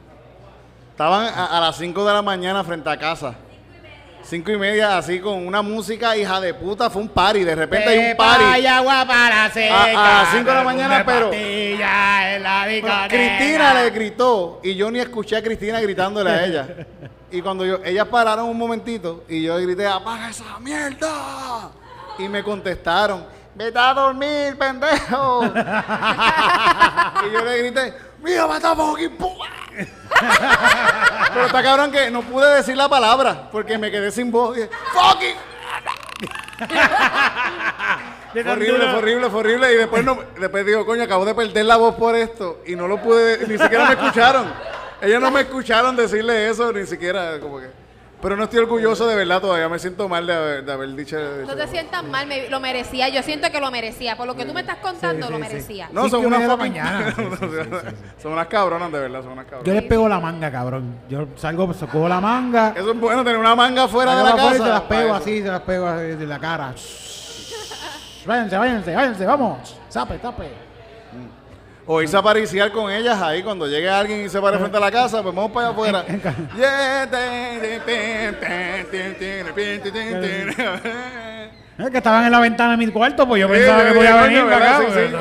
Estaban 0.93 1.25
a, 1.25 1.57
a 1.57 1.59
las 1.59 1.75
5 1.77 2.05
de 2.05 2.13
la 2.13 2.21
mañana 2.21 2.63
frente 2.63 2.87
a 2.89 2.97
casa. 2.97 3.35
Cinco 4.25 4.51
y 4.51 4.57
media, 4.57 4.97
así 4.97 5.19
con 5.19 5.45
una 5.45 5.61
música 5.61 6.15
hija 6.15 6.39
de 6.39 6.53
puta, 6.53 6.89
fue 6.89 7.01
un 7.01 7.09
party. 7.09 7.43
De 7.43 7.55
repente 7.55 7.89
hay 7.89 8.11
un 8.11 8.15
party. 8.15 8.65
agua 8.65 9.03
para 9.05 9.51
seca. 9.51 9.83
A- 9.83 9.91
las 10.23 10.29
cinco 10.31 10.49
de 10.49 10.55
la 10.55 10.63
mañana, 10.63 11.03
pero- 11.05 11.29
en 11.33 11.77
la. 12.43 13.07
Cristina 13.09 13.73
le 13.73 13.89
gritó 13.89 14.61
y 14.63 14.75
yo 14.75 14.89
ni 14.89 14.99
escuché 14.99 15.35
a 15.35 15.43
Cristina 15.43 15.81
gritándole 15.81 16.29
a 16.31 16.45
ella. 16.45 16.67
Y 17.31 17.41
cuando 17.41 17.65
yo, 17.65 17.79
ellas 17.83 18.07
pararon 18.07 18.45
un 18.47 18.57
momentito 18.57 19.25
y 19.27 19.43
yo 19.43 19.57
grité, 19.57 19.85
apaga 19.87 20.29
esa 20.29 20.57
mierda. 20.59 21.71
Y 22.17 22.29
me 22.29 22.41
contestaron, 22.43 23.25
vete 23.53 23.77
a 23.77 23.93
dormir, 23.93 24.57
pendejo. 24.57 25.43
y 27.27 27.31
yo 27.33 27.43
le 27.43 27.57
grité, 27.61 27.93
mira, 28.23 28.47
mata 28.47 28.73
fucking 28.73 29.17
puta. 29.17 29.49
Pero 31.33 31.45
está 31.45 31.63
cabrón 31.63 31.91
que 31.91 32.11
no 32.11 32.21
pude 32.21 32.55
decir 32.55 32.77
la 32.77 32.87
palabra 32.89 33.49
porque 33.51 33.77
me 33.77 33.91
quedé 33.91 34.11
sin 34.11 34.31
voz. 34.31 34.57
Fucking. 34.93 35.35
Fue 38.33 38.41
horrible, 38.41 38.79
fue 38.79 38.97
horrible, 38.97 39.29
fue 39.29 39.39
horrible. 39.41 39.73
Y 39.73 39.75
después, 39.77 40.03
no, 40.03 40.17
después 40.39 40.65
digo, 40.65 40.85
coño, 40.87 41.03
acabo 41.03 41.23
de 41.23 41.35
perder 41.35 41.65
la 41.65 41.77
voz 41.77 41.93
por 41.93 42.15
esto. 42.15 42.61
Y 42.65 42.75
no 42.75 42.87
lo 42.87 42.99
pude, 42.99 43.47
ni 43.47 43.59
siquiera 43.59 43.85
me 43.85 43.93
escucharon. 43.93 44.51
Ellos 45.01 45.21
no 45.21 45.29
me 45.29 45.41
escucharon 45.41 45.95
decirle 45.95 46.49
eso, 46.49 46.73
ni 46.73 46.87
siquiera 46.87 47.39
como 47.39 47.59
que. 47.59 47.82
Pero 48.23 48.37
no 48.37 48.45
estoy 48.45 48.59
orgulloso 48.59 49.05
de 49.05 49.15
verdad 49.17 49.41
todavía. 49.41 49.67
Me 49.67 49.77
siento 49.77 50.07
mal 50.07 50.25
de 50.25 50.33
haber, 50.33 50.63
de 50.65 50.71
haber 50.71 50.95
dicho 50.95 51.19
eso. 51.19 51.45
No 51.45 51.55
te 51.57 51.67
sientas 51.67 52.03
mal, 52.05 52.25
me- 52.25 52.49
lo 52.49 52.61
merecía. 52.61 53.09
Yo 53.09 53.21
siento 53.21 53.51
que 53.51 53.59
lo 53.59 53.69
merecía. 53.69 54.15
Por 54.15 54.25
lo 54.27 54.35
que 54.35 54.45
tú 54.45 54.53
me 54.53 54.61
estás 54.61 54.77
contando, 54.77 55.27
Sí, 55.27 55.33
lo 55.33 55.39
merecía. 55.39 55.89
No, 55.91 56.07
son 56.07 56.25
unas 56.25 56.39
de 56.39 56.47
la 56.47 56.55
mañana. 56.57 57.13
Sí, 57.15 57.21
sí, 57.21 57.35
sí, 57.39 57.47
sí, 57.51 57.77
sí. 57.89 57.95
Son 58.21 58.31
unas 58.31 58.47
cabronas, 58.47 58.91
de 58.93 58.99
verdad, 58.99 59.21
son 59.23 59.33
unas 59.33 59.45
Yo 59.45 59.51
cabronas. 59.51 59.75
les 59.81 59.83
pego 59.89 60.07
la 60.07 60.19
manga, 60.21 60.49
cabrón. 60.51 60.95
Yo 61.09 61.27
salgo, 61.35 61.67
cojo 61.67 62.07
la 62.07 62.21
manga. 62.21 62.73
Eso 62.75 62.91
es 62.93 62.99
bueno, 62.99 63.23
tener 63.25 63.37
una 63.39 63.55
manga 63.55 63.87
fuera 63.89 64.15
de 64.15 64.23
la 64.23 64.35
casa. 64.35 64.55
y 64.55 64.57
se 64.59 64.69
las 64.69 64.81
pego 64.81 65.13
así, 65.13 65.41
se 65.41 65.47
las 65.49 65.61
pego 65.61 65.85
así 65.87 66.05
de 66.15 66.25
la 66.25 66.39
cara. 66.39 66.73
váyanse, 68.25 68.57
váyanse, 68.57 68.95
váyanse, 68.95 69.25
vamos. 69.25 69.77
Zape, 69.91 70.17
tape. 70.19 70.72
O 71.85 72.01
irse 72.01 72.17
a 72.17 72.71
con 72.71 72.89
ellas 72.89 73.21
ahí 73.21 73.43
cuando 73.43 73.67
llegue 73.67 73.89
alguien 73.89 74.25
y 74.25 74.29
se 74.29 74.39
pare 74.39 74.57
frente 74.57 74.77
a 74.77 74.79
la 74.79 74.89
casa, 74.89 75.21
pues 75.21 75.35
vamos 75.35 75.51
para 75.51 75.67
allá 75.67 75.73
afuera. 75.73 76.05
Es 81.77 81.89
que 81.89 81.97
estaban 81.97 82.25
en 82.25 82.31
la 82.31 82.39
ventana 82.39 82.71
de 82.71 82.77
mi 82.77 82.87
cuarto, 82.91 83.27
pues 83.27 83.41
yo 83.41 83.49
pensaba 83.49 83.83
que 83.85 83.91
podía 83.93 84.21
venir 84.21 84.43
para 84.45 84.77
acá. 84.77 84.85
Pues. 84.85 85.13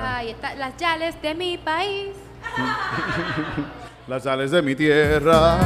Ahí 0.00 0.30
están 0.30 0.58
las 0.58 0.76
chales 0.76 1.20
de 1.20 1.34
mi 1.34 1.58
país. 1.58 2.14
las 4.06 4.22
chales 4.22 4.50
de 4.50 4.62
mi 4.62 4.74
tierra. 4.74 5.58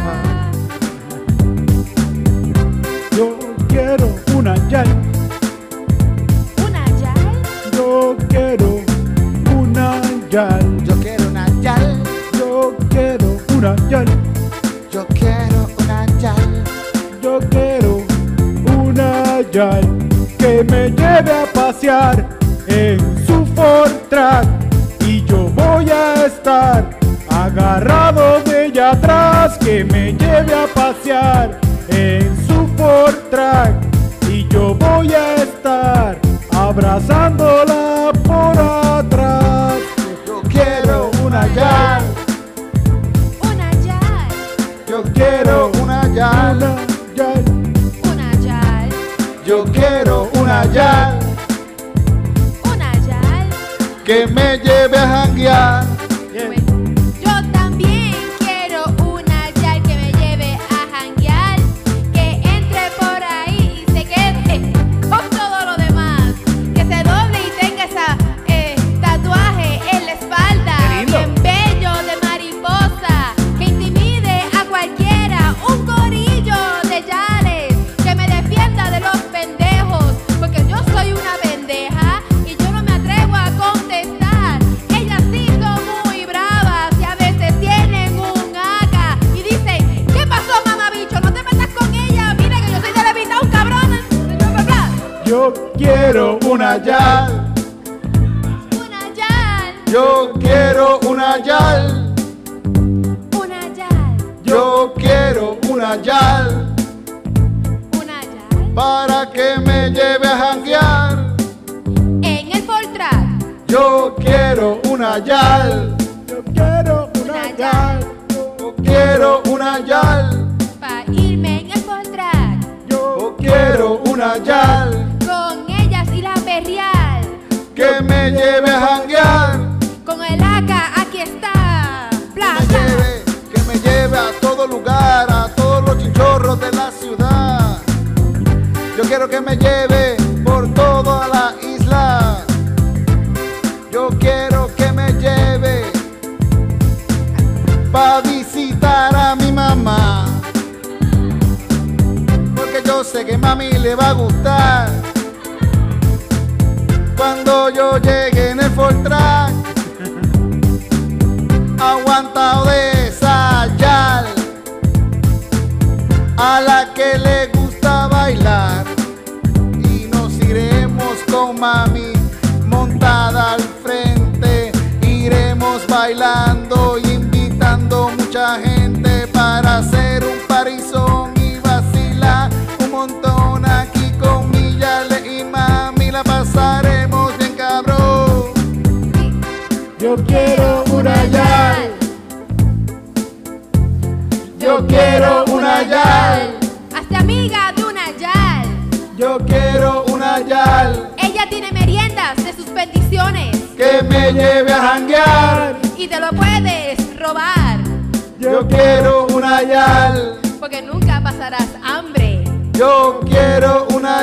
Yo 3.12 3.38
quiero 3.68 4.08
una 4.34 4.56
yal 4.68 5.09
yo 7.90 8.16
quiero 8.28 8.84
una 9.58 10.00
yal. 10.30 10.84
Yo 10.84 10.94
quiero 11.00 11.28
una 11.28 11.46
yal, 11.60 12.02
Yo 12.38 12.76
quiero 12.88 13.36
una 13.56 13.74
yal. 13.88 14.06
yo 14.92 15.06
quiero 15.08 15.66
una 15.80 16.06
yal, 16.20 16.64
Yo 17.20 17.40
quiero 17.50 18.02
una 18.78 19.40
yal 19.50 19.82
que 20.38 20.62
me 20.70 20.90
lleve 20.90 21.32
a 21.32 21.46
pasear 21.52 22.28
en 22.68 23.00
su 23.26 23.44
Ford 23.56 23.90
Track 24.08 24.46
y 25.04 25.24
yo 25.24 25.48
voy 25.48 25.90
a 25.90 26.26
estar 26.26 26.96
agarrado 27.28 28.40
de 28.44 28.66
ella 28.66 28.92
atrás 28.92 29.58
que 29.58 29.84
me 29.84 30.12
lleve 30.12 30.54
a 30.54 30.68
pasear 30.72 31.58
en 31.88 32.36
su 32.46 32.68
Ford 32.76 33.16
Track 33.32 33.74
y 34.30 34.46
yo 34.46 34.76
voy 34.76 35.12
a 35.12 35.34
estar 35.42 36.16
abrazándola 36.52 37.59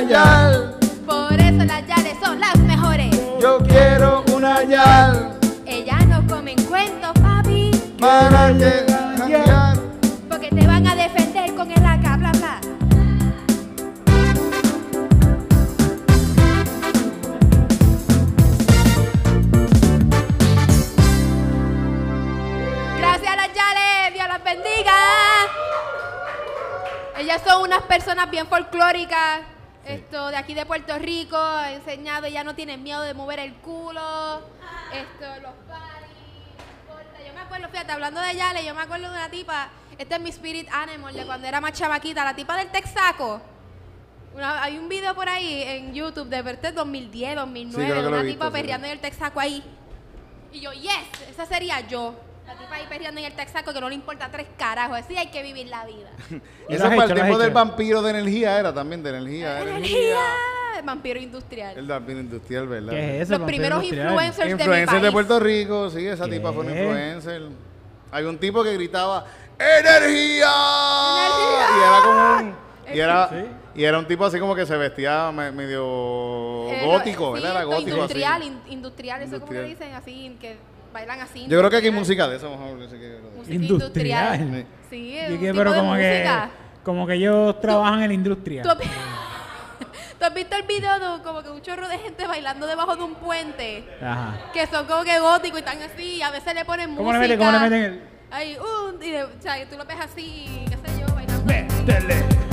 quiero 0.08 0.77
Puerto 30.98 31.06
Rico, 31.06 31.38
he 31.66 31.76
enseñado, 31.76 32.26
ellas 32.26 32.44
no 32.46 32.56
tienen 32.56 32.82
miedo 32.84 33.02
de 33.02 33.14
mover 33.14 33.40
el 33.40 33.54
culo. 33.56 34.42
Esto, 34.92 35.26
los 35.42 35.54
paris, 35.68 36.08
no 36.58 36.94
importa. 36.94 37.28
Yo 37.28 37.34
me 37.34 37.42
acuerdo, 37.42 37.70
fíjate, 37.70 37.92
hablando 37.92 38.20
de 38.22 38.36
Yale, 38.36 38.66
yo 38.66 38.74
me 38.74 38.82
acuerdo 38.82 39.06
de 39.10 39.12
una 39.16 39.30
tipa, 39.30 39.70
este 39.98 40.16
es 40.16 40.22
mi 40.22 40.30
spirit 40.30 40.68
animal 40.72 41.14
de 41.14 41.26
cuando 41.26 41.48
era 41.48 41.62
más 41.62 41.74
chamaquita, 41.74 42.24
la 42.24 42.36
tipa 42.36 42.58
del 42.58 42.70
Texaco. 42.70 43.42
Una- 44.34 44.64
hay 44.64 44.78
un 44.78 44.88
video 44.90 45.14
por 45.16 45.28
ahí 45.30 45.64
en 45.64 45.94
YouTube 45.94 46.30
de 46.30 46.42
verte 46.42 46.72
2010, 46.72 47.36
2009, 47.36 47.86
Sí, 47.86 47.92
creo 47.92 47.96
que 47.96 48.02
de 48.02 48.08
una 48.08 48.22
visto, 48.24 48.34
tipa 48.40 48.46
sí. 48.48 48.52
perreando 48.54 48.88
en 48.88 48.94
el 48.94 49.00
Texaco 49.00 49.40
ahí. 49.40 49.64
Y 50.52 50.60
yo, 50.62 50.72
yes, 50.74 50.92
esa 51.30 51.46
sería 51.46 51.82
yo. 51.82 52.16
La 52.46 52.56
tipa 52.56 52.76
ahí 52.76 52.86
perreando 52.88 53.20
en 53.20 53.26
el 53.26 53.34
Texaco 53.34 53.74
que 53.74 53.82
no 53.82 53.90
le 53.90 53.96
importa 53.96 54.30
tres 54.32 54.48
carajos. 54.58 54.98
Así 55.00 55.18
hay 55.18 55.28
que 55.28 55.44
vivir 55.44 55.68
la 55.68 55.86
vida. 55.86 56.10
¿Y 56.70 56.74
Eso 56.76 56.84
para 56.90 57.04
el 57.06 57.14
tiempo 57.14 57.38
del 57.38 57.52
vampiro 57.52 58.02
de 58.02 58.12
energía 58.12 58.58
era 58.60 58.74
también, 58.74 59.04
de 59.04 59.10
energía. 59.10 59.60
Energía. 59.62 60.18
Vampiro 60.86 61.20
industrial. 61.20 61.78
El 61.78 61.88
vampiro 61.88 62.20
industrial, 62.20 62.68
¿verdad? 62.68 62.92
¿Qué 62.92 63.18
es 63.18 63.24
eso? 63.30 63.38
Los 63.40 63.48
primeros 63.48 63.84
industrial? 63.84 64.08
influencers 64.08 64.58
de 64.58 64.98
mi 64.98 65.02
de. 65.02 65.12
Puerto 65.12 65.40
Rico, 65.40 65.90
sí, 65.90 66.06
esa 66.08 66.26
tipa 66.28 66.52
fue 66.54 66.64
una 66.64 66.74
¿Qué? 66.74 66.84
influencer. 66.84 67.42
Hay 68.12 68.24
un 68.26 68.38
tipo 68.38 68.64
que 68.64 68.74
gritaba 68.74 69.26
¡Energía! 69.60 70.48
¡Energía! 70.48 71.68
Y 71.76 71.82
era 71.82 72.02
como 72.04 72.50
un. 72.50 72.68
Y 72.96 73.00
era, 73.00 73.30
Sí. 73.30 73.36
y 73.76 73.84
era 73.84 74.00
un 74.00 74.08
tipo 74.08 74.26
así 74.26 74.40
como 74.40 74.56
que 74.56 74.66
se 74.66 74.78
vestía 74.78 75.30
me- 75.34 75.52
medio 75.52 76.70
Eh, 76.72 76.82
gótico, 76.86 77.28
sí, 77.28 77.34
¿verdad? 77.34 77.52
Era 77.58 77.64
gótico 77.66 77.90
Industrial, 77.98 78.42
así. 78.42 78.48
in- 78.48 78.62
industrial, 78.74 79.22
eso 79.24 79.40
como 79.42 79.52
le 79.52 79.64
dicen 79.64 79.94
así, 79.94 80.38
que 80.40 80.56
bailan 80.94 81.20
así. 81.20 81.46
Yo 81.50 81.58
creo 81.60 81.70
que 81.70 81.78
aquí 81.78 81.92
música 81.92 82.28
de 82.30 82.38
eso, 82.38 82.50
sé 82.90 82.98
que- 82.98 83.20
Música 83.36 83.56
Industrial. 83.56 84.40
industrial. 84.40 84.66
Sí, 84.90 85.18
es 85.18 85.30
Y 85.30 85.34
un 85.34 85.40
que, 85.40 85.46
tipo 85.48 85.58
pero 85.58 85.72
de 85.74 85.80
como 85.80 85.96
que, 85.96 86.30
como 86.84 87.08
que 87.08 87.14
ellos 87.16 87.60
trabajan 87.60 88.02
en 88.04 88.08
la 88.08 88.14
industria. 88.14 88.64
¿Tú 88.64 88.70
has, 88.70 88.78
vi- 88.78 88.86
¿Tú 90.20 90.26
has 90.26 90.34
visto 90.34 90.56
el 90.56 90.64
video 90.64 91.00
de 91.18 91.24
como 91.24 91.44
que 91.44 91.50
un 91.50 91.62
chorro 91.62 91.88
de 91.88 91.98
gente 92.00 92.26
bailando 92.26 92.66
debajo 92.66 92.96
de 92.96 93.04
un 93.04 93.16
puente? 93.16 93.88
Ajá. 94.02 94.36
Que 94.52 94.66
son 94.68 94.86
como 94.88 95.04
que 95.04 95.20
góticos 95.20 95.60
y 95.60 95.64
están 95.64 95.82
así, 95.84 96.04
y 96.16 96.22
a 96.24 96.32
veces 96.32 96.54
le 96.56 96.66
ponen 96.66 96.96
¿Cómo 96.96 97.12
le 97.14 97.20
música. 97.20 97.36
meten? 97.36 97.38
¿Cómo 97.40 97.52
le 97.52 97.60
meten 97.60 97.84
el...? 97.84 98.02
Ahí, 98.32 98.58
un, 98.58 99.02
y 99.04 99.12
de- 99.12 99.24
o 99.24 99.30
sea, 99.40 99.70
tú 99.70 99.78
lo 99.78 99.86
ves 99.86 99.98
así, 100.02 100.66
qué 100.70 100.76
sé 100.76 101.00
yo, 101.00 101.14
bailando. 101.16 101.46
Métele. 101.46 102.47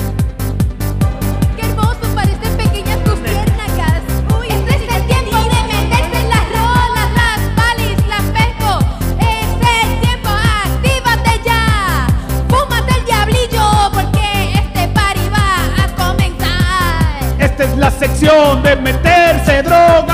Meterse 18.82 19.62
drogas. 19.62 20.13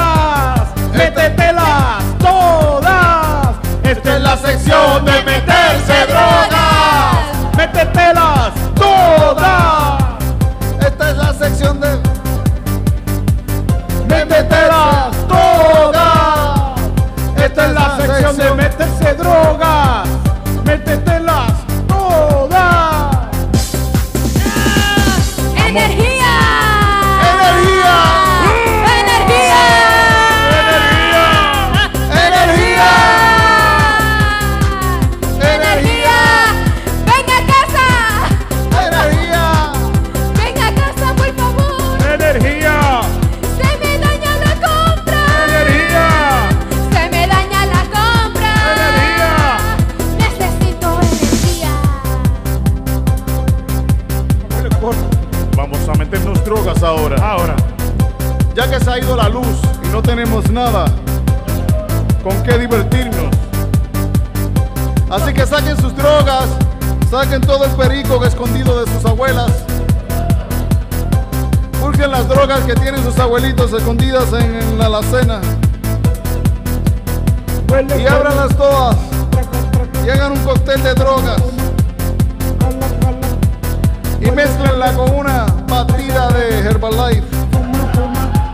Saquen 67.30 67.46
todo 67.46 67.64
el 67.64 67.70
perico 67.72 68.24
escondido 68.24 68.84
de 68.84 68.90
sus 68.90 69.04
abuelas. 69.04 69.52
Busquen 71.80 72.10
las 72.10 72.26
drogas 72.26 72.60
que 72.64 72.74
tienen 72.74 73.04
sus 73.04 73.16
abuelitos 73.20 73.72
escondidas 73.72 74.32
en, 74.32 74.56
en 74.56 74.78
la 74.78 74.86
alacena 74.86 75.40
y 77.96 78.06
ábranlas 78.06 78.56
todas 78.56 78.96
y 80.04 80.10
hagan 80.10 80.32
un 80.32 80.38
cóctel 80.38 80.82
de 80.82 80.92
drogas 80.94 81.40
y 84.20 84.30
mezclenla 84.32 84.92
con 84.94 85.14
una 85.14 85.46
batida 85.68 86.30
de 86.30 86.58
Herbalife 86.68 87.28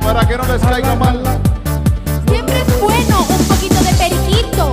para 0.03 0.29
que 0.29 0.37
no 0.37 0.45
les 0.45 0.61
caiga 0.61 0.95
mal. 0.97 1.22
Siempre 2.29 2.61
es 2.61 2.81
bueno 2.81 3.27
un 3.27 3.45
poquito 3.47 3.83
de 3.83 3.93
periquito 3.95 4.70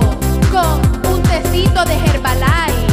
con 0.52 1.10
un 1.10 1.22
tecito 1.22 1.84
de 1.86 1.94
Herbalife. 1.94 2.83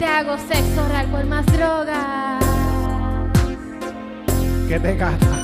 Te 0.00 0.06
hago 0.06 0.34
sexo 0.38 0.82
oral 0.82 1.06
por 1.10 1.26
más 1.26 1.44
drogas. 1.44 2.42
¿Qué 4.66 4.80
te 4.80 4.96
gasta? 4.96 5.26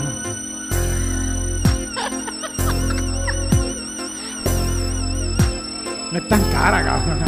No 6.11 6.19
es 6.19 6.29
tan 6.29 6.41
cara, 6.45 6.83
cabrón. 6.83 7.19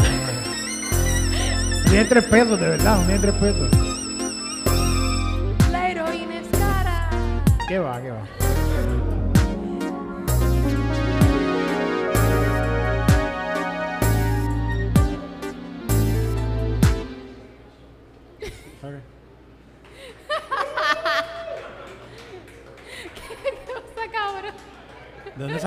Tiene 1.91 2.05
tres 2.07 2.25
pesos, 2.25 2.59
de 2.59 2.69
verdad, 2.69 2.99
tiene 3.05 3.21
tres 3.21 3.35
pesos. 3.35 3.71
La 5.71 5.91
heroína 5.91 6.39
es 6.39 6.49
cara. 6.59 7.11
¿Qué 7.69 7.79
va, 7.79 8.01
qué 8.01 8.11
va? 8.11 8.38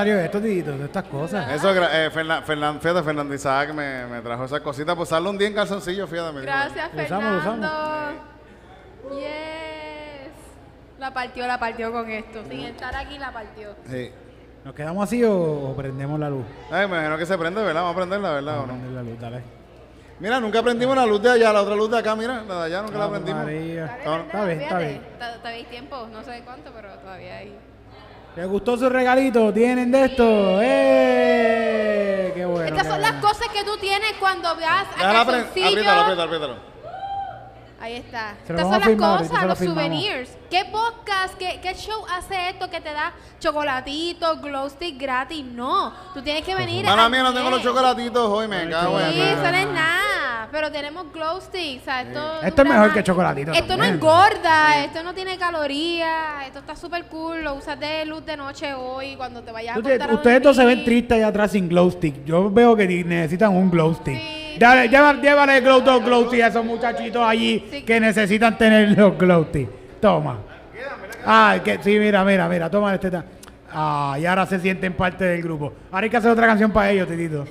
Salió 0.01 0.19
esto, 0.19 0.41
Tito? 0.41 0.77
De 0.77 0.85
estas 0.85 1.03
cosas. 1.05 1.51
Eso, 1.51 1.73
gra- 1.73 1.89
eh, 1.91 2.09
Fernan- 2.11 2.43
Fernan- 2.43 2.79
fíjate, 2.79 3.03
Fernando 3.03 3.33
Isaac 3.33 3.73
me, 3.73 4.05
me 4.07 4.21
trajo 4.21 4.45
esa 4.45 4.59
cosita. 4.61 4.95
Pues 4.95 5.09
usarlo 5.09 5.29
un 5.29 5.37
día 5.37 5.47
en 5.47 5.53
calzoncillo, 5.53 6.07
fíjate. 6.07 6.33
me 6.33 6.41
dijo. 6.41 6.51
Gracias, 6.51 6.93
Lo 6.93 7.03
usamos, 7.03 7.31
lo 7.31 7.37
usamos. 7.39 7.69
Fernando. 7.69 8.31
Yes. 9.19 10.31
La 10.99 11.13
partió, 11.13 11.47
la 11.47 11.59
partió 11.59 11.91
con 11.91 12.09
esto. 12.09 12.43
Sin 12.49 12.61
estar 12.61 12.95
aquí, 12.95 13.17
la 13.17 13.31
partió. 13.31 13.69
Sí. 13.89 14.11
¿Nos 14.63 14.75
quedamos 14.75 15.03
así 15.03 15.23
o, 15.23 15.33
o 15.33 15.75
prendemos 15.75 16.19
la 16.19 16.29
luz? 16.29 16.45
Ay, 16.69 16.87
me 16.87 16.95
imagino 16.97 17.17
que 17.17 17.25
se 17.25 17.37
prende, 17.37 17.61
¿verdad? 17.63 17.81
Vamos 17.81 17.93
a 17.93 17.97
prenderla, 17.97 18.31
¿verdad? 18.33 18.57
¿O 18.59 18.61
no? 18.67 18.73
Prender 18.73 18.91
la 18.91 19.01
luz, 19.03 19.19
dale. 19.19 19.41
Mira, 20.19 20.39
nunca 20.39 20.61
prendimos 20.61 20.95
la 20.95 21.05
luz 21.07 21.19
de 21.19 21.31
allá, 21.31 21.51
la 21.51 21.63
otra 21.63 21.75
luz 21.75 21.89
de 21.89 21.97
acá, 21.97 22.15
mira, 22.15 22.43
la 22.47 22.59
de 22.59 22.65
allá 22.65 22.81
nunca 22.83 22.97
la 22.99 23.09
prendimos. 23.09 23.43
María. 23.43 23.85
Está 23.97 24.45
bien, 24.45 24.61
está 24.61 24.77
bien. 24.77 25.01
Todavía 25.17 25.49
hay 25.51 25.63
tiempo, 25.63 26.07
no 26.11 26.23
sé 26.23 26.41
cuánto, 26.45 26.71
pero 26.75 26.89
todavía 26.99 27.37
hay. 27.37 27.57
¿Les 28.35 28.47
gustó 28.47 28.77
su 28.77 28.89
regalito? 28.89 29.51
¿Tienen 29.51 29.91
de 29.91 30.05
esto? 30.05 30.59
¡Eh! 30.61 32.31
¡Qué 32.33 32.45
bueno! 32.45 32.67
Estas 32.67 32.83
qué 32.83 32.89
son 32.93 33.01
las 33.01 33.13
cosas 33.13 33.47
que 33.49 33.63
tú 33.65 33.77
tienes 33.77 34.13
cuando 34.19 34.55
vas 34.55 34.87
a 34.95 34.97
Déjala 34.97 35.25
calzoncillo. 35.25 35.67
apriétalo, 35.67 36.01
apriétalo, 36.01 36.23
apriétalo. 36.23 36.70
Ahí 37.81 37.95
está. 37.95 38.35
Se 38.45 38.53
Estas 38.53 38.61
son 38.67 38.75
a 38.75 38.79
las 38.79 38.89
cosas, 38.89 39.43
los 39.47 39.57
souvenirs. 39.57 40.37
¿Qué 40.51 40.65
podcast, 40.65 41.33
qué, 41.39 41.59
qué 41.63 41.73
show 41.73 42.05
hace 42.15 42.49
esto 42.49 42.69
que 42.69 42.79
te 42.79 42.91
da 42.93 43.11
chocolatitos, 43.39 44.39
glow 44.41 44.69
stick 44.69 44.99
gratis? 44.99 45.43
No, 45.43 45.91
tú 46.13 46.21
tienes 46.21 46.43
que 46.43 46.53
venir 46.53 46.85
Mala 46.85 47.05
al 47.05 47.11
mía, 47.11 47.23
no 47.23 47.33
tengo 47.33 47.49
los 47.49 47.63
chocolatitos 47.63 48.29
hoy, 48.29 48.47
me 48.47 48.69
cago 48.69 48.99
en 48.99 49.11
Sí, 49.13 49.17
la- 49.19 49.31
eso 49.31 49.41
no 49.51 49.57
es 49.57 49.67
nada, 49.67 50.47
pero 50.51 50.71
tenemos 50.71 51.11
glow 51.11 51.41
sticks, 51.41 51.81
o 51.81 51.85
sea, 51.85 52.01
esto 52.01 52.41
Esto 52.43 52.61
es 52.61 52.67
mejor 52.67 52.87
más. 52.87 52.93
que 52.95 53.03
chocolatito 53.03 53.51
Esto 53.53 53.77
no 53.77 53.83
engorda, 53.83 54.83
esto 54.83 55.03
no 55.03 55.13
tiene 55.13 55.37
calorías, 55.37 56.45
esto 56.45 56.59
está 56.59 56.75
súper 56.75 57.05
cool, 57.05 57.43
lo 57.43 57.55
usas 57.55 57.79
de 57.79 58.05
luz 58.05 58.25
de 58.25 58.37
noche 58.37 58.73
hoy 58.73 59.15
cuando 59.15 59.41
te 59.41 59.51
vayas 59.51 59.75
a 59.75 59.79
acostar 59.79 60.13
Ustedes 60.13 60.43
dos 60.43 60.55
se 60.55 60.65
ven 60.65 60.83
tristes 60.85 61.17
allá 61.17 61.27
atrás 61.27 61.51
sin 61.51 61.67
glow 61.69 61.89
stick. 61.89 62.25
Yo 62.25 62.51
veo 62.51 62.75
que 62.75 62.87
necesitan 63.03 63.55
un 63.55 63.71
glow 63.71 63.93
stick. 63.95 64.19
Sí. 64.19 64.40
Dale, 64.59 64.87
lleva- 64.89 65.13
llévale 65.21 65.61
glow, 65.61 65.81
dos 65.81 66.03
glow 66.03 66.29
a 66.31 66.47
esos 66.47 66.63
muchachitos 66.65 67.23
allí 67.25 67.65
Sí. 67.71 67.83
que 67.83 67.99
necesitan 67.99 68.57
tener 68.57 68.97
los 68.97 69.17
glow. 69.17 69.47
Toma. 69.99 70.39
Ay, 71.25 71.59
que 71.61 71.77
sí, 71.83 71.97
mira, 71.99 72.23
mira, 72.23 72.47
mira, 72.49 72.69
toma 72.69 72.93
este. 72.93 73.11
ta- 73.11 73.25
Ah, 73.73 74.17
y 74.19 74.25
ahora 74.25 74.45
se 74.45 74.59
sienten 74.59 74.93
parte 74.93 75.23
del 75.23 75.41
grupo. 75.41 75.71
Ahora 75.91 76.03
hay 76.03 76.09
que 76.09 76.17
hacer 76.17 76.29
otra 76.31 76.45
canción 76.45 76.71
para 76.71 76.89
ellos, 76.91 77.07
titito. 77.07 77.45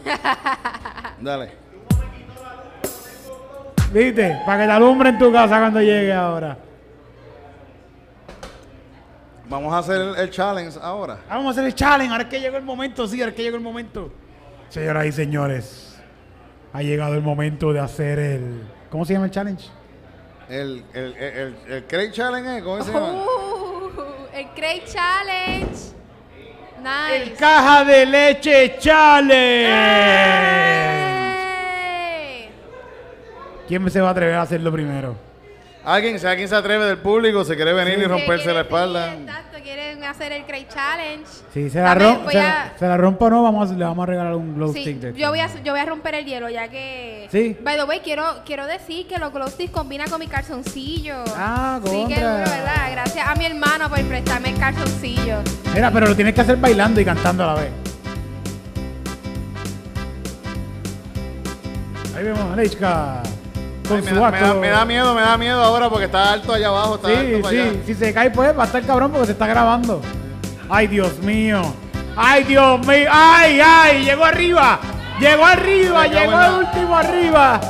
Dale. 1.20 1.52
¿Viste? 3.92 4.38
Para 4.44 4.60
que 4.62 4.66
te 4.66 4.72
alumbre 4.72 5.08
en 5.08 5.18
tu 5.18 5.32
casa 5.32 5.58
cuando 5.58 5.80
llegue 5.80 6.12
ahora. 6.12 6.56
Vamos 9.48 9.72
a 9.72 9.78
hacer 9.78 10.00
el, 10.00 10.16
el 10.16 10.30
challenge 10.30 10.78
ahora. 10.80 11.18
Ah, 11.28 11.36
Vamos 11.36 11.48
a 11.48 11.50
hacer 11.52 11.64
el 11.64 11.74
challenge. 11.74 12.12
Ahora 12.12 12.24
es 12.24 12.28
que 12.30 12.40
llegó 12.40 12.56
el 12.56 12.62
momento, 12.62 13.06
sí, 13.08 13.20
ahora 13.20 13.30
es 13.30 13.36
que 13.36 13.42
llegó 13.42 13.56
el 13.56 13.62
momento. 13.62 14.12
Señoras 14.68 15.06
y 15.06 15.12
señores, 15.12 15.89
ha 16.72 16.82
llegado 16.82 17.14
el 17.14 17.22
momento 17.22 17.72
de 17.72 17.80
hacer 17.80 18.18
el. 18.18 18.62
¿Cómo 18.90 19.04
se 19.04 19.12
llama 19.14 19.26
el 19.26 19.30
challenge? 19.30 19.68
El, 20.48 20.84
el, 20.94 21.16
el, 21.16 21.36
el, 21.36 21.54
el 21.72 21.84
Craig 21.84 22.10
Challenge, 22.12 22.58
¿eh? 22.58 22.62
¿cómo 22.62 22.82
se 22.82 22.92
llama? 22.92 23.12
Uh, 23.12 23.90
el 24.34 24.46
Crate 24.48 24.84
Challenge. 24.86 25.70
Nice. 26.80 27.22
El 27.22 27.34
caja 27.34 27.84
de 27.84 28.06
leche 28.06 28.78
challenge. 28.78 29.68
¡Ey! 32.42 32.50
¿Quién 33.68 33.90
se 33.90 34.00
va 34.00 34.08
a 34.08 34.10
atrever 34.12 34.34
a 34.34 34.42
hacerlo 34.42 34.72
primero? 34.72 35.14
Alguien, 35.84 36.18
si 36.18 36.26
alguien 36.26 36.48
se 36.48 36.54
atreve 36.54 36.84
del 36.86 36.98
público, 36.98 37.44
se 37.44 37.54
quiere 37.54 37.72
venir 37.72 37.98
y 37.98 38.04
romperse 38.04 38.52
la 38.52 38.62
espalda. 38.62 39.14
exacto, 39.14 39.58
hacer 40.10 40.32
el 40.32 40.44
Crate 40.44 40.68
Challenge. 40.68 41.24
Si 41.52 41.70
se 41.70 41.80
la, 41.80 41.94
rom- 41.94 42.30
se, 42.30 42.38
a- 42.38 42.42
la- 42.42 42.72
se 42.78 42.86
la 42.86 42.96
rompa 42.96 43.26
o 43.26 43.30
no, 43.30 43.42
vamos 43.42 43.70
a- 43.70 43.74
le 43.74 43.84
vamos 43.84 44.02
a 44.02 44.06
regalar 44.06 44.34
un 44.34 44.54
glow 44.54 44.72
Sí, 44.72 44.82
stick. 44.82 44.96
de 45.00 45.12
yo 45.18 45.28
voy, 45.30 45.40
a, 45.40 45.48
yo 45.62 45.72
voy 45.72 45.80
a 45.80 45.86
romper 45.86 46.14
el 46.16 46.24
hielo 46.26 46.48
ya 46.48 46.68
que... 46.68 47.28
Sí. 47.30 47.56
By 47.62 47.76
the 47.76 47.84
way, 47.84 48.00
quiero, 48.00 48.24
quiero 48.44 48.66
decir 48.66 49.06
que 49.06 49.18
los 49.18 49.32
glow 49.32 49.48
sticks 49.48 49.72
combinan 49.72 50.08
con 50.10 50.18
mi 50.20 50.26
calzoncillo. 50.26 51.22
Ah, 51.36 51.80
Sí, 51.84 51.90
que 52.08 52.14
duro, 52.20 52.26
¿verdad? 52.34 52.90
Gracias 52.92 53.26
a 53.28 53.34
mi 53.34 53.46
hermano 53.46 53.88
por 53.88 54.00
prestarme 54.04 54.50
el 54.50 54.58
calzoncillo. 54.58 55.38
Mira, 55.74 55.90
pero 55.90 56.06
lo 56.08 56.16
tienes 56.16 56.34
que 56.34 56.40
hacer 56.40 56.56
bailando 56.56 57.00
y 57.00 57.04
cantando 57.04 57.44
a 57.44 57.54
la 57.54 57.60
vez. 57.60 57.70
Ahí 62.16 62.24
vemos 62.24 62.40
a 62.40 62.56
con 63.90 64.04
me, 64.04 64.10
su 64.10 64.14
da, 64.16 64.30
me, 64.30 64.40
da, 64.40 64.46
acto. 64.48 64.60
me 64.60 64.68
da 64.68 64.84
miedo, 64.84 65.14
me 65.14 65.20
da 65.20 65.36
miedo 65.36 65.62
ahora 65.62 65.88
porque 65.90 66.06
está 66.06 66.32
alto 66.32 66.52
allá 66.52 66.68
abajo, 66.68 66.94
está 66.96 67.08
Sí, 67.08 67.14
alto 67.34 67.48
sí, 67.50 67.58
allá. 67.58 67.72
si 67.86 67.94
se 67.94 68.14
cae 68.14 68.30
pues 68.30 68.58
va 68.58 68.62
a 68.62 68.66
estar 68.66 68.82
cabrón 68.84 69.10
porque 69.10 69.26
se 69.26 69.32
está 69.32 69.46
grabando. 69.46 70.00
Ay, 70.68 70.86
Dios 70.86 71.18
mío. 71.18 71.62
Ay, 72.16 72.44
Dios 72.44 72.86
mío. 72.86 73.08
Ay, 73.10 73.60
ay, 73.64 74.04
llegó 74.04 74.24
arriba. 74.24 74.78
Llegó 75.18 75.44
arriba, 75.44 76.02
Me 76.02 76.08
llegó 76.08 76.40
el 76.40 76.52
último 76.64 76.96
arriba. 76.96 77.60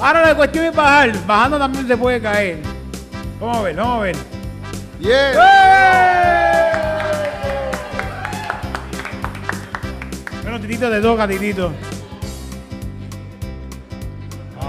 Ahora 0.00 0.26
la 0.28 0.34
cuestión 0.34 0.64
es 0.66 0.74
bajar. 0.74 1.12
Bajando 1.26 1.58
también 1.58 1.86
se 1.86 1.96
puede 1.96 2.20
caer. 2.20 2.58
Vamos 3.40 3.58
a 3.58 3.62
ver, 3.62 3.76
vamos 3.76 3.98
a 3.98 4.00
ver. 4.02 4.16
Yeah. 5.00 5.32
Bueno, 10.42 10.60
Titito 10.60 10.90
te 10.90 11.00
toca, 11.00 11.26
Titito. 11.28 11.72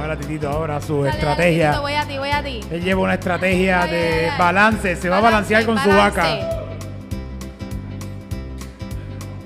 Ahora, 0.04 0.18
Titito, 0.18 0.50
ahora 0.50 0.82
su 0.82 0.98
Dale, 1.02 1.12
estrategia. 1.12 1.70
Tito, 1.72 1.82
voy 1.82 1.94
a 1.94 2.06
ti, 2.06 2.18
voy 2.18 2.30
a 2.30 2.44
ti. 2.44 2.60
Él 2.70 2.84
lleva 2.84 3.02
una 3.04 3.14
estrategia 3.14 3.78
Dale, 3.80 3.92
de 3.96 4.26
dale, 4.26 4.38
balance. 4.38 4.96
Se 4.98 5.08
va 5.08 5.18
a 5.20 5.22
balancear 5.22 5.66
con 5.66 5.78
su 5.80 5.88
vaca. 5.88 6.26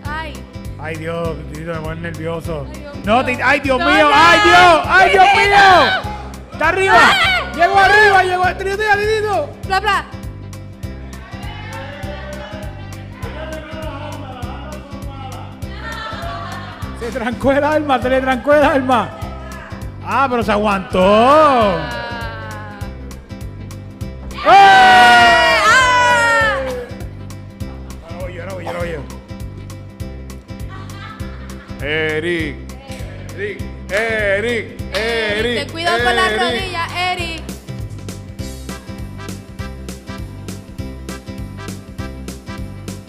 Ay, 0.03 0.33
Ay 0.81 0.95
Dios, 0.95 1.37
Titito 1.53 1.73
me 1.75 1.79
pone 1.81 2.01
nervioso. 2.01 2.65
Ay, 2.73 2.79
Dios 2.81 3.05
no, 3.05 3.19
ay 3.45 3.59
Dios 3.59 3.79
No, 3.79 3.85
mío, 3.85 4.09
no. 4.09 4.15
ay 4.15 4.39
Dios, 4.45 4.81
ay 4.89 5.11
Dios 5.11 5.25
Titito. 5.25 5.47
mío. 5.47 6.11
Está 6.53 6.69
arriba. 6.69 6.95
¡Ah! 6.97 7.51
Llegó 7.55 7.77
arriba, 7.79 8.23
llegó. 8.23 8.43
Titito, 8.57 8.77
Titito. 8.77 9.49
bla, 9.67 9.79
bla. 9.79 10.05
Se 16.99 17.11
trancó 17.11 17.51
el 17.51 17.63
alma, 17.63 18.01
se 18.01 18.09
le 18.09 18.21
trancó 18.21 18.53
el 18.53 18.63
alma. 18.63 19.09
Ah, 20.09 20.25
pero 20.29 20.41
se 20.41 20.51
aguantó. 20.53 21.03
Ah. 21.03 22.79
¡Eh! 24.33 25.59
Ah. 25.65 26.59
Ahora 28.09 28.19
voy 28.21 28.33
yo, 28.33 28.41
ahora 28.43 28.53
voy 28.53 28.63
yo, 28.63 28.69
ahora 28.69 28.79
voy 28.79 28.91
yo. 28.91 29.01
Eric. 31.85 32.55
Eric. 33.35 33.61
Eric. 33.91 34.81
Eric. 34.95 35.55
Ten 35.59 35.69
cuidado 35.71 35.97
con 36.03 36.15
las 36.15 36.31
Eric. 36.31 36.41
rodillas, 36.41 36.91
Eric. 36.95 37.43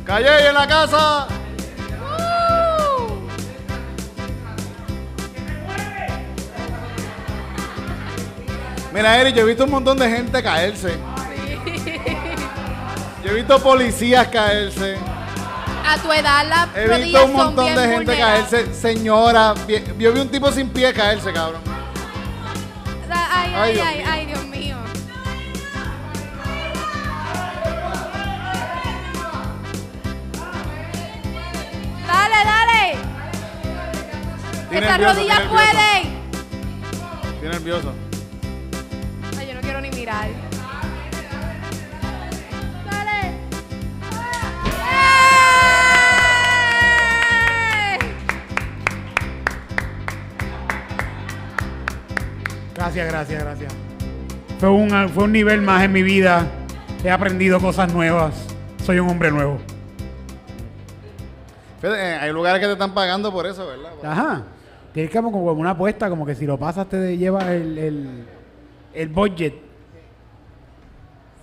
Calle 0.05 0.49
en 0.49 0.55
la 0.55 0.67
casa. 0.67 1.29
Mira, 8.99 9.17
Eri, 9.21 9.33
yo 9.33 9.43
he 9.43 9.45
visto 9.45 9.63
un 9.65 9.71
montón 9.71 9.97
de 9.97 10.11
gente 10.11 10.43
caerse. 10.43 10.99
Yo 13.25 13.31
he 13.31 13.35
visto 13.35 13.63
policías 13.63 14.27
caerse. 14.27 14.97
A 15.87 15.97
tu 15.99 16.13
edad 16.13 16.45
las 16.49 16.69
He 16.77 17.05
visto 17.05 17.25
un 17.27 17.33
montón 17.33 17.67
de 17.77 17.81
gente 17.83 17.95
vulnerables. 17.95 18.49
caerse. 18.51 18.75
Señora, 18.75 19.55
yo 19.97 20.13
vi 20.13 20.21
un 20.21 20.29
tipo 20.29 20.51
sin 20.51 20.69
pie 20.71 20.93
caerse, 20.93 21.33
cabrón. 21.33 21.61
Ay, 23.09 23.55
Ay, 23.55 23.55
ay, 23.55 23.75
Dios 23.99 24.09
ay, 24.11 24.27
Dios 24.27 24.45
mío. 24.47 24.77
Dale, 32.07 32.45
dale. 32.45 32.99
Estas 34.71 34.99
rodillas 35.01 35.41
pueden. 35.49 36.19
Estoy 37.35 37.49
nervioso. 37.49 37.93
Gracias, 52.75 53.07
gracias, 53.07 53.43
gracias. 53.43 53.75
Fue 54.59 54.71
un, 54.71 55.09
fue 55.11 55.25
un 55.25 55.33
nivel 55.33 55.61
más 55.61 55.83
en 55.83 55.93
mi 55.93 56.03
vida. 56.03 56.47
He 57.05 57.11
aprendido 57.11 57.61
cosas 57.61 57.93
nuevas. 57.93 58.47
Soy 58.83 58.99
un 58.99 59.11
hombre 59.11 59.31
nuevo. 59.31 59.59
Eh, 61.83 62.19
hay 62.19 62.33
lugares 62.33 62.61
que 62.61 62.67
te 62.67 62.73
están 62.73 62.95
pagando 62.95 63.31
por 63.31 63.47
eso, 63.47 63.67
¿verdad? 63.67 63.93
Ajá. 64.03 64.43
Tienes 64.95 65.13
como, 65.13 65.31
como 65.31 65.53
una 65.53 65.71
apuesta, 65.73 66.09
como 66.09 66.25
que 66.25 66.35
si 66.35 66.47
lo 66.47 66.59
pasas 66.59 66.89
te 66.89 67.19
llevas 67.19 67.45
el, 67.49 67.77
el, 67.77 68.27
el 68.95 69.09
budget. 69.11 69.68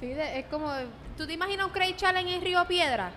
Sí, 0.06 0.14
de- 0.14 0.40
es 0.40 0.46
como. 0.52 0.72
¿Tú 1.18 1.26
te 1.26 1.34
imaginas 1.34 1.66
un 1.66 1.72
Craig 1.72 1.96
Challenge 1.96 2.36
en 2.36 2.42
Río 2.42 2.64
Piedra? 2.68 3.10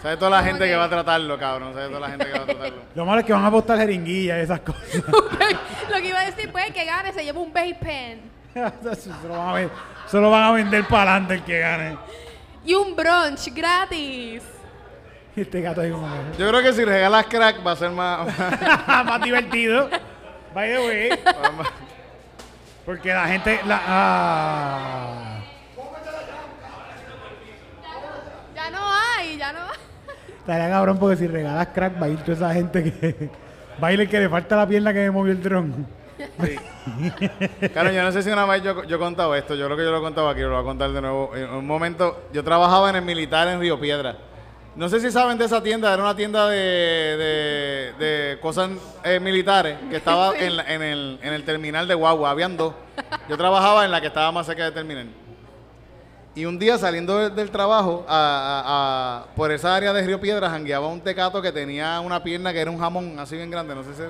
¿Sabes 0.00 0.18
toda 0.18 0.30
la 0.30 0.42
gente 0.42 0.60
que 0.64 0.70
que- 0.70 0.76
va 0.76 0.84
a 0.84 0.88
tratarlo, 0.88 1.38
cabrón? 1.38 1.74
¿Sabes 1.74 1.88
toda 1.88 2.00
la 2.00 2.08
gente 2.08 2.24
que 2.24 2.32
va 2.32 2.38
a 2.44 2.46
tratarlo? 2.46 2.82
Lo 2.94 3.04
malo 3.04 3.20
es 3.20 3.26
que 3.26 3.32
van 3.34 3.44
a 3.44 3.48
apostar 3.48 3.76
jeringuillas 3.78 4.38
y 4.38 4.40
esas 4.42 4.60
cosas. 4.60 4.82
Lo 5.90 5.96
que 5.96 6.08
iba 6.08 6.20
a 6.20 6.24
decir, 6.30 6.50
pues, 6.50 6.72
que 6.72 6.84
gane, 6.86 7.12
se 7.12 7.22
lleva 7.22 7.38
un 7.40 7.52
vape 7.52 7.74
pen. 7.74 8.30
Eso 8.90 9.10
lo 9.28 9.36
van 9.36 9.48
a 9.48 9.52
ver- 9.52 9.70
eso 10.06 10.20
lo 10.22 10.30
van 10.30 10.42
a 10.44 10.52
vender 10.52 10.86
para 10.86 11.10
adelante 11.16 11.34
el 11.34 11.42
que 11.44 11.58
gane. 11.58 11.98
Y 12.64 12.72
un 12.74 12.96
brunch 12.96 13.52
gratis. 13.52 14.42
Y 15.36 15.40
Este 15.42 15.60
gato 15.60 15.82
ahí 15.82 15.90
como 15.90 16.08
Yo 16.38 16.48
creo 16.48 16.62
que 16.62 16.72
si 16.72 16.82
regalas 16.84 17.26
crack 17.26 17.64
va 17.64 17.72
a 17.72 17.76
ser 17.76 17.90
más... 17.90 18.26
más 18.86 19.20
divertido. 19.22 19.90
By 20.54 20.70
the 20.72 20.78
way. 20.78 21.10
Porque 22.88 23.12
la 23.12 23.28
gente. 23.28 23.60
La, 23.66 23.82
ah. 23.86 25.40
Ya 28.54 28.70
no 28.70 28.78
hay, 28.80 29.36
ya 29.36 29.52
no 29.52 29.58
hay. 29.58 30.34
Estaría 30.38 30.70
cabrón 30.70 30.98
porque 30.98 31.16
si 31.16 31.26
regalas 31.26 31.66
crack 31.66 32.00
va 32.00 32.06
a 32.06 32.08
ir 32.08 32.20
toda 32.20 32.32
esa 32.32 32.54
gente 32.54 32.82
que. 32.82 33.28
Va 33.82 33.88
a 33.88 33.92
ir 33.92 34.00
el 34.00 34.08
que 34.08 34.18
le 34.18 34.30
falta 34.30 34.56
la 34.56 34.66
pierna 34.66 34.94
que 34.94 35.00
me 35.00 35.10
movió 35.10 35.32
el 35.32 35.42
dron. 35.42 35.86
Claro, 37.74 37.92
yo 37.92 38.02
no 38.02 38.10
sé 38.10 38.22
si 38.22 38.30
una 38.30 38.46
vez 38.46 38.62
yo, 38.62 38.82
yo 38.84 38.96
he 38.96 38.98
contado 38.98 39.34
esto, 39.34 39.54
yo 39.54 39.66
creo 39.66 39.76
que 39.76 39.84
yo 39.84 39.90
lo 39.90 39.98
he 39.98 40.00
contado 40.00 40.30
aquí, 40.30 40.40
lo 40.40 40.52
voy 40.52 40.60
a 40.60 40.64
contar 40.64 40.90
de 40.90 41.02
nuevo. 41.02 41.36
En 41.36 41.50
un 41.50 41.66
momento, 41.66 42.22
yo 42.32 42.42
trabajaba 42.42 42.88
en 42.88 42.96
el 42.96 43.02
militar 43.02 43.48
en 43.48 43.60
Río 43.60 43.78
Piedra. 43.78 44.16
No 44.78 44.88
sé 44.88 45.00
si 45.00 45.10
saben 45.10 45.36
de 45.38 45.44
esa 45.44 45.60
tienda, 45.60 45.92
era 45.92 46.00
una 46.00 46.14
tienda 46.14 46.48
de, 46.48 46.56
de, 46.56 47.92
de 47.98 48.38
cosas 48.40 48.70
eh, 49.02 49.18
militares 49.18 49.76
que 49.90 49.96
estaba 49.96 50.34
en, 50.38 50.56
la- 50.56 50.72
en, 50.72 50.82
el, 50.82 51.18
en 51.20 51.32
el 51.32 51.44
terminal 51.44 51.88
de 51.88 51.94
Guagua, 51.94 52.30
habían 52.30 52.56
dos. 52.56 52.74
Yo 53.28 53.36
trabajaba 53.36 53.84
en 53.84 53.90
la 53.90 54.00
que 54.00 54.06
estaba 54.06 54.30
más 54.30 54.46
cerca 54.46 54.62
del 54.64 54.72
terminal. 54.74 55.08
Y 56.36 56.44
un 56.44 56.60
día 56.60 56.78
saliendo 56.78 57.18
de- 57.18 57.30
del 57.30 57.50
trabajo, 57.50 58.06
a- 58.08 58.14
a- 58.14 58.62
a- 59.22 59.34
por 59.34 59.50
esa 59.50 59.74
área 59.74 59.92
de 59.92 60.00
Río 60.06 60.20
Piedra, 60.20 60.48
jangueaba 60.48 60.86
un 60.86 61.00
tecato 61.00 61.42
que 61.42 61.50
tenía 61.50 61.98
una 61.98 62.22
pierna 62.22 62.52
que 62.52 62.60
era 62.60 62.70
un 62.70 62.78
jamón 62.78 63.18
así 63.18 63.34
bien 63.34 63.50
grande, 63.50 63.74
no 63.74 63.82
sé 63.82 63.94
si... 63.94 64.02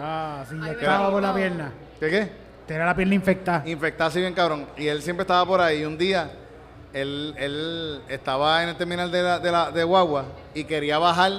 Ah, 0.00 0.44
sí, 0.50 0.56
ya 0.60 0.72
estaba 0.72 1.08
por 1.12 1.22
la 1.22 1.32
pierna. 1.34 1.72
¿Qué 2.00 2.10
qué? 2.10 2.32
Tenía 2.66 2.84
la 2.86 2.96
pierna 2.96 3.14
infectada. 3.14 3.62
infectado 3.64 4.08
así 4.08 4.18
bien 4.20 4.34
cabrón. 4.34 4.66
Y 4.76 4.88
él 4.88 5.00
siempre 5.02 5.22
estaba 5.22 5.46
por 5.46 5.60
ahí. 5.60 5.82
Y 5.82 5.84
un 5.84 5.96
día, 5.96 6.28
él, 7.00 7.34
él 7.38 8.00
estaba 8.08 8.62
en 8.62 8.70
el 8.70 8.76
terminal 8.76 9.10
de, 9.10 9.22
la, 9.22 9.38
de, 9.38 9.52
la, 9.52 9.70
de 9.70 9.84
Guagua 9.84 10.24
y 10.54 10.64
quería 10.64 10.98
bajar 10.98 11.32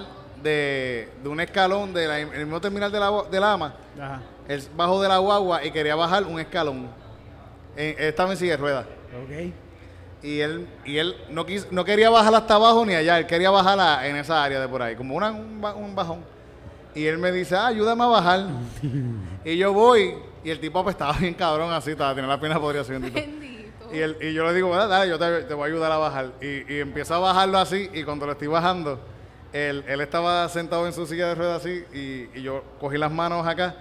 de, 0.44 1.10
de 1.24 1.30
un 1.30 1.40
escalón 1.40 1.94
del 1.94 2.12
el 2.12 2.46
mismo 2.46 2.62
terminal 2.62 2.92
de 2.92 3.00
la, 3.00 3.12
de 3.30 3.40
la 3.40 3.54
AMA. 3.54 3.74
Ajá. 4.00 4.22
Él 4.48 4.64
bajó 4.76 5.02
de 5.02 5.08
la 5.10 5.18
Guagua 5.18 5.66
y 5.66 5.72
quería 5.72 5.96
bajar 5.96 6.24
un 6.26 6.40
escalón. 6.40 6.88
En- 7.76 7.96
él 7.98 8.06
estaba 8.06 8.32
en 8.32 8.38
silla 8.38 8.52
de 8.52 8.58
ruedas. 8.58 8.86
Ok. 9.24 9.54
Y 10.24 10.40
él, 10.40 10.68
y 10.86 10.98
él 10.98 11.16
no, 11.30 11.46
quis- 11.46 11.68
no 11.72 11.84
quería 11.86 12.10
bajar 12.10 12.34
hasta 12.36 12.56
abajo 12.56 12.86
ni 12.86 12.96
allá. 12.96 13.18
Él 13.20 13.28
quería 13.28 13.50
bajar 13.52 13.80
a- 13.80 14.08
en 14.08 14.16
esa 14.16 14.44
área 14.44 14.60
de 14.60 14.68
por 14.68 14.82
ahí, 14.82 14.96
como 14.96 15.16
una, 15.16 15.32
un, 15.32 15.64
un 15.76 15.96
bajón. 15.96 16.20
Y 16.96 17.06
él 17.06 17.18
me 17.18 17.32
dice, 17.32 17.56
ah, 17.56 17.68
ayúdame 17.68 18.04
a 18.04 18.08
bajar. 18.08 18.46
y 19.46 19.58
yo 19.58 19.74
voy. 19.74 20.16
Y 20.44 20.50
el 20.50 20.60
tipo 20.60 20.82
pues, 20.84 20.94
estaba 20.96 21.14
bien 21.14 21.34
cabrón 21.34 21.72
así, 21.74 21.92
estaba, 21.92 22.14
tenía 22.16 22.30
la 22.30 22.40
pierna 22.40 22.60
podrida 22.60 22.82
así. 22.82 22.94
Y, 23.94 24.00
él- 24.00 24.18
y 24.22 24.34
yo 24.34 24.46
le 24.46 24.54
digo, 24.54 24.68
bueno, 24.70 24.88
dale, 24.88 25.10
yo 25.10 25.18
te, 25.20 25.44
te 25.44 25.54
voy 25.54 25.70
a 25.70 25.74
ayudar 25.74 25.92
a 25.92 25.98
bajar. 25.98 26.32
Y, 26.42 26.74
y 26.74 26.80
empiezo 26.80 27.16
a 27.16 27.20
bajarlo 27.20 27.58
así, 27.58 27.90
y 27.94 28.04
cuando 28.04 28.26
lo 28.26 28.34
estoy 28.34 28.48
bajando, 28.48 29.00
él, 29.54 29.84
él 29.88 30.02
estaba 30.02 30.48
sentado 30.50 30.86
en 30.88 30.94
su 30.94 31.06
silla 31.08 31.28
de 31.30 31.36
ruedas 31.36 31.62
así, 31.62 31.84
y, 31.94 32.30
y 32.38 32.42
yo 32.44 32.64
cogí 32.80 32.98
las 32.98 33.12
manos 33.12 33.46
acá, 33.48 33.76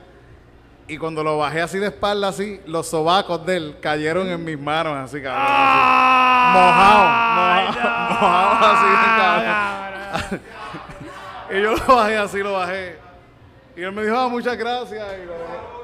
y 0.88 0.98
cuando 0.98 1.24
lo 1.24 1.38
bajé 1.38 1.60
así 1.62 1.78
de 1.78 1.86
espalda, 1.88 2.28
así, 2.28 2.60
los 2.66 2.86
sobacos 2.88 3.44
de 3.44 3.56
él 3.56 3.76
cayeron 3.80 4.28
en 4.28 4.44
mis 4.44 4.58
manos, 4.58 4.96
así, 4.96 5.20
cabrón. 5.20 5.44
así. 5.46 6.58
Mojado, 6.58 7.02
mojado, 7.34 8.08
mojado 8.20 8.76
así, 8.76 8.86
cabrón. 9.18 10.40
Y 11.48 11.62
yo 11.62 11.74
lo 11.76 11.94
bajé 11.94 12.16
así, 12.16 12.38
lo 12.38 12.52
bajé. 12.54 12.98
Y 13.76 13.82
él 13.82 13.92
me 13.92 14.02
dijo, 14.04 14.16
ah, 14.18 14.28
muchas 14.28 14.56
gracias. 14.56 15.04
Y 15.22 15.26
lo 15.26 15.32
dejé. 15.32 15.75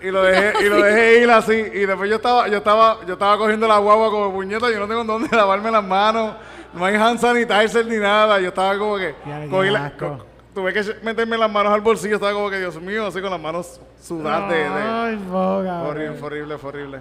Y 0.00 0.10
lo 0.10 0.22
dejé, 0.22 0.64
y 0.64 0.68
lo 0.68 0.76
dejé 0.82 1.22
ir 1.22 1.30
así. 1.30 1.52
Y 1.54 1.86
después 1.86 2.08
yo 2.08 2.16
estaba, 2.16 2.46
yo 2.48 2.58
estaba, 2.58 2.98
yo 3.06 3.14
estaba 3.14 3.36
cogiendo 3.36 3.66
la 3.66 3.78
guagua 3.78 4.10
como 4.10 4.32
puñeta, 4.32 4.70
yo 4.70 4.78
no 4.78 4.86
tengo 4.88 5.04
dónde 5.04 5.28
lavarme 5.36 5.70
las 5.70 5.84
manos. 5.84 6.34
No 6.72 6.84
hay 6.84 6.94
hand 6.96 7.18
sanitizer 7.18 7.86
ni 7.86 7.96
nada. 7.96 8.38
Yo 8.40 8.48
estaba 8.48 8.76
como 8.78 8.96
que. 8.96 9.14
Cogí 9.50 9.70
la- 9.70 9.90
co- 9.96 10.24
tuve 10.54 10.72
que 10.72 10.82
meterme 11.02 11.36
las 11.38 11.50
manos 11.50 11.72
al 11.72 11.80
bolsillo. 11.80 12.14
Estaba 12.16 12.32
como 12.32 12.50
que, 12.50 12.58
Dios 12.58 12.80
mío, 12.80 13.06
así 13.06 13.20
con 13.20 13.30
las 13.30 13.40
manos 13.40 13.80
sudadas 14.00 14.50
de. 14.50 14.64
Ay, 14.64 15.16
boca. 15.16 15.82
horrible, 15.82 16.18
horrible, 16.22 16.54
horrible. 16.62 17.00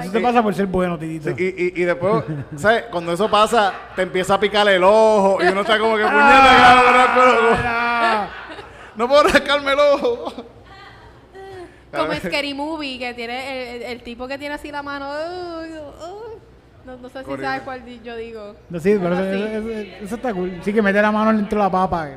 Eso 0.00 0.10
te 0.10 0.20
pasa 0.20 0.42
por 0.42 0.54
ser 0.54 0.66
bueno, 0.66 0.98
titito. 0.98 1.36
Sí, 1.36 1.54
y, 1.56 1.64
y, 1.78 1.82
y 1.82 1.84
después, 1.84 2.24
¿sabes? 2.56 2.84
Cuando 2.90 3.12
eso 3.12 3.30
pasa, 3.30 3.74
te 3.94 4.00
empieza 4.02 4.34
a 4.34 4.40
picar 4.40 4.66
el 4.68 4.82
ojo 4.82 5.36
y 5.42 5.48
uno 5.48 5.60
está 5.60 5.78
como 5.78 5.96
que 5.98 6.02
puñeta, 6.02 6.74
no 7.06 7.14
puedo- 7.14 7.56
Ah, 7.62 8.28
no 8.96 9.08
puedo 9.08 9.22
rascarme 9.24 9.72
el 9.72 9.78
ojo. 9.78 10.32
Como 11.92 12.12
Scary 12.14 12.54
Movie, 12.54 12.98
que 12.98 13.14
tiene 13.14 13.76
el, 13.76 13.82
el- 13.82 13.92
el 13.92 14.02
tipo 14.02 14.26
que 14.26 14.38
tiene 14.38 14.54
así 14.54 14.72
la 14.72 14.82
mano. 14.82 15.12
No, 16.84 16.96
no 16.96 17.08
sé 17.08 17.22
si 17.24 17.36
sabes 17.40 17.62
cuál 17.62 17.84
di- 17.84 18.00
yo 18.02 18.16
digo. 18.16 18.56
No, 18.68 18.80
sí, 18.80 18.96
pero 19.00 19.14
eso, 19.14 19.22
Así. 19.22 19.42
eso- 19.42 19.68
eso- 19.70 20.04
eso 20.04 20.14
está 20.16 20.34
cool. 20.34 20.60
Sí, 20.64 20.72
que 20.72 20.82
mete 20.82 21.00
la 21.00 21.12
mano 21.12 21.32
dentro 21.36 21.58
de 21.58 21.64
la 21.64 21.70
papa. 21.70 22.08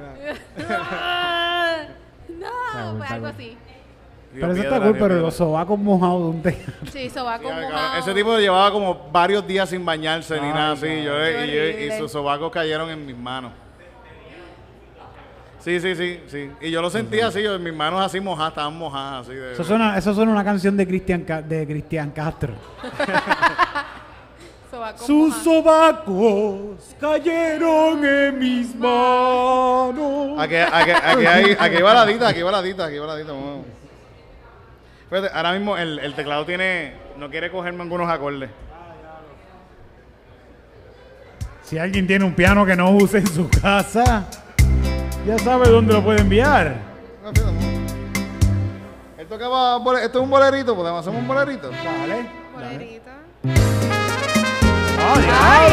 no, 2.30 2.98
pues 2.98 3.12
algo 3.12 3.28
así. 3.28 3.58
Pero 4.34 4.52
eso 4.52 4.64
está 4.64 4.82
cool, 4.82 4.98
pero 4.98 5.20
los 5.20 5.34
sobacos 5.36 5.80
mojados 5.80 6.22
de 6.22 6.28
un 6.30 6.42
té. 6.42 6.58
Sí, 6.92 7.10
como 7.14 7.26
cabrón, 7.40 7.72
Ese 8.00 8.14
tipo 8.14 8.38
llevaba 8.38 8.70
como 8.72 9.10
varios 9.12 9.48
días 9.48 9.70
sin 9.70 9.86
bañarse 9.86 10.36
ni 10.42 10.48
nada 10.50 10.72
así. 10.74 11.04
Yo, 11.04 11.14
Qué 11.16 11.46
y, 11.46 11.52
yo- 11.52 11.64
y 11.64 11.70
horrible. 11.76 11.98
sus 12.00 12.12
sobacos 12.12 12.52
cayeron 12.52 12.90
en 12.90 13.06
mis 13.06 13.16
manos. 13.16 13.54
Sí, 15.66 15.80
sí, 15.80 15.96
sí, 15.96 16.20
sí. 16.28 16.52
Y 16.62 16.70
yo 16.70 16.80
lo 16.80 16.92
sentía 16.92 17.26
así, 17.26 17.42
yo, 17.42 17.58
mis 17.58 17.74
manos 17.74 18.00
así 18.00 18.20
mojadas, 18.20 18.52
estaban 18.52 18.78
mojadas 18.78 19.26
así. 19.28 19.36
De, 19.36 19.54
Eso 19.54 19.64
suena, 19.64 19.98
eso 19.98 20.14
suena 20.14 20.32
una 20.32 20.44
canción 20.44 20.78
de 20.78 20.86
Cristian 20.86 21.22
Ca- 21.24 21.42
de 21.42 21.66
Cristian 21.66 22.12
Castro. 22.12 22.54
Sus 24.98 25.34
sobacos 25.38 26.96
cayeron 27.00 28.06
en 28.06 28.38
mis 28.38 28.76
manos. 28.76 30.38
Aquí, 30.40 30.56
aquí, 30.56 30.92
aquí, 30.92 31.26
hay, 31.26 31.58
aquí 31.60 31.82
va 31.82 31.94
la 31.96 32.06
dita, 32.06 32.28
aquí 32.28 32.42
va 32.44 32.52
la 32.52 32.62
dita, 32.62 32.86
aquí 32.86 32.98
va 33.00 33.08
la 33.08 33.16
dita. 33.16 33.32
vamos. 33.32 33.66
Fíjate, 35.10 35.30
ahora 35.34 35.54
mismo 35.54 35.76
el, 35.78 35.98
el 35.98 36.14
teclado 36.14 36.46
tiene, 36.46 36.94
no 37.18 37.28
quiere 37.32 37.50
cogerme 37.50 37.82
algunos 37.82 38.08
acordes. 38.08 38.52
Si 41.64 41.80
alguien 41.80 42.06
tiene 42.06 42.24
un 42.26 42.36
piano 42.36 42.68
que 42.68 42.76
no 42.76 42.92
use 42.92 43.18
en 43.18 43.28
su 43.28 43.50
casa, 43.50 44.28
ya 45.26 45.38
sabe 45.40 45.70
dónde 45.70 45.94
lo 45.94 46.04
puede 46.04 46.22
enviar. 46.22 46.76
No, 47.24 47.30
fíjate, 47.32 47.42
vamos. 47.42 47.64
Él 49.18 49.28
tocaba, 49.28 49.78
bole- 49.80 50.04
esto 50.06 50.20
es 50.20 50.24
un 50.24 50.30
bolerito, 50.30 50.76
podemos 50.76 51.06
hacer 51.08 51.20
un 51.20 51.28
bolerito. 51.28 51.70
Dale. 51.70 52.30
Bolerita. 52.54 53.12
¡Ay, 55.08 55.26
¡Ay, 55.42 55.72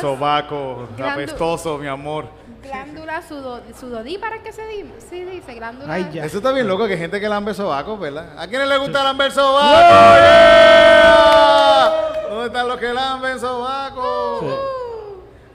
sobaco 0.00 0.88
apestoso, 1.02 1.78
mi 1.78 1.86
amor. 1.86 2.26
Glándula 2.62 3.22
sudo, 3.22 3.60
sudodípara, 3.78 4.42
¿qué 4.42 4.52
se 4.52 4.66
di- 4.66 4.92
sí 5.08 5.24
dice? 5.24 5.54
Glándula. 5.54 5.92
Ay, 5.92 6.08
ya. 6.12 6.24
Eso 6.24 6.38
está 6.38 6.52
bien 6.52 6.66
loco, 6.68 6.86
que 6.86 6.94
hay 6.94 6.98
gente 6.98 7.20
que 7.20 7.28
lambe 7.28 7.54
sobacos, 7.54 7.98
¿verdad? 7.98 8.38
¿A 8.38 8.46
quiénes 8.46 8.68
les 8.68 8.78
gusta 8.78 9.02
lamber 9.04 9.30
sobaco? 9.32 9.78
¡Yeah! 9.78 11.92
¿Dónde 12.30 12.46
están 12.46 12.68
los 12.68 12.76
que 12.78 12.92
lamben 12.92 13.40
sobacos? 13.40 14.40
Sí. 14.40 14.46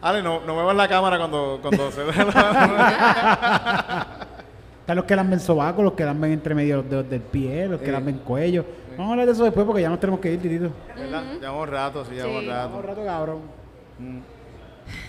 Ale, 0.02 0.22
no, 0.24 0.42
no 0.42 0.56
me 0.64 0.72
en 0.72 0.78
la 0.78 0.88
cámara 0.88 1.18
cuando, 1.18 1.60
cuando 1.62 1.92
se 1.92 2.04
ve 2.04 2.12
la... 2.14 4.08
Están 4.82 4.98
los 4.98 5.06
que 5.06 5.16
lamben 5.16 5.40
sobaco, 5.40 5.82
los 5.82 5.94
que 5.94 6.04
lamben 6.04 6.34
entre 6.34 6.54
medio 6.56 6.78
los 6.78 6.90
dedos 6.90 7.10
del 7.10 7.22
pie, 7.22 7.68
los 7.68 7.80
que 7.80 7.90
lamben 7.90 8.18
cuello. 8.18 8.66
Vamos 8.98 9.08
a 9.08 9.12
hablar 9.12 9.26
de 9.28 9.32
eso 9.32 9.46
después 9.46 9.66
porque 9.66 9.82
ya 9.82 9.88
nos 9.90 9.98
tenemos 10.00 10.20
que 10.20 10.34
ir, 10.34 10.42
titito. 10.42 10.72
¿Verdad? 10.98 11.24
Llevamos 11.40 11.70
rato, 11.70 12.04
sí, 12.04 12.16
llevamos 12.16 12.42
Sí. 12.44 12.50
Rato. 12.50 12.82
rato, 12.82 13.06
cabrón. 13.06 13.63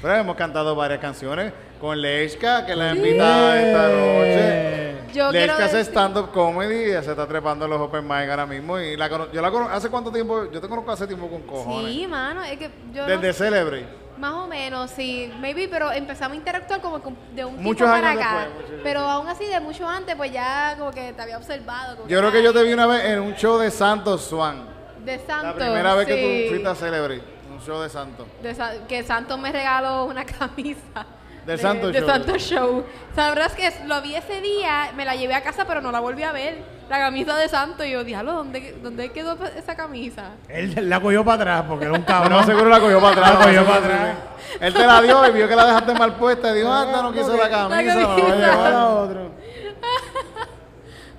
Pero 0.01 0.15
hemos 0.15 0.36
cantado 0.36 0.74
varias 0.74 1.01
canciones 1.01 1.52
con 1.81 2.01
Lechka, 2.01 2.65
que 2.65 2.77
la 2.77 2.90
ha 2.90 2.94
invitado 2.94 3.52
esta 3.55 3.89
noche. 3.89 4.94
Yo 5.12 5.31
Lechka 5.31 5.65
hace 5.66 5.81
stand-up 5.85 6.31
comedy, 6.32 6.85
ella 6.90 7.02
se 7.02 7.11
está 7.11 7.27
trepando 7.27 7.65
en 7.66 7.70
los 7.70 7.81
open 7.81 8.05
mic 8.05 8.28
ahora 8.28 8.47
mismo. 8.47 8.78
Y 8.78 8.97
la 8.97 9.09
yo 9.09 9.40
la 9.43 9.51
conozco, 9.51 9.74
¿hace 9.74 9.89
cuánto 9.89 10.11
tiempo? 10.12 10.51
Yo 10.51 10.61
te 10.61 10.69
conozco 10.69 10.90
hace 10.93 11.06
tiempo 11.06 11.28
con 11.28 11.43
cojones. 11.43 11.93
Sí, 11.93 12.06
mano, 12.06 12.43
es 12.43 12.59
que 12.59 12.70
yo 12.93 13.02
no- 13.02 13.09
Desde 13.09 13.32
Celebrity. 13.32 13.86
más 14.19 14.32
o 14.32 14.47
menos, 14.47 14.90
sí, 14.90 15.32
maybe, 15.40 15.69
pero 15.69 15.90
empezamos 15.93 16.35
a 16.35 16.36
interactuar 16.36 16.81
como 16.81 17.01
de 17.35 17.44
un 17.44 17.56
Muchos 17.62 17.78
tiempo 17.89 17.94
para 17.97 18.11
años 18.11 18.23
acá. 18.23 18.39
después, 18.44 18.62
muchos- 18.65 18.81
pero 18.82 19.01
aún 19.01 19.28
así, 19.28 19.44
de 19.47 19.61
mucho 19.61 19.89
antes, 19.89 20.15
pues 20.16 20.32
ya 20.32 20.74
como 20.78 20.90
que 20.93 21.12
te 21.12 21.23
había 21.23 21.36
observado. 21.39 21.97
como 21.97 22.09
Yo 22.09 22.19
creo 22.19 22.32
que 22.32 22.43
yo 22.43 22.52
te 22.52 22.62
vi 22.62 22.73
una 22.73 22.86
vez 22.86 23.05
en 23.05 23.20
un 23.20 23.35
show 23.35 23.59
de 23.59 23.70
Santos 23.70 24.23
Swan. 24.24 24.66
De 25.05 25.19
Santos. 25.19 25.59
La 25.59 25.65
primera 25.66 25.94
vez 25.94 26.06
que 26.06 26.15
sí. 26.15 26.43
tú 26.44 26.51
fuiste 26.51 26.69
a 26.69 26.74
Celebrity. 26.74 27.24
Un 27.55 27.61
show 27.61 27.81
de 27.81 27.89
Santos. 27.89 28.27
De 28.43 28.55
Sa- 28.55 28.87
que 28.89 29.03
Santos 29.05 29.39
me 29.39 29.53
regaló 29.53 30.05
una 30.05 30.25
camisa 30.25 31.07
Del 31.47 31.57
de- 31.57 31.63
Santo 31.63 31.89
de 31.89 32.01
Show. 32.01 32.09
Santo 32.09 32.39
Show. 32.39 32.85
Sabrás 33.15 33.53
que 33.53 33.71
lo 33.87 34.01
vi 34.03 34.15
ese 34.17 34.41
día, 34.41 34.91
me 34.97 35.05
la 35.05 35.15
llevé 35.15 35.35
a 35.35 35.43
casa, 35.43 35.65
pero 35.67 35.81
no 35.81 35.93
la 35.93 36.01
volví 36.01 36.23
a 36.23 36.33
ver. 36.33 36.75
La 36.89 36.99
camisa 36.99 37.37
de 37.37 37.49
Santo. 37.49 37.83
Y 37.85 37.93
yo, 37.93 38.05
diablo, 38.05 38.33
¿dónde, 38.33 38.77
¿dónde 38.83 39.11
quedó 39.13 39.39
esa 39.57 39.75
camisa? 39.75 40.33
Él 40.49 40.89
la 40.89 41.01
cogió 41.01 41.25
para 41.25 41.37
atrás 41.43 41.65
porque 41.69 41.85
era 41.87 41.95
un 41.95 42.01
No, 42.01 42.07
cabrón. 42.07 42.45
seguro 42.47 42.69
la 42.69 42.81
cogió 42.81 43.01
para 43.01 43.13
atrás. 43.13 43.35
La 43.39 43.45
cogió 43.45 43.61
no, 43.63 43.67
para 43.67 43.79
atrás. 43.79 44.17
Él 44.61 44.75
te 44.75 44.87
la 44.87 45.01
dio 45.01 45.27
y 45.29 45.33
vio 45.33 45.49
que 45.49 45.57
la 45.57 45.67
dejaste 45.67 45.95
mal 45.95 46.15
puesta 46.17 46.51
y 46.51 46.59
dijo, 46.59 46.71
anda, 46.73 47.03
no 47.03 47.13
quiso 47.13 47.37
la 47.37 47.49
camisa. 47.49 47.77
me 47.77 47.85
la 47.85 47.95
voy 47.95 48.05
a 48.05 48.17
camisa. 48.17 48.37
llevar. 48.37 48.73
a 48.73 48.87
otro. 48.89 49.31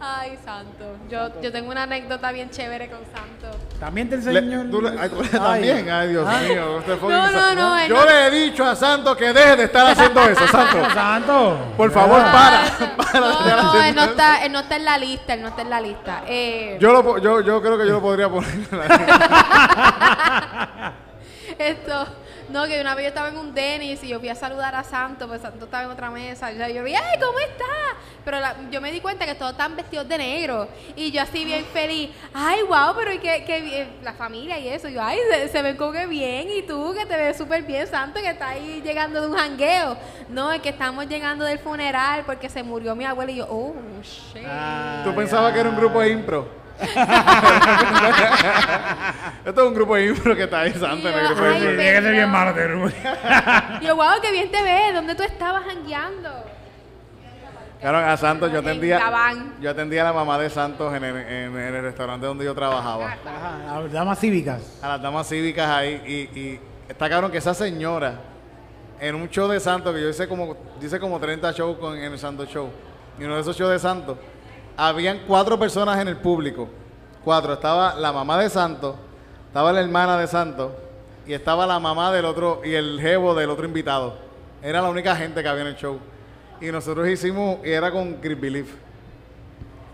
Ay, 0.08 0.38
Santo. 0.46 0.98
Yo, 1.10 1.42
yo 1.42 1.52
tengo 1.52 1.72
una 1.72 1.82
anécdota 1.84 2.32
bien 2.32 2.50
chévere 2.52 2.88
con 2.90 3.00
Santo. 3.06 3.58
También 3.80 4.08
te 4.10 4.18
Le- 4.18 4.40
enseño. 4.40 4.62
el- 4.62 4.70
tú 4.70 4.80
le- 4.82 5.00
ay, 5.00 5.10
tú 5.10 5.16
le- 5.22 5.30
Ay. 5.30 5.32
también, 5.40 5.90
ay 5.90 6.10
Dios 6.10 6.28
Ah. 6.30 6.40
mío. 6.48 6.76
usted 6.78 6.98
fue 6.98 7.12
No, 7.14 7.24
un- 7.26 7.34
no, 7.34 7.56
no, 7.56 7.88
Yo 7.88 7.96
no- 7.96 8.06
le 8.06 8.28
he 8.28 8.32
dicho 8.32 8.64
a 8.64 8.76
Santo 8.76 9.18
que 9.18 9.34
deje 9.34 9.56
de 9.56 9.64
estar 9.64 9.88
haciendo 9.88 10.22
eso, 10.30 10.48
Santo. 10.52 10.78
Santo. 10.94 11.58
Por 11.76 11.92
favor, 11.92 12.22
para. 12.22 12.64
para 12.98 13.20
No, 13.20 13.42
no, 13.74 13.82
él 13.84 13.96
no 13.96 14.04
está, 14.04 14.46
él 14.46 14.52
no 14.52 14.60
está 14.60 14.76
en 14.76 14.86
la 14.86 14.98
lista, 15.00 15.34
él 15.34 15.42
no 15.42 15.48
está 15.48 15.62
en 15.64 15.70
la 15.72 15.82
lista. 15.82 16.22
Eh, 16.28 16.78
Yo, 16.80 16.92
lo, 16.94 17.18
yo, 17.18 17.42
yo 17.42 17.60
creo 17.62 17.76
que 17.78 17.88
yo 17.88 17.94
lo 17.94 18.02
podría 18.02 18.30
poner. 18.30 18.52
en 18.54 18.68
la- 18.78 20.94
Esto, 21.58 22.08
no, 22.50 22.66
que 22.66 22.80
una 22.82 22.96
vez 22.96 23.04
yo 23.06 23.10
estaba 23.10 23.30
en 23.30 23.38
un 23.38 23.54
Denis 23.54 24.04
y 24.04 24.08
yo 24.08 24.20
fui 24.20 24.30
a 24.30 24.36
saludar 24.36 24.76
a 24.76 24.84
Santo, 24.84 25.28
pues 25.28 25.42
Santo 25.42 25.66
estaba 25.66 25.84
en 25.84 25.90
otra 25.90 26.10
mesa. 26.12 26.52
Y 26.52 26.74
yo 26.74 26.84
vi, 26.84 26.94
¡ay, 26.96 27.20
¿cómo 27.20 27.40
está? 27.40 27.64
Pero 28.24 28.40
la- 28.40 28.56
yo 28.72 28.82
me 28.82 28.92
di 28.92 29.02
cuenta 29.02 29.26
que 29.26 29.36
todos 29.36 29.52
están 29.52 29.76
vestidos 29.76 30.08
de 30.08 30.18
negro. 30.18 30.68
Y 30.96 31.12
yo 31.12 31.22
así 31.22 31.46
bien 31.46 31.66
feliz, 31.66 32.10
¡ay, 32.34 32.62
wow! 32.64 32.94
Pero 32.96 33.14
y 33.14 33.20
que, 33.20 33.44
que 33.46 33.62
bien, 33.62 33.96
la 34.04 34.14
familia 34.14 34.58
y 34.60 34.68
eso. 34.68 34.88
Y 34.90 34.94
yo, 34.94 35.04
¡ay, 35.04 35.18
se, 35.32 35.48
se 35.50 35.62
ven 35.62 35.76
como 35.78 35.92
que 35.92 36.06
bien! 36.08 36.48
Y 36.50 36.64
tú, 36.64 36.94
que 36.98 37.06
te 37.06 37.16
ves 37.18 37.38
súper 37.38 37.64
bien, 37.64 37.88
Santo, 37.88 38.20
que 38.20 38.30
está 38.30 38.50
ahí 38.50 38.82
llegando 38.84 39.22
de 39.22 39.28
un 39.28 39.36
jangueo. 39.38 39.98
No, 40.30 40.52
es 40.52 40.62
que 40.62 40.70
estamos 40.70 41.08
llegando 41.08 41.46
del 41.46 41.60
funeral 41.60 42.24
porque 42.26 42.50
se 42.50 42.64
murió 42.64 42.96
mi 42.96 43.06
abuela. 43.06 43.32
Y 43.32 43.36
yo, 43.38 43.48
¡oh, 43.50 43.76
shit! 44.02 44.44
Ah, 44.48 45.02
Tú 45.04 45.14
pensabas 45.16 45.54
que 45.54 45.60
era 45.60 45.70
un 45.70 45.76
grupo 45.78 46.00
de 46.02 46.10
impro. 46.10 46.65
Esto 49.46 49.62
es 49.62 49.68
un 49.68 49.74
grupo 49.74 49.96
de 49.96 50.08
impro 50.08 50.36
que 50.36 50.44
está 50.44 50.62
ahí, 50.62 50.74
Santo. 50.74 51.08
en 51.10 51.16
el 51.18 51.28
grupo 51.28 51.44
de. 51.44 51.60
Tiene 51.60 51.76
que 51.94 52.02
ser 52.02 52.12
bien 52.12 52.30
malo. 52.30 52.54
Y 53.82 53.86
yo, 53.86 53.96
wow, 53.96 54.20
qué 54.22 54.32
bien 54.32 54.52
te 54.52 54.62
ves. 54.62 54.94
¿Dónde 54.94 55.16
tú 55.16 55.24
estabas 55.24 55.64
jangueando? 55.66 56.30
Claro, 57.80 57.98
a 58.00 58.18
Santos 58.18 58.52
yo 58.52 58.60
En 58.60 58.66
atendía, 58.66 59.00
yo 59.62 59.70
atendía 59.70 60.02
a 60.02 60.06
la 60.06 60.14
mamá 60.14 60.40
de 60.40 60.50
Santos 60.50 60.94
en 60.96 61.04
el, 61.04 61.16
en- 61.18 61.56
en 61.58 61.76
el 61.76 61.82
restaurante 61.84 62.26
donde 62.26 62.44
yo 62.46 62.56
trabajaba. 62.56 63.12
Ajá, 63.14 63.80
las 63.82 63.92
damas 63.92 64.20
cívicas. 64.20 64.80
A 64.82 64.88
las 64.90 65.02
damas 65.02 65.28
cívicas 65.28 65.70
ahí. 65.70 66.30
Y, 66.34 66.40
y 66.40 66.60
está 66.90 67.08
cabrón 67.10 67.32
que 67.32 67.38
esa 67.38 67.54
señora, 67.54 68.16
en 69.00 69.14
un 69.14 69.30
show 69.30 69.48
de 69.48 69.60
Santos, 69.60 69.94
que 69.94 70.02
yo 70.02 70.10
hice 70.10 70.28
como, 70.28 70.56
hice 70.82 71.00
como 71.00 71.20
30 71.20 71.52
shows 71.52 71.78
con, 71.78 71.96
en 71.98 72.14
el 72.14 72.18
Santos 72.18 72.50
Show, 72.50 72.70
y 73.20 73.24
uno 73.24 73.36
de 73.36 73.42
esos 73.42 73.56
shows 73.56 73.72
de 73.72 73.80
Santos, 73.80 74.18
habían 74.78 75.20
cuatro 75.28 75.58
personas 75.60 76.00
en 76.00 76.08
el 76.08 76.18
público. 76.18 76.70
Cuatro. 77.24 77.54
Estaba 77.54 77.96
la 77.96 78.12
mamá 78.12 78.38
de 78.38 78.50
Santos, 78.50 78.96
estaba 79.48 79.72
la 79.72 79.82
hermana 79.82 80.18
de 80.18 80.28
Santos, 80.28 80.72
y 81.26 81.34
estaba 81.34 81.66
la 81.66 81.80
mamá 81.80 82.12
del 82.12 82.26
otro, 82.26 82.62
y 82.64 82.74
el 82.74 83.00
jevo 83.02 83.34
del 83.34 83.50
otro 83.50 83.66
invitado. 83.66 84.18
Era 84.62 84.82
la 84.82 84.90
única 84.90 85.16
gente 85.16 85.42
que 85.42 85.50
había 85.50 85.62
en 85.62 85.70
el 85.70 85.76
show. 85.76 86.00
Y 86.62 86.68
nosotros 86.68 87.08
hicimos, 87.08 87.58
y 87.64 87.72
era 87.72 87.92
con 87.92 88.16
Chris 88.16 88.40
Belief. 88.40 88.74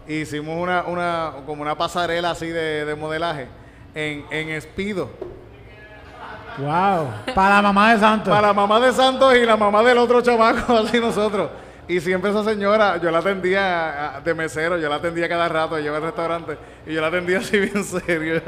Hicimos 0.08 0.58
una, 0.58 0.84
una, 0.84 1.34
como 1.46 1.62
una 1.62 1.78
pasarela 1.78 2.32
así 2.32 2.48
de, 2.48 2.86
de 2.86 2.96
modelaje 2.96 3.48
en, 3.96 4.26
en 4.30 4.50
Espido. 4.50 5.10
Wow. 6.58 7.34
Para 7.34 7.56
la 7.56 7.62
mamá 7.62 7.94
de 7.94 8.00
Santo. 8.00 8.30
Para 8.30 8.48
la 8.48 8.54
mamá 8.54 8.80
de 8.80 8.92
Santos 8.92 9.36
y 9.36 9.46
la 9.46 9.56
mamá 9.56 9.84
del 9.84 9.98
otro 9.98 10.22
chamaco, 10.22 10.78
así 10.78 11.00
nosotros. 11.00 11.50
Y 11.92 12.00
siempre 12.00 12.32
esa 12.32 12.42
señora, 12.46 13.02
yo 13.02 13.12
la 13.12 13.18
atendía 13.18 14.22
de 14.24 14.34
mesero, 14.34 14.78
yo 14.78 14.88
la 14.88 14.96
atendía 14.96 15.28
cada 15.28 15.50
rato, 15.50 15.78
yo 15.78 15.88
iba 15.88 15.98
al 15.98 16.04
restaurante 16.04 16.58
y 16.88 16.94
yo 16.94 17.02
la 17.02 17.08
atendía 17.08 17.40
así 17.40 17.60
bien 17.60 17.84
serio. 17.84 18.42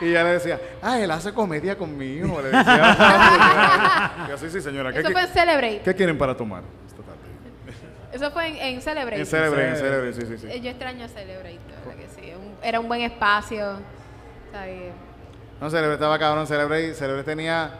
Y 0.00 0.06
ella 0.06 0.24
le 0.24 0.30
decía, 0.30 0.58
ah, 0.80 0.98
él 0.98 1.10
hace 1.10 1.34
comedia 1.34 1.76
conmigo. 1.76 2.40
Le 2.40 2.48
decía, 2.48 4.12
yo, 4.30 4.38
sí, 4.38 4.48
sí, 4.48 4.62
señora, 4.62 4.94
¿qué, 4.94 5.00
Eso 5.00 5.10
fue 5.10 5.20
en 5.20 5.28
Celebrate. 5.28 5.80
qué 5.84 5.94
quieren 5.94 6.16
para 6.16 6.34
tomar 6.34 6.62
esta 6.86 7.02
tarde? 7.02 8.14
Eso 8.14 8.30
fue 8.30 8.46
en, 8.46 8.56
en 8.56 8.80
Celebrate. 8.80 9.20
En 9.20 9.26
Celebre, 9.26 9.68
en 9.68 9.76
Celebre, 9.76 10.12
sí, 10.14 10.22
sí, 10.22 10.38
sí. 10.38 10.46
Eh, 10.50 10.60
Yo 10.62 10.70
extraño 10.70 11.06
Celebrate, 11.06 11.60
verdad 11.84 11.96
que 12.00 12.08
sí. 12.18 12.32
Era 12.62 12.80
un 12.80 12.88
buen 12.88 13.02
espacio. 13.02 13.72
Está 14.46 14.64
bien. 14.64 14.92
No, 15.60 15.68
Celebre 15.68 15.94
estaba 15.94 16.18
cabrón, 16.18 16.46
Celebre, 16.46 16.94
Celebre 16.94 17.24
tenía, 17.24 17.72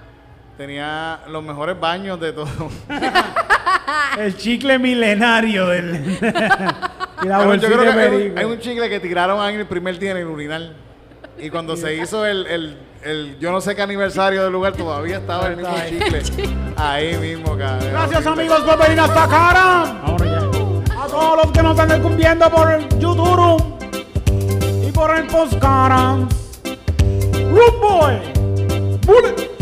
tenía 0.56 1.20
los 1.28 1.42
mejores 1.42 1.78
baños 1.78 2.20
de 2.20 2.32
todo. 2.32 2.48
El 4.18 4.36
chicle 4.36 4.78
milenario 4.78 5.66
del. 5.68 6.18
y 7.22 7.26
la 7.26 7.56
yo 7.56 7.68
creo 7.68 7.80
que 7.80 7.88
hay 7.88 8.08
un, 8.08 8.12
perico. 8.12 8.38
hay 8.38 8.44
un 8.44 8.58
chicle 8.58 8.88
que 8.88 9.00
tiraron 9.00 9.40
ahí 9.40 9.54
en 9.54 9.60
el 9.60 9.66
primer 9.66 9.98
día 9.98 10.12
en 10.12 10.16
el 10.18 10.26
urinal. 10.26 10.74
Y 11.38 11.50
cuando 11.50 11.76
se 11.76 11.94
hizo 12.02 12.24
el, 12.24 12.46
el, 12.46 12.78
el 13.02 13.38
yo 13.38 13.52
no 13.52 13.60
sé 13.60 13.76
qué 13.76 13.82
aniversario 13.82 14.42
del 14.42 14.52
lugar, 14.52 14.72
todavía 14.72 15.18
estaba 15.18 15.48
el 15.48 15.56
mismo 15.56 15.76
chicle. 15.88 16.22
Ahí 16.76 17.16
mismo, 17.16 17.56
cabrón. 17.56 17.90
Gracias 17.90 18.26
amigos 18.26 18.60
por 18.60 18.78
venir 18.78 19.00
hasta 19.00 19.24
acá. 19.24 20.00
Ahora 20.02 20.24
ya. 20.24 21.02
A 21.02 21.06
todos 21.06 21.44
los 21.44 21.52
que 21.52 21.62
nos 21.62 21.72
están 21.72 21.88
descubriendo 21.88 22.50
por 22.50 22.72
el 22.72 22.88
YouTube 22.98 23.76
y 24.86 24.90
por 24.92 25.16
el 25.16 25.26
Postcara. 25.26 26.16
Root 27.52 27.80
Boy. 27.80 28.98
Bullet. 29.06 29.55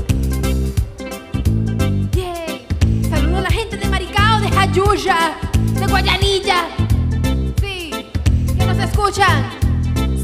Maricao, 4.75 5.35
de 5.79 5.87
Guayanilla. 5.87 6.67
Sí, 7.61 7.91
que 8.59 8.67
nos 8.67 8.79
escuchan. 8.79 9.45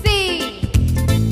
Sí. 0.03 0.61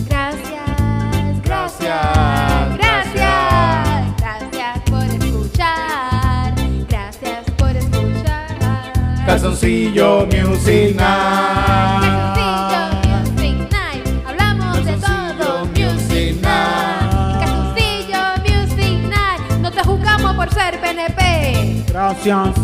Gracias, 0.09 1.43
gracias, 1.43 2.77
gracias. 2.77 4.17
Gracias 4.19 4.79
por 4.89 5.03
escuchar. 5.03 6.55
Gracias 6.89 7.51
por 7.57 7.77
escuchar. 7.77 9.27
Calzoncillo 9.27 10.27
Music 10.27 10.95
Night. 10.95 12.37
Calzoncillo 12.37 13.33
Music 13.35 13.69
Night. 13.73 14.07
Hablamos 14.29 14.85
de 14.85 14.93
todo. 14.93 15.67
Music 15.67 16.41
Night. 16.41 17.41
Calzoncillo 17.41 18.21
Music 18.45 18.99
Night. 19.09 19.61
No 19.61 19.73
te 19.73 19.83
juzgamos 19.83 20.37
por 20.37 20.55
ser 20.55 20.81
PNP. 20.81 21.85
Gracias 21.89 22.55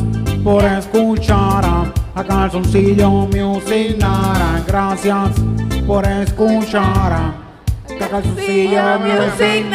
por 0.44 0.64
escuchar 0.64 1.64
a 2.14 2.24
Calzoncillo 2.24 3.10
Music 3.10 3.96
Night. 3.98 4.66
Gracias 4.66 5.30
por 5.86 6.06
escuchar 6.06 7.12
a 7.12 7.34
Calzoncillo 8.10 8.98
Music. 9.00 9.66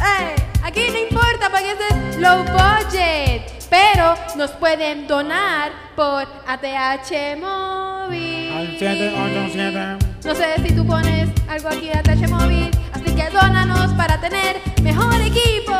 Eh, 0.00 0.36
aquí 0.62 0.82
no 0.92 0.98
importa 0.98 1.48
porque 1.50 1.72
es 1.72 2.16
low 2.18 2.44
budget. 2.44 3.42
Pero 3.70 4.14
nos 4.36 4.50
pueden 4.52 5.06
donar 5.06 5.72
por 5.94 6.22
ATH 6.46 7.36
móvil. 7.38 8.50
Al 8.56 8.78
787. 8.78 10.06
No 10.24 10.34
sé 10.34 10.44
si 10.66 10.72
tú 10.74 10.86
pones 10.86 11.28
algo 11.50 11.68
aquí 11.68 11.88
de 11.88 11.92
ATH 11.98 12.28
móvil. 12.30 12.70
Así 12.94 13.14
que 13.14 13.28
dónanos 13.30 13.92
para 13.92 14.18
tener 14.20 14.56
mejor 14.82 15.20
equipo 15.20 15.76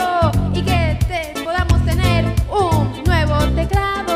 y 0.53 0.61
que 0.63 0.99
te- 1.09 1.41
podamos 1.43 1.83
tener 1.87 2.27
un 2.51 2.88
teclado. 3.59 4.15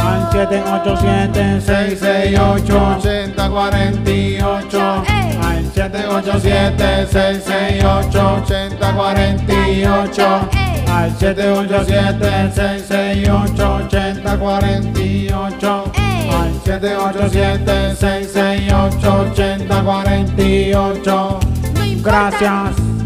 Al 0.00 0.20
787 0.32 1.60
668 1.60 2.96
8048 2.98 5.02
Ey. 5.08 5.38
Al 5.42 5.64
787 5.72 7.06
668 7.06 8.20
8048 8.42 10.48
Ey. 10.52 10.84
Al 10.88 11.10
787 11.18 12.52
668 12.54 13.74
8048 13.86 15.92
Ey. 15.94 16.30
Al 16.30 16.52
787 16.64 17.96
668 17.96 19.12
8048 19.32 21.38
No 21.74 21.84
importa. 21.84 22.02
Gracias. 22.02 22.99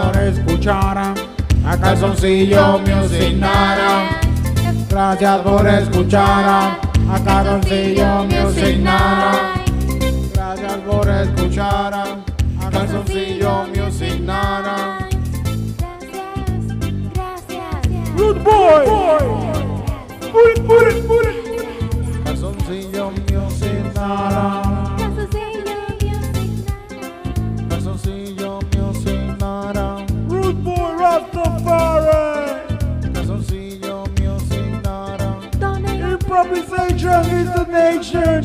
Por 0.00 0.16
escuchar 0.22 0.98
a 1.66 1.76
Calzoncillo 1.76 2.78
Music 2.78 3.36
Nara. 3.36 4.20
Gracias 4.88 5.40
por 5.40 5.66
escuchar 5.66 6.78
a 7.10 7.24
Calzoncillo 7.24 8.24
Music 8.24 8.78
Nara. 8.78 9.54
Gracias 10.32 10.76
por 10.88 11.08
escuchar 11.08 11.94
a 11.94 12.70
Calzoncillo 12.70 13.66
Music 13.74 14.20
Nara. 14.20 14.98
Gracias, 15.78 16.78
gracias. 17.14 18.16
Good 18.16 18.42
boy. 18.42 18.86
Put 20.32 20.86
it. 20.88 21.02
Calzoncillo 22.24 23.10
Music 23.10 23.94
Nara. 23.94 24.81
nation. 37.72 38.42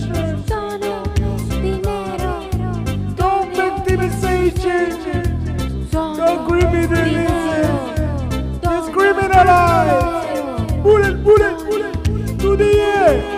Sono 0.47 1.03
dinero. 1.49 2.47
Don't 3.15 3.53
victimization. 3.53 4.97
Don't 5.91 6.47
criminalize. 6.47 7.67
Discriminalize. 8.61 10.71
Bullet, 10.81 11.21
bullet, 11.23 11.57
bullet 11.65 11.93
to 12.39 12.55
the 12.55 12.79
air. 12.79 13.36